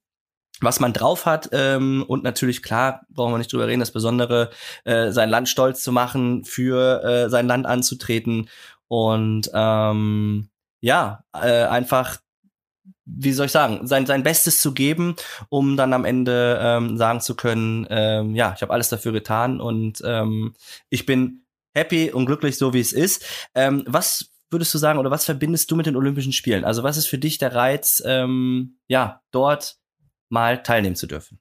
was 0.61 0.81
man 0.81 0.93
drauf 0.93 1.27
hat 1.27 1.51
ähm, 1.53 2.05
und 2.07 2.23
natürlich 2.23 2.63
klar 2.63 3.07
brauchen 3.11 3.33
wir 3.33 3.39
nicht 3.39 3.53
drüber 3.53 3.67
reden 3.67 3.81
das 3.81 3.93
Besondere 3.93 4.51
äh, 4.85 5.11
sein 5.11 5.31
Land 5.31 5.49
stolz 5.49 5.83
zu 5.83 5.93
machen 5.93 6.45
für 6.45 7.03
äh, 7.03 7.31
sein 7.31 7.47
Land 7.47 7.67
anzutreten. 7.67 8.49
Und 8.89 9.51
ähm, 9.55 10.49
ja 10.81 11.25
äh, 11.35 11.65
einfach 11.65 12.19
wie 13.05 13.33
soll 13.33 13.47
ich 13.47 13.53
sagen 13.53 13.87
sein 13.87 14.07
sein 14.07 14.23
Bestes 14.23 14.61
zu 14.61 14.73
geben 14.73 15.17
um 15.49 15.77
dann 15.77 15.93
am 15.93 16.05
Ende 16.05 16.59
ähm, 16.61 16.97
sagen 16.97 17.21
zu 17.21 17.35
können 17.35 17.87
ähm, 17.91 18.35
ja 18.35 18.53
ich 18.55 18.63
habe 18.63 18.73
alles 18.73 18.89
dafür 18.89 19.13
getan 19.13 19.61
und 19.61 20.03
ähm, 20.05 20.55
ich 20.89 21.07
bin 21.07 21.45
happy 21.75 22.11
und 22.11 22.27
glücklich 22.27 22.59
so 22.59 22.73
wie 22.75 22.81
es 22.81 22.93
ist. 22.93 23.25
Ähm, 23.55 23.85
was 23.87 24.31
würdest 24.51 24.75
du 24.75 24.79
sagen 24.79 24.99
oder 24.99 25.11
was 25.11 25.25
verbindest 25.25 25.71
du 25.71 25.77
mit 25.77 25.87
den 25.87 25.97
Olympischen 25.97 26.33
Spielen? 26.33 26.65
Also 26.65 26.83
was 26.83 26.97
ist 26.97 27.07
für 27.07 27.19
dich 27.19 27.39
der 27.39 27.55
Reiz 27.55 28.03
ähm, 28.05 28.79
ja 28.89 29.23
dort 29.31 29.77
mal 30.31 30.63
teilnehmen 30.63 30.97
zu 30.97 31.07
dürfen. 31.07 31.39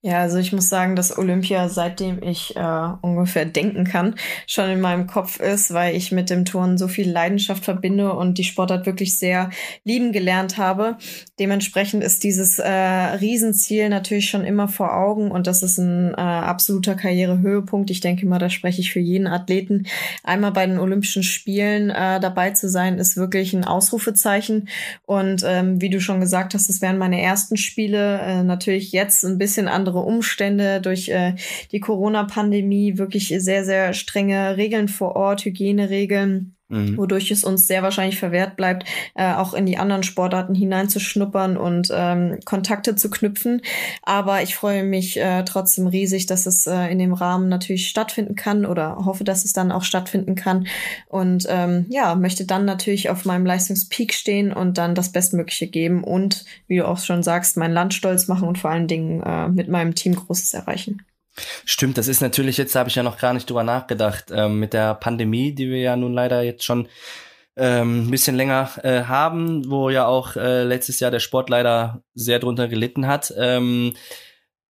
Ja, 0.00 0.20
also 0.20 0.38
ich 0.38 0.52
muss 0.52 0.68
sagen, 0.68 0.94
dass 0.94 1.18
Olympia, 1.18 1.68
seitdem 1.68 2.22
ich 2.22 2.54
äh, 2.54 2.88
ungefähr 3.00 3.44
denken 3.44 3.82
kann, 3.82 4.14
schon 4.46 4.70
in 4.70 4.80
meinem 4.80 5.08
Kopf 5.08 5.40
ist, 5.40 5.74
weil 5.74 5.96
ich 5.96 6.12
mit 6.12 6.30
dem 6.30 6.44
Turnen 6.44 6.78
so 6.78 6.86
viel 6.86 7.10
Leidenschaft 7.10 7.64
verbinde 7.64 8.12
und 8.12 8.38
die 8.38 8.44
Sportart 8.44 8.86
wirklich 8.86 9.18
sehr 9.18 9.50
lieben 9.82 10.12
gelernt 10.12 10.56
habe. 10.56 10.98
Dementsprechend 11.40 12.04
ist 12.04 12.22
dieses 12.22 12.60
äh, 12.60 12.70
Riesenziel 12.70 13.88
natürlich 13.88 14.30
schon 14.30 14.44
immer 14.44 14.68
vor 14.68 14.94
Augen 14.94 15.32
und 15.32 15.48
das 15.48 15.64
ist 15.64 15.78
ein 15.78 16.14
äh, 16.14 16.20
absoluter 16.20 16.94
Karrierehöhepunkt. 16.94 17.90
Ich 17.90 18.00
denke 18.00 18.24
mal, 18.24 18.38
da 18.38 18.50
spreche 18.50 18.80
ich 18.80 18.92
für 18.92 19.00
jeden 19.00 19.26
Athleten. 19.26 19.86
Einmal 20.22 20.52
bei 20.52 20.64
den 20.64 20.78
Olympischen 20.78 21.24
Spielen 21.24 21.90
äh, 21.90 22.20
dabei 22.20 22.52
zu 22.52 22.68
sein, 22.68 22.98
ist 22.98 23.16
wirklich 23.16 23.52
ein 23.52 23.64
Ausrufezeichen. 23.64 24.68
Und 25.06 25.42
ähm, 25.44 25.80
wie 25.80 25.90
du 25.90 26.00
schon 26.00 26.20
gesagt 26.20 26.54
hast, 26.54 26.68
das 26.68 26.80
wären 26.80 26.98
meine 26.98 27.20
ersten 27.20 27.56
Spiele. 27.56 28.20
Äh, 28.20 28.44
natürlich 28.44 28.92
jetzt 28.92 29.24
ein 29.24 29.38
bisschen 29.38 29.66
anders 29.66 29.88
andere 29.98 30.02
Umstände, 30.02 30.80
durch 30.80 31.08
äh, 31.08 31.34
die 31.72 31.80
Corona-Pandemie 31.80 32.98
wirklich 32.98 33.28
sehr, 33.28 33.64
sehr 33.64 33.92
strenge 33.92 34.56
Regeln 34.56 34.88
vor 34.88 35.16
Ort, 35.16 35.44
Hygieneregeln. 35.44 36.57
Mhm. 36.70 36.98
wodurch 36.98 37.30
es 37.30 37.44
uns 37.44 37.66
sehr 37.66 37.82
wahrscheinlich 37.82 38.18
verwehrt 38.18 38.56
bleibt, 38.56 38.84
äh, 39.14 39.32
auch 39.32 39.54
in 39.54 39.64
die 39.64 39.78
anderen 39.78 40.02
Sportarten 40.02 40.54
hineinzuschnuppern 40.54 41.56
und 41.56 41.90
ähm, 41.90 42.40
Kontakte 42.44 42.94
zu 42.94 43.08
knüpfen. 43.08 43.62
Aber 44.02 44.42
ich 44.42 44.54
freue 44.54 44.84
mich 44.84 45.18
äh, 45.18 45.44
trotzdem 45.44 45.86
riesig, 45.86 46.26
dass 46.26 46.44
es 46.44 46.66
äh, 46.66 46.88
in 46.92 46.98
dem 46.98 47.14
Rahmen 47.14 47.48
natürlich 47.48 47.88
stattfinden 47.88 48.34
kann 48.34 48.66
oder 48.66 48.96
hoffe, 49.04 49.24
dass 49.24 49.46
es 49.46 49.54
dann 49.54 49.72
auch 49.72 49.82
stattfinden 49.82 50.34
kann. 50.34 50.66
Und 51.08 51.46
ähm, 51.48 51.86
ja, 51.88 52.14
möchte 52.14 52.44
dann 52.44 52.66
natürlich 52.66 53.08
auf 53.08 53.24
meinem 53.24 53.46
Leistungspeak 53.46 54.12
stehen 54.12 54.52
und 54.52 54.76
dann 54.76 54.94
das 54.94 55.10
Bestmögliche 55.10 55.68
geben 55.68 56.04
und, 56.04 56.44
wie 56.66 56.76
du 56.76 56.86
auch 56.86 56.98
schon 56.98 57.22
sagst, 57.22 57.56
mein 57.56 57.72
Land 57.72 57.94
stolz 57.94 58.28
machen 58.28 58.46
und 58.46 58.58
vor 58.58 58.70
allen 58.70 58.88
Dingen 58.88 59.22
äh, 59.22 59.48
mit 59.48 59.68
meinem 59.68 59.94
Team 59.94 60.14
Großes 60.14 60.52
erreichen. 60.52 61.02
Stimmt, 61.64 61.98
das 61.98 62.08
ist 62.08 62.20
natürlich 62.20 62.56
jetzt, 62.56 62.74
da 62.74 62.80
habe 62.80 62.88
ich 62.88 62.94
ja 62.94 63.02
noch 63.02 63.18
gar 63.18 63.34
nicht 63.34 63.48
drüber 63.48 63.64
nachgedacht, 63.64 64.26
ähm, 64.30 64.58
mit 64.58 64.72
der 64.72 64.94
Pandemie, 64.94 65.54
die 65.54 65.68
wir 65.68 65.78
ja 65.78 65.96
nun 65.96 66.12
leider 66.12 66.42
jetzt 66.42 66.64
schon 66.64 66.88
ähm, 67.56 68.06
ein 68.06 68.10
bisschen 68.10 68.36
länger 68.36 68.70
äh, 68.82 69.02
haben, 69.04 69.68
wo 69.68 69.90
ja 69.90 70.06
auch 70.06 70.36
äh, 70.36 70.64
letztes 70.64 71.00
Jahr 71.00 71.10
der 71.10 71.20
Sport 71.20 71.50
leider 71.50 72.02
sehr 72.14 72.38
drunter 72.38 72.68
gelitten 72.68 73.06
hat. 73.06 73.34
Ähm, 73.36 73.94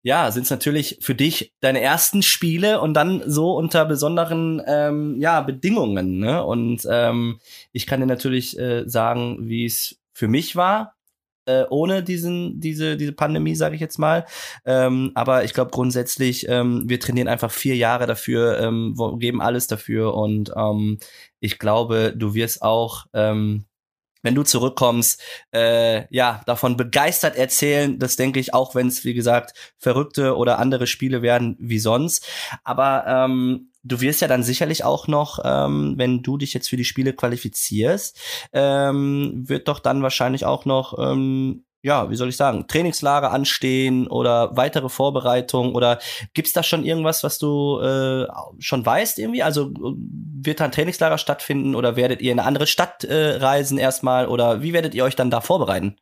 ja, 0.02 0.30
sind 0.32 0.44
es 0.44 0.50
natürlich 0.50 0.98
für 1.00 1.14
dich 1.14 1.54
deine 1.60 1.80
ersten 1.80 2.22
Spiele 2.22 2.80
und 2.80 2.94
dann 2.94 3.22
so 3.24 3.52
unter 3.52 3.84
besonderen 3.84 4.60
ähm, 4.66 5.20
ja, 5.20 5.40
Bedingungen. 5.42 6.18
Ne? 6.18 6.44
Und 6.44 6.86
ähm, 6.90 7.38
ich 7.70 7.86
kann 7.86 8.00
dir 8.00 8.06
natürlich 8.06 8.58
äh, 8.58 8.82
sagen, 8.88 9.48
wie 9.48 9.64
es 9.64 10.00
für 10.12 10.26
mich 10.26 10.56
war 10.56 10.96
äh, 11.46 11.64
ohne 11.70 12.02
diesen, 12.02 12.60
diese, 12.60 12.96
diese 12.96 13.12
Pandemie, 13.12 13.54
sage 13.54 13.74
ich 13.74 13.80
jetzt 13.80 13.98
mal. 13.98 14.24
Ähm, 14.64 15.12
aber 15.14 15.44
ich 15.44 15.54
glaube 15.54 15.70
grundsätzlich, 15.70 16.46
ähm, 16.48 16.84
wir 16.86 17.00
trainieren 17.00 17.28
einfach 17.28 17.50
vier 17.50 17.76
Jahre 17.76 18.06
dafür, 18.06 18.58
ähm, 18.60 18.94
geben 19.18 19.40
alles 19.40 19.66
dafür 19.66 20.14
und 20.14 20.52
ähm, 20.56 20.98
ich 21.40 21.58
glaube, 21.58 22.14
du 22.16 22.34
wirst 22.34 22.62
auch 22.62 23.06
ähm, 23.14 23.64
wenn 24.22 24.34
du 24.34 24.42
zurückkommst, 24.42 25.20
äh, 25.52 26.04
ja, 26.14 26.40
davon 26.46 26.76
begeistert 26.76 27.36
erzählen. 27.36 27.98
Das 27.98 28.16
denke 28.16 28.40
ich 28.40 28.54
auch, 28.54 28.74
wenn 28.74 28.88
es, 28.88 29.04
wie 29.04 29.14
gesagt, 29.14 29.54
verrückte 29.78 30.36
oder 30.36 30.58
andere 30.58 30.86
Spiele 30.86 31.22
werden 31.22 31.56
wie 31.58 31.78
sonst. 31.78 32.26
Aber 32.64 33.04
ähm, 33.06 33.70
du 33.82 34.00
wirst 34.00 34.20
ja 34.20 34.28
dann 34.28 34.42
sicherlich 34.42 34.84
auch 34.84 35.08
noch, 35.08 35.40
ähm, 35.44 35.94
wenn 35.96 36.22
du 36.22 36.38
dich 36.38 36.54
jetzt 36.54 36.68
für 36.68 36.76
die 36.76 36.84
Spiele 36.84 37.12
qualifizierst, 37.12 38.18
ähm, 38.52 39.42
wird 39.46 39.68
doch 39.68 39.80
dann 39.80 40.02
wahrscheinlich 40.02 40.44
auch 40.44 40.64
noch 40.64 40.98
ähm, 40.98 41.64
ja, 41.82 42.08
wie 42.10 42.16
soll 42.16 42.28
ich 42.28 42.36
sagen, 42.36 42.66
Trainingslager 42.68 43.32
anstehen 43.32 44.06
oder 44.06 44.56
weitere 44.56 44.88
Vorbereitungen 44.88 45.74
oder 45.74 45.98
gibt's 46.32 46.52
da 46.52 46.62
schon 46.62 46.84
irgendwas, 46.84 47.24
was 47.24 47.38
du 47.38 47.80
äh, 47.80 48.26
schon 48.60 48.86
weißt 48.86 49.18
irgendwie? 49.18 49.42
Also 49.42 49.72
wird 49.74 50.60
da 50.60 50.66
ein 50.66 50.72
Trainingslager 50.72 51.18
stattfinden 51.18 51.74
oder 51.74 51.96
werdet 51.96 52.22
ihr 52.22 52.30
in 52.30 52.38
eine 52.38 52.46
andere 52.46 52.68
Stadt 52.68 53.02
äh, 53.04 53.36
reisen 53.36 53.78
erstmal 53.78 54.28
oder 54.28 54.62
wie 54.62 54.72
werdet 54.72 54.94
ihr 54.94 55.04
euch 55.04 55.16
dann 55.16 55.30
da 55.30 55.40
vorbereiten? 55.40 55.96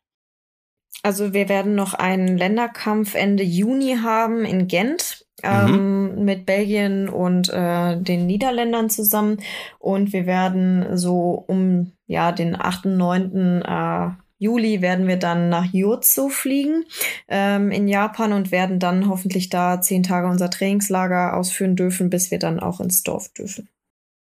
Also 1.03 1.33
wir 1.33 1.49
werden 1.49 1.73
noch 1.73 1.95
einen 1.95 2.37
Länderkampf 2.37 3.15
Ende 3.15 3.43
Juni 3.43 3.97
haben 4.03 4.45
in 4.45 4.67
Gent. 4.67 5.25
Ähm, 5.43 6.17
mhm. 6.17 6.23
mit 6.23 6.45
Belgien 6.45 7.09
und 7.09 7.49
äh, 7.49 7.99
den 7.99 8.27
Niederländern 8.27 8.91
zusammen. 8.91 9.37
Und 9.79 10.13
wir 10.13 10.27
werden 10.27 10.95
so 10.95 11.43
um 11.47 11.93
ja 12.05 12.31
den 12.31 12.55
8., 12.55 12.85
9. 12.85 13.63
Äh, 13.63 14.09
Juli 14.41 14.81
werden 14.81 15.07
wir 15.07 15.17
dann 15.17 15.49
nach 15.49 15.71
Yozu 15.71 16.29
fliegen 16.29 16.83
ähm, 17.27 17.69
in 17.69 17.87
Japan 17.87 18.33
und 18.33 18.51
werden 18.51 18.79
dann 18.79 19.07
hoffentlich 19.07 19.49
da 19.49 19.81
zehn 19.81 20.01
Tage 20.01 20.27
unser 20.27 20.49
Trainingslager 20.49 21.37
ausführen 21.37 21.75
dürfen, 21.75 22.09
bis 22.09 22.31
wir 22.31 22.39
dann 22.39 22.59
auch 22.59 22.79
ins 22.79 23.03
Dorf 23.03 23.29
dürfen. 23.29 23.69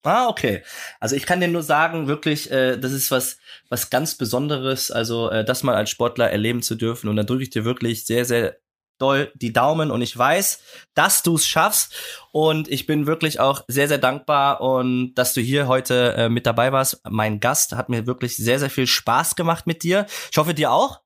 Ah, 0.03 0.29
okay. 0.29 0.63
Also 1.01 1.17
ich 1.17 1.25
kann 1.25 1.41
dir 1.41 1.49
nur 1.49 1.63
sagen, 1.63 2.07
wirklich, 2.07 2.51
äh, 2.51 2.77
das 2.77 2.93
ist 2.93 3.11
was, 3.11 3.39
was 3.71 3.89
ganz 3.89 4.17
Besonderes, 4.17 4.91
also 4.91 5.31
äh, 5.31 5.43
das 5.43 5.63
mal 5.63 5.75
als 5.75 5.89
Sportler 5.89 6.31
erleben 6.31 6.61
zu 6.61 6.75
dürfen. 6.75 7.09
Und 7.09 7.17
da 7.17 7.23
drücke 7.23 7.45
ich 7.45 7.49
dir 7.49 7.65
wirklich 7.65 8.05
sehr, 8.05 8.27
sehr 8.27 8.59
doll 8.99 9.33
die 9.35 9.53
Daumen 9.53 9.91
und 9.91 10.03
ich 10.03 10.17
weiß, 10.17 10.61
dass 10.95 11.23
du 11.23 11.37
es 11.37 11.47
schaffst 11.47 11.95
und 12.33 12.69
ich 12.69 12.87
bin 12.87 13.07
wirklich 13.07 13.41
auch 13.41 13.63
sehr, 13.69 13.89
sehr 13.89 13.99
dankbar 13.99 14.61
und 14.61 15.15
dass 15.15 15.35
du 15.35 15.41
hier 15.41 15.69
heute 15.69 16.15
äh, 16.17 16.29
mit 16.29 16.47
dabei 16.47 16.73
warst. 16.73 17.01
Mein 17.09 17.41
Gast 17.41 17.73
hat 17.73 17.89
mir 17.89 18.07
wirklich 18.07 18.37
sehr, 18.37 18.59
sehr 18.59 18.71
viel 18.71 18.87
Spaß 18.87 19.37
gemacht 19.37 19.67
mit 19.67 19.83
dir. 19.83 20.07
Ich 20.31 20.39
hoffe, 20.39 20.55
dir 20.55 20.73
auch. 20.73 21.01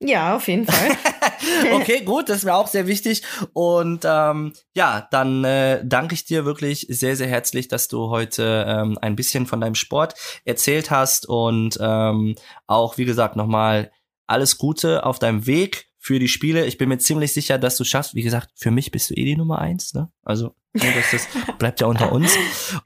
Ja, 0.00 0.36
auf 0.36 0.46
jeden 0.46 0.64
Fall. 0.64 0.96
okay, 1.72 2.02
gut, 2.02 2.28
das 2.28 2.38
ist 2.38 2.44
mir 2.44 2.54
auch 2.54 2.68
sehr 2.68 2.86
wichtig. 2.86 3.22
Und 3.52 4.04
ähm, 4.04 4.52
ja, 4.74 5.08
dann 5.10 5.42
äh, 5.44 5.82
danke 5.84 6.14
ich 6.14 6.24
dir 6.24 6.44
wirklich 6.44 6.86
sehr, 6.88 7.16
sehr 7.16 7.26
herzlich, 7.26 7.66
dass 7.66 7.88
du 7.88 8.08
heute 8.08 8.64
ähm, 8.68 8.96
ein 9.02 9.16
bisschen 9.16 9.46
von 9.46 9.60
deinem 9.60 9.74
Sport 9.74 10.14
erzählt 10.44 10.92
hast 10.92 11.26
und 11.26 11.78
ähm, 11.80 12.36
auch, 12.68 12.96
wie 12.96 13.06
gesagt, 13.06 13.34
nochmal 13.34 13.90
alles 14.28 14.58
Gute 14.58 15.04
auf 15.04 15.18
deinem 15.18 15.46
Weg 15.46 15.87
für 16.08 16.18
die 16.18 16.28
Spiele. 16.28 16.64
Ich 16.64 16.78
bin 16.78 16.88
mir 16.88 16.96
ziemlich 16.96 17.34
sicher, 17.34 17.58
dass 17.58 17.76
du 17.76 17.84
schaffst. 17.84 18.14
Wie 18.14 18.22
gesagt, 18.22 18.48
für 18.54 18.70
mich 18.70 18.90
bist 18.90 19.10
du 19.10 19.14
eh 19.14 19.26
die 19.26 19.36
Nummer 19.36 19.58
eins. 19.58 19.92
Ne? 19.92 20.10
Also 20.22 20.54
dass 20.72 21.10
das 21.12 21.28
bleibt 21.58 21.82
ja 21.82 21.86
unter 21.86 22.12
uns. 22.12 22.34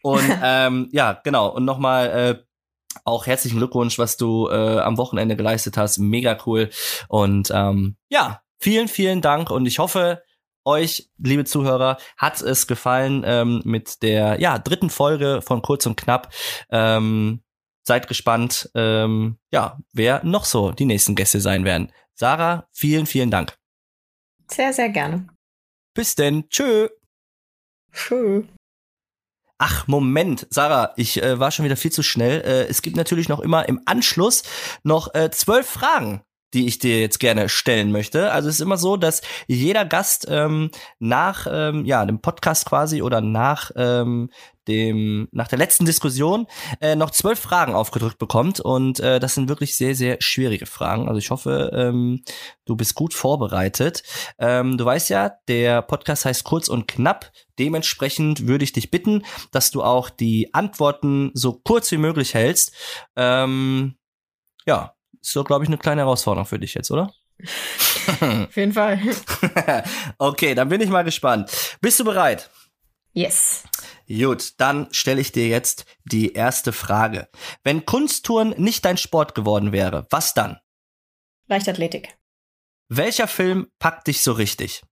Und 0.03 0.25
ähm, 0.43 0.89
ja, 0.91 1.21
genau. 1.23 1.55
Und 1.55 1.65
nochmal 1.65 2.09
äh, 2.09 2.99
auch 3.05 3.27
herzlichen 3.27 3.59
Glückwunsch, 3.59 3.97
was 3.97 4.17
du 4.17 4.49
äh, 4.49 4.81
am 4.81 4.99
Wochenende 4.99 5.37
geleistet 5.37 5.77
hast. 5.77 5.99
Mega 5.99 6.37
cool. 6.47 6.71
Und 7.07 7.53
ähm, 7.55 7.97
ja, 8.09 8.41
vielen, 8.59 8.89
vielen 8.89 9.21
Dank. 9.21 9.53
Und 9.53 9.67
ich 9.67 9.79
hoffe, 9.79 10.25
euch, 10.65 11.09
liebe 11.19 11.45
Zuhörer, 11.45 11.99
hat 12.17 12.43
es 12.43 12.67
gefallen 12.67 13.23
ähm, 13.25 13.63
mit 13.65 14.03
der 14.03 14.41
ja 14.41 14.59
dritten 14.59 14.91
Folge 14.91 15.43
von 15.43 15.63
Kurz 15.63 15.87
und 15.87 15.97
Knapp. 15.97 16.33
Ähm, 16.71 17.45
seid 17.85 18.09
gespannt, 18.09 18.69
ähm, 18.75 19.39
ja, 19.53 19.79
wer 19.93 20.25
noch 20.25 20.45
so 20.45 20.73
die 20.73 20.87
nächsten 20.87 21.15
Gäste 21.15 21.41
sein 21.41 21.65
werden. 21.65 21.93
Sarah, 22.15 22.69
vielen, 22.73 23.07
vielen 23.07 23.31
Dank. 23.31 23.57
Sehr, 24.51 24.73
sehr 24.73 24.89
gerne. 24.91 25.29
Bis 25.95 26.15
denn. 26.15 26.49
Tschö. 26.49 26.89
Tschö. 27.93 28.45
Ach, 29.59 29.87
Moment, 29.87 30.47
Sarah, 30.51 30.93
ich 30.97 31.23
äh, 31.23 31.39
war 31.39 31.51
schon 31.51 31.65
wieder 31.65 31.77
viel 31.77 31.93
zu 31.93 32.03
schnell. 32.03 32.41
Äh, 32.41 32.69
es 32.69 32.83
gibt 32.83 32.97
natürlich 32.97 33.29
noch 33.29 33.41
immer 33.41 33.69
im 33.69 33.81
Anschluss 33.85 34.43
noch 34.83 35.15
äh, 35.15 35.31
zwölf 35.31 35.69
Fragen 35.69 36.23
die 36.55 36.67
ich 36.67 36.79
dir 36.79 37.01
jetzt 37.01 37.19
gerne 37.19 37.49
stellen 37.49 37.93
möchte. 37.93 38.31
Also 38.31 38.49
es 38.49 38.57
ist 38.57 38.61
immer 38.61 38.77
so, 38.77 38.97
dass 38.97 39.23
jeder 39.47 39.85
Gast 39.85 40.27
ähm, 40.29 40.71
nach 40.99 41.47
ähm, 41.51 41.85
ja 41.87 42.05
dem 42.05 42.21
Podcast 42.21 42.67
quasi 42.67 43.03
oder 43.03 43.21
nach 43.21 43.71
ähm, 43.77 44.31
dem 44.69 45.29
nach 45.33 45.49
der 45.49 45.59
letzten 45.59 45.85
Diskussion 45.85 46.47
äh, 46.81 46.97
noch 46.97 47.11
zwölf 47.11 47.39
Fragen 47.39 47.75
aufgedrückt 47.75 48.19
bekommt 48.19 48.61
und 48.61 49.01
äh, 49.01 49.21
das 49.21 49.35
sind 49.35 49.49
wirklich 49.49 49.77
sehr 49.77 49.95
sehr 49.95 50.17
schwierige 50.21 50.67
Fragen. 50.67 51.09
Also 51.09 51.19
ich 51.19 51.31
hoffe, 51.31 51.71
ähm, 51.75 52.23
du 52.65 52.77
bist 52.77 52.95
gut 52.95 53.15
vorbereitet. 53.15 54.03
Ähm, 54.39 54.79
du 54.79 54.85
weißt 54.85 55.11
ja, 55.11 55.33
der 55.49 55.83
Podcast 55.83 56.25
heißt 56.25 56.45
kurz 56.45 56.69
und 56.69 56.87
knapp. 56.89 57.33
Dementsprechend 57.59 58.47
würde 58.47 58.65
ich 58.65 58.73
dich 58.73 58.91
bitten, 58.91 59.25
dass 59.51 59.71
du 59.71 59.83
auch 59.83 60.11
die 60.11 60.55
Antworten 60.55 61.31
so 61.35 61.61
kurz 61.65 61.91
wie 61.93 61.99
möglich 61.99 62.35
hältst. 62.35 62.73
Ähm, 63.17 63.97
ja, 64.67 64.95
ist 65.21 65.33
so 65.33 65.45
glaube 65.45 65.65
ich 65.65 65.69
eine 65.69 65.79
kleine 65.79 66.03
Herausforderung 66.03 66.47
für 66.47 66.59
dich 66.59 66.75
jetzt, 66.75 66.91
oder? 66.91 67.13
Auf 68.21 68.57
jeden 68.57 68.73
Fall. 68.73 69.01
okay, 70.19 70.55
dann 70.55 70.69
bin 70.69 70.81
ich 70.81 70.89
mal 70.89 71.03
gespannt. 71.03 71.51
Bist 71.81 71.99
du 72.01 72.05
bereit? 72.05 72.51
Yes. 73.13 73.65
Gut, 74.09 74.55
dann 74.59 74.93
stelle 74.93 75.21
ich 75.21 75.33
dir 75.33 75.47
jetzt 75.49 75.85
die 76.05 76.33
erste 76.33 76.73
Frage. 76.73 77.29
Wenn 77.63 77.85
Kunsttouren 77.85 78.51
nicht 78.51 78.85
dein 78.85 78.97
Sport 78.97 79.35
geworden 79.35 79.73
wäre, 79.73 80.07
was 80.11 80.35
dann? 80.35 80.59
Leichtathletik. 81.47 82.17
Welcher 82.89 83.29
Film 83.29 83.71
packt 83.79 84.07
dich 84.07 84.23
so 84.23 84.33
richtig? 84.33 84.83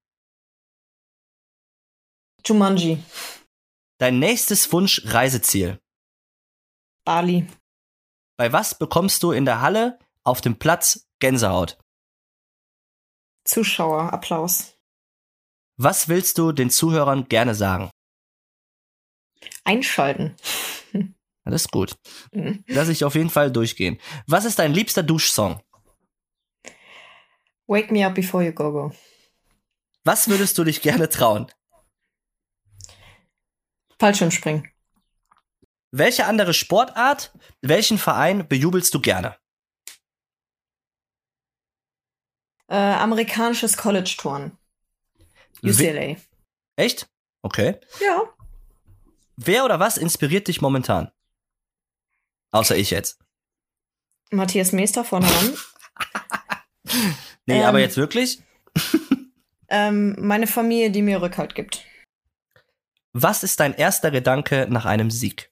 Jumanji. 2.46 3.02
Dein 3.98 4.18
nächstes 4.18 4.72
Wunsch-Reiseziel? 4.72 5.78
Bali. 7.04 7.46
Bei 8.38 8.52
was 8.52 8.78
bekommst 8.78 9.22
du 9.22 9.32
in 9.32 9.44
der 9.44 9.60
Halle 9.60 9.98
auf 10.24 10.40
dem 10.40 10.58
Platz 10.58 11.06
Gänsehaut? 11.18 11.78
Zuschauer, 13.44 14.12
Applaus. 14.12 14.74
Was 15.78 16.08
willst 16.08 16.38
du 16.38 16.52
den 16.52 16.70
Zuhörern 16.70 17.28
gerne 17.28 17.54
sagen? 17.54 17.90
Einschalten. 19.64 20.36
Das 21.44 21.62
ist 21.62 21.70
gut. 21.72 21.96
Mhm. 22.32 22.64
Lass 22.68 22.88
ich 22.88 23.04
auf 23.04 23.14
jeden 23.14 23.30
Fall 23.30 23.50
durchgehen. 23.50 23.98
Was 24.26 24.44
ist 24.44 24.58
dein 24.58 24.72
liebster 24.72 25.02
Duschsong? 25.02 25.60
Wake 27.66 27.90
me 27.90 28.06
up 28.06 28.14
before 28.14 28.44
you 28.44 28.52
go 28.52 28.70
go. 28.70 28.92
Was 30.04 30.28
würdest 30.28 30.58
du 30.58 30.64
dich 30.64 30.82
gerne 30.82 31.08
trauen? 31.08 31.50
Fallschirmspringen. 33.98 34.70
Welche 35.92 36.26
andere 36.26 36.54
Sportart, 36.54 37.32
welchen 37.62 37.98
Verein 37.98 38.46
bejubelst 38.46 38.94
du 38.94 39.00
gerne? 39.00 39.36
Äh, 42.68 42.76
amerikanisches 42.76 43.76
College-Touren. 43.76 44.56
UCLA. 45.62 46.16
We 46.16 46.16
Echt? 46.76 47.08
Okay. 47.42 47.80
Ja. 48.00 48.32
Wer 49.42 49.64
oder 49.64 49.80
was 49.80 49.96
inspiriert 49.96 50.48
dich 50.48 50.60
momentan? 50.60 51.10
Außer 52.50 52.76
ich 52.76 52.90
jetzt. 52.90 53.18
Matthias 54.30 54.72
Meester 54.72 55.02
vorne 55.02 55.26
ran. 55.26 55.54
nee, 57.46 57.60
ähm, 57.60 57.64
aber 57.64 57.80
jetzt 57.80 57.96
wirklich? 57.96 58.42
ähm, 59.68 60.14
meine 60.18 60.46
Familie, 60.46 60.90
die 60.90 61.00
mir 61.00 61.22
Rückhalt 61.22 61.54
gibt. 61.54 61.86
Was 63.14 63.42
ist 63.42 63.58
dein 63.60 63.72
erster 63.72 64.10
Gedanke 64.10 64.66
nach 64.68 64.84
einem 64.84 65.10
Sieg? 65.10 65.50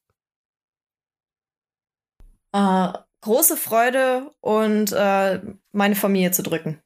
Äh, 2.53 2.93
große 3.23 3.57
Freude 3.57 4.35
und 4.41 4.93
äh, 4.93 5.41
meine 5.73 5.95
Familie 5.95 6.33
zu 6.33 6.43
drücken. 6.43 6.83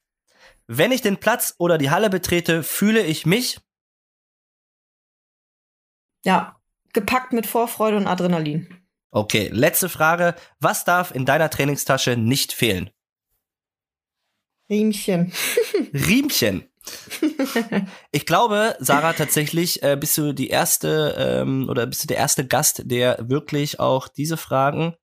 Wenn 0.69 0.93
ich 0.93 1.03
den 1.03 1.19
Platz 1.19 1.57
oder 1.59 1.79
die 1.79 1.91
Halle 1.91 2.11
betrete, 2.11 2.63
fühle 2.63 3.03
ich 3.03 3.27
mich. 3.27 3.61
Ja, 6.25 6.62
gepackt 6.93 7.33
mit 7.33 7.47
Vorfreude 7.47 7.97
und 7.97 8.07
Adrenalin. 8.07 8.69
Okay, 9.11 9.49
letzte 9.53 9.89
Frage. 9.89 10.35
Was 10.59 10.85
darf 10.85 11.15
in 11.15 11.27
deiner 11.27 11.51
Trainingstasche 11.51 12.17
nicht 12.17 12.53
fehlen? 12.53 12.91
Riemchen. 14.71 15.33
Riemchen. 15.93 16.65
ich 18.11 18.27
glaube, 18.27 18.75
Sarah, 18.81 19.13
tatsächlich 19.13 19.83
äh, 19.83 19.97
bist 19.97 20.17
du 20.17 20.33
die 20.33 20.49
erste 20.49 21.15
ähm, 21.19 21.69
oder 21.69 21.87
bist 21.87 22.03
du 22.03 22.07
der 22.09 22.17
erste 22.17 22.47
Gast, 22.47 22.83
der 22.87 23.19
wirklich 23.29 23.79
auch 23.79 24.09
diese 24.09 24.37
Fragen 24.37 24.95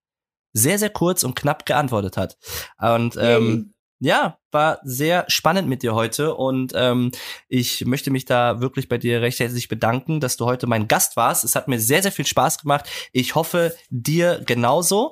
sehr, 0.51 0.79
sehr 0.79 0.89
kurz 0.89 1.23
und 1.23 1.35
knapp 1.35 1.65
geantwortet 1.65 2.17
hat. 2.17 2.37
Und 2.79 3.15
ähm, 3.19 3.73
ja, 3.99 4.37
war 4.51 4.79
sehr 4.83 5.25
spannend 5.27 5.67
mit 5.67 5.83
dir 5.83 5.93
heute 5.93 6.35
und 6.35 6.73
ähm, 6.75 7.11
ich 7.47 7.85
möchte 7.85 8.11
mich 8.11 8.25
da 8.25 8.61
wirklich 8.61 8.87
bei 8.89 8.97
dir 8.97 9.21
recht 9.21 9.39
herzlich 9.39 9.67
bedanken, 9.67 10.19
dass 10.19 10.37
du 10.37 10.45
heute 10.45 10.67
mein 10.67 10.87
Gast 10.87 11.17
warst. 11.17 11.43
Es 11.43 11.55
hat 11.55 11.67
mir 11.67 11.79
sehr, 11.79 12.01
sehr 12.01 12.11
viel 12.11 12.25
Spaß 12.25 12.59
gemacht. 12.59 12.89
Ich 13.11 13.35
hoffe, 13.35 13.75
dir 13.89 14.41
genauso. 14.45 15.11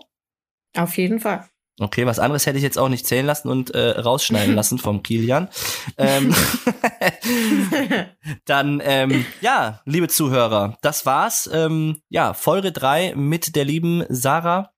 Auf 0.75 0.97
jeden 0.97 1.19
Fall. 1.19 1.47
Okay, 1.79 2.07
was 2.07 2.17
anderes 2.17 2.47
hätte 2.47 2.57
ich 2.57 2.63
jetzt 2.63 2.79
auch 2.79 2.89
nicht 2.89 3.05
zählen 3.05 3.25
lassen 3.25 3.49
und 3.49 3.69
äh, 3.75 3.99
rausschneiden 3.99 4.55
lassen 4.55 4.79
vom 4.79 5.03
Kilian. 5.03 5.49
Ähm, 5.97 6.33
dann, 8.45 8.81
ähm, 8.83 9.25
ja, 9.41 9.81
liebe 9.85 10.07
Zuhörer, 10.07 10.77
das 10.81 11.05
war's. 11.05 11.47
Ähm, 11.53 12.01
ja, 12.09 12.33
Folge 12.33 12.71
drei 12.71 13.13
mit 13.15 13.55
der 13.55 13.65
lieben 13.65 14.03
Sarah. 14.09 14.71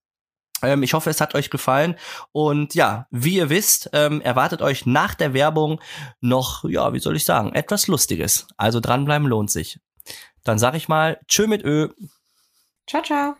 Ähm, 0.62 0.84
ich 0.84 0.94
hoffe, 0.94 1.10
es 1.10 1.22
hat 1.22 1.36
euch 1.36 1.50
gefallen. 1.50 1.96
Und 2.32 2.76
ja, 2.76 3.08
wie 3.12 3.36
ihr 3.36 3.50
wisst, 3.50 3.90
ähm, 3.94 4.22
erwartet 4.22 4.62
euch 4.62 4.86
nach 4.86 5.16
der 5.16 5.34
Werbung 5.34 5.82
noch, 6.22 6.64
ja, 6.64 6.94
wie 6.94 7.00
soll 7.00 7.16
ich 7.16 7.26
sagen, 7.26 7.54
etwas 7.54 7.88
Lustiges. 7.88 8.48
Also 8.58 8.80
dranbleiben 8.80 9.28
lohnt 9.28 9.52
sich. 9.52 9.80
Dann 10.44 10.60
sag 10.60 10.76
ich 10.76 10.88
mal, 10.88 11.20
tschö 11.28 11.48
mit 11.48 11.64
Ö. 11.64 11.90
Ciao, 12.88 13.04
ciao. 13.04 13.36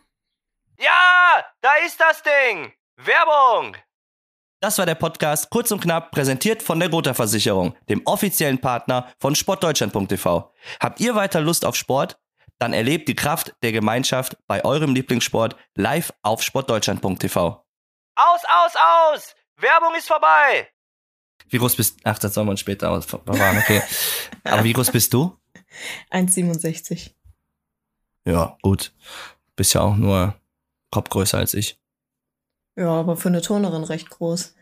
Ja, 0.78 1.44
da 1.60 1.70
ist 1.86 2.00
das 2.00 2.22
Ding. 2.22 2.72
Werbung. 2.96 3.76
Das 4.60 4.76
war 4.76 4.84
der 4.84 4.94
Podcast 4.94 5.48
kurz 5.48 5.70
und 5.72 5.80
knapp 5.80 6.10
präsentiert 6.10 6.62
von 6.62 6.78
der 6.78 6.90
Gotha 6.90 7.14
Versicherung, 7.14 7.74
dem 7.88 8.02
offiziellen 8.04 8.60
Partner 8.60 9.10
von 9.18 9.34
sportdeutschland.tv. 9.34 10.52
Habt 10.80 11.00
ihr 11.00 11.14
weiter 11.14 11.40
Lust 11.40 11.64
auf 11.64 11.76
Sport? 11.76 12.18
Dann 12.60 12.74
erlebt 12.74 13.08
die 13.08 13.16
Kraft 13.16 13.54
der 13.62 13.72
Gemeinschaft 13.72 14.36
bei 14.46 14.62
eurem 14.66 14.94
Lieblingssport 14.94 15.56
live 15.76 16.12
auf 16.22 16.42
sportdeutschland.tv. 16.42 17.64
Aus, 18.16 18.40
aus, 18.44 18.72
aus! 18.76 19.34
Werbung 19.56 19.94
ist 19.96 20.06
vorbei! 20.06 20.68
Wie 21.48 21.56
groß 21.56 21.76
bist 21.76 21.96
du? 21.96 22.00
Ach, 22.04 22.18
das 22.18 22.34
soll 22.34 22.44
man 22.44 22.58
später 22.58 22.90
ausfahren, 22.90 23.58
okay. 23.58 23.82
Aber 24.44 24.62
wie 24.62 24.74
groß 24.74 24.90
bist 24.90 25.14
du? 25.14 25.38
1,67. 26.10 27.12
Ja, 28.26 28.58
gut. 28.60 28.92
Bist 29.56 29.72
ja 29.72 29.80
auch 29.80 29.96
nur 29.96 30.34
Kopf 30.90 31.08
größer 31.08 31.38
als 31.38 31.54
ich. 31.54 31.80
Ja, 32.76 32.90
aber 32.90 33.16
für 33.16 33.28
eine 33.28 33.40
Turnerin 33.40 33.84
recht 33.84 34.10
groß. 34.10 34.54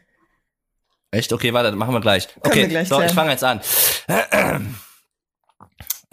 Echt? 1.10 1.32
Okay, 1.32 1.52
warte, 1.52 1.72
machen 1.72 1.94
wir 1.94 2.00
gleich. 2.00 2.28
Okay, 2.42 2.60
wir 2.60 2.68
gleich 2.68 2.88
so, 2.88 2.96
klären. 2.96 3.10
ich 3.10 3.14
fange 3.14 3.30
jetzt 3.32 3.42
an. 3.42 3.60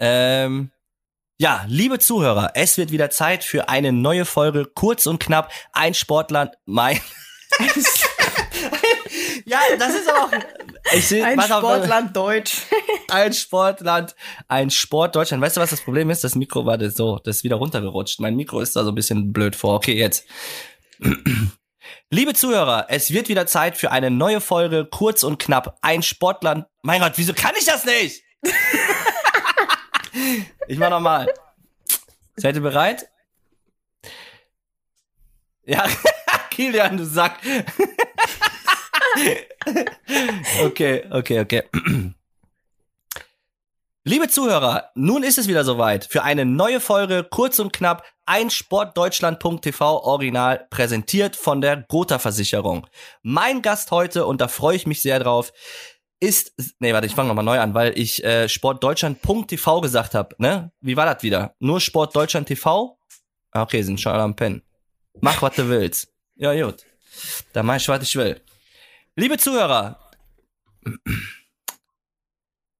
ähm, 0.00 0.72
ja, 1.38 1.64
liebe 1.68 1.98
Zuhörer, 1.98 2.52
es 2.54 2.78
wird 2.78 2.90
wieder 2.90 3.10
Zeit 3.10 3.44
für 3.44 3.68
eine 3.68 3.92
neue 3.92 4.24
Folge, 4.24 4.64
kurz 4.64 5.06
und 5.06 5.18
knapp, 5.18 5.52
ein 5.72 5.94
Sportler, 5.94 6.52
mein... 6.64 7.00
Ja, 9.48 9.60
das 9.78 9.94
ist 9.94 10.12
auch. 10.12 10.28
Ich 10.92 11.06
seh, 11.06 11.22
Ein 11.22 11.40
Sportland 11.40 12.16
Deutsch. 12.16 12.62
Ein 13.08 13.32
Sportland, 13.32 14.16
ein 14.48 14.70
Sport 14.70 15.14
Deutschland. 15.14 15.40
Weißt 15.40 15.56
du, 15.56 15.60
was 15.60 15.70
das 15.70 15.80
Problem 15.80 16.10
ist? 16.10 16.24
Das 16.24 16.34
Mikro 16.34 16.66
war 16.66 16.76
das 16.76 16.94
so, 16.94 17.20
das 17.22 17.36
ist 17.36 17.44
wieder 17.44 17.54
runtergerutscht. 17.54 18.18
Mein 18.18 18.34
Mikro 18.34 18.60
ist 18.60 18.74
da 18.74 18.82
so 18.82 18.90
ein 18.90 18.96
bisschen 18.96 19.32
blöd 19.32 19.54
vor. 19.54 19.76
Okay, 19.76 19.94
jetzt. 19.94 20.26
Liebe 22.10 22.34
Zuhörer, 22.34 22.86
es 22.88 23.12
wird 23.12 23.28
wieder 23.28 23.46
Zeit 23.46 23.76
für 23.76 23.92
eine 23.92 24.10
neue 24.10 24.40
Folge, 24.40 24.84
kurz 24.84 25.22
und 25.22 25.38
knapp. 25.38 25.78
Ein 25.82 26.02
Sportland. 26.02 26.66
Mein 26.82 27.00
Gott, 27.00 27.12
wieso 27.14 27.32
kann 27.32 27.52
ich 27.56 27.64
das 27.64 27.84
nicht? 27.84 28.24
ich 30.68 30.78
mach 30.78 30.90
nochmal. 30.90 31.32
Seid 32.36 32.56
ihr 32.56 32.62
bereit? 32.62 33.08
Ja, 35.64 35.84
Kilian, 36.50 36.96
du 36.96 37.04
Sack. 37.04 37.38
okay, 40.64 41.04
okay, 41.10 41.40
okay. 41.40 41.62
Liebe 44.04 44.28
Zuhörer, 44.28 44.90
nun 44.94 45.24
ist 45.24 45.36
es 45.36 45.48
wieder 45.48 45.64
soweit 45.64 46.04
für 46.04 46.22
eine 46.22 46.44
neue 46.44 46.78
Folge, 46.78 47.26
kurz 47.28 47.58
und 47.58 47.72
knapp, 47.72 48.04
ein 48.24 48.50
Sportdeutschland.tv 48.50 50.04
Original, 50.04 50.64
präsentiert 50.70 51.34
von 51.34 51.60
der 51.60 51.84
Gotha 51.88 52.20
Versicherung. 52.20 52.86
Mein 53.22 53.62
Gast 53.62 53.90
heute, 53.90 54.26
und 54.26 54.40
da 54.40 54.46
freue 54.46 54.76
ich 54.76 54.86
mich 54.86 55.02
sehr 55.02 55.18
drauf, 55.18 55.52
ist, 56.20 56.54
nee, 56.78 56.92
warte, 56.92 57.06
ich 57.06 57.14
fange 57.14 57.28
nochmal 57.28 57.44
neu 57.44 57.58
an, 57.60 57.74
weil 57.74 57.98
ich 57.98 58.24
äh, 58.24 58.48
Sportdeutschland.tv 58.48 59.80
gesagt 59.80 60.14
habe, 60.14 60.34
ne? 60.38 60.72
Wie 60.80 60.96
war 60.96 61.12
das 61.12 61.22
wieder? 61.22 61.54
Nur 61.58 61.80
Sportdeutschland 61.80 62.48
TV? 62.48 62.98
Ah, 63.52 63.62
okay, 63.62 63.82
sind 63.82 64.00
schon 64.00 64.12
alle 64.12 64.22
am 64.22 64.36
Pennen. 64.36 64.62
Mach, 65.20 65.40
was 65.42 65.54
du 65.56 65.68
willst. 65.68 66.08
Ja, 66.36 66.54
gut. 66.54 66.84
Dann 67.52 67.66
mach 67.66 67.76
ich, 67.76 67.88
was 67.88 68.02
ich 68.02 68.16
will. 68.16 68.40
Liebe 69.14 69.38
Zuhörer, 69.38 69.98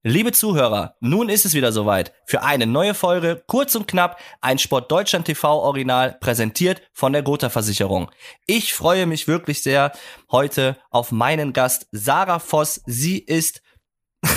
Liebe 0.08 0.30
Zuhörer, 0.30 0.94
nun 1.00 1.28
ist 1.28 1.44
es 1.46 1.54
wieder 1.54 1.72
soweit 1.72 2.12
für 2.26 2.44
eine 2.44 2.64
neue 2.64 2.94
Folge, 2.94 3.42
kurz 3.48 3.74
und 3.74 3.88
knapp, 3.88 4.20
ein 4.40 4.60
Sport 4.60 4.88
Deutschland 4.92 5.26
TV 5.26 5.60
Original, 5.60 6.16
präsentiert 6.20 6.80
von 6.92 7.12
der 7.12 7.24
Gotha 7.24 7.48
Versicherung. 7.48 8.12
Ich 8.46 8.72
freue 8.72 9.06
mich 9.06 9.26
wirklich 9.26 9.64
sehr 9.64 9.90
heute 10.30 10.76
auf 10.90 11.10
meinen 11.10 11.52
Gast 11.52 11.88
Sarah 11.90 12.38
Voss. 12.38 12.82
Sie 12.86 13.18
ist 13.18 13.62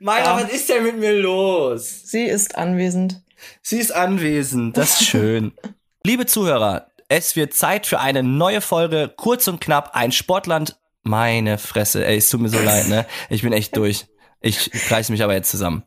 Meiner, 0.00 0.36
was 0.36 0.52
ist 0.52 0.70
denn 0.70 0.84
mit 0.84 0.98
mir 0.98 1.12
los? 1.12 2.04
Sie 2.04 2.24
ist 2.24 2.56
anwesend. 2.56 3.20
Sie 3.60 3.78
ist 3.78 3.90
anwesend, 3.94 4.78
das 4.78 5.02
ist 5.02 5.08
schön. 5.08 5.52
Liebe 6.02 6.24
Zuhörer, 6.24 6.86
es 7.08 7.36
wird 7.36 7.52
Zeit 7.52 7.86
für 7.86 8.00
eine 8.00 8.22
neue 8.22 8.62
Folge, 8.62 9.12
kurz 9.14 9.48
und 9.48 9.60
knapp, 9.60 9.90
ein 9.92 10.12
Sportland 10.12 10.78
meine 11.02 11.58
Fresse, 11.58 12.04
ey, 12.04 12.16
es 12.16 12.30
tut 12.30 12.40
mir 12.40 12.48
so 12.48 12.60
leid, 12.60 12.88
ne? 12.88 13.06
Ich 13.30 13.42
bin 13.42 13.52
echt 13.52 13.76
durch. 13.76 14.06
Ich 14.40 14.70
reiß 14.90 15.10
mich 15.10 15.22
aber 15.22 15.34
jetzt 15.34 15.50
zusammen. 15.50 15.82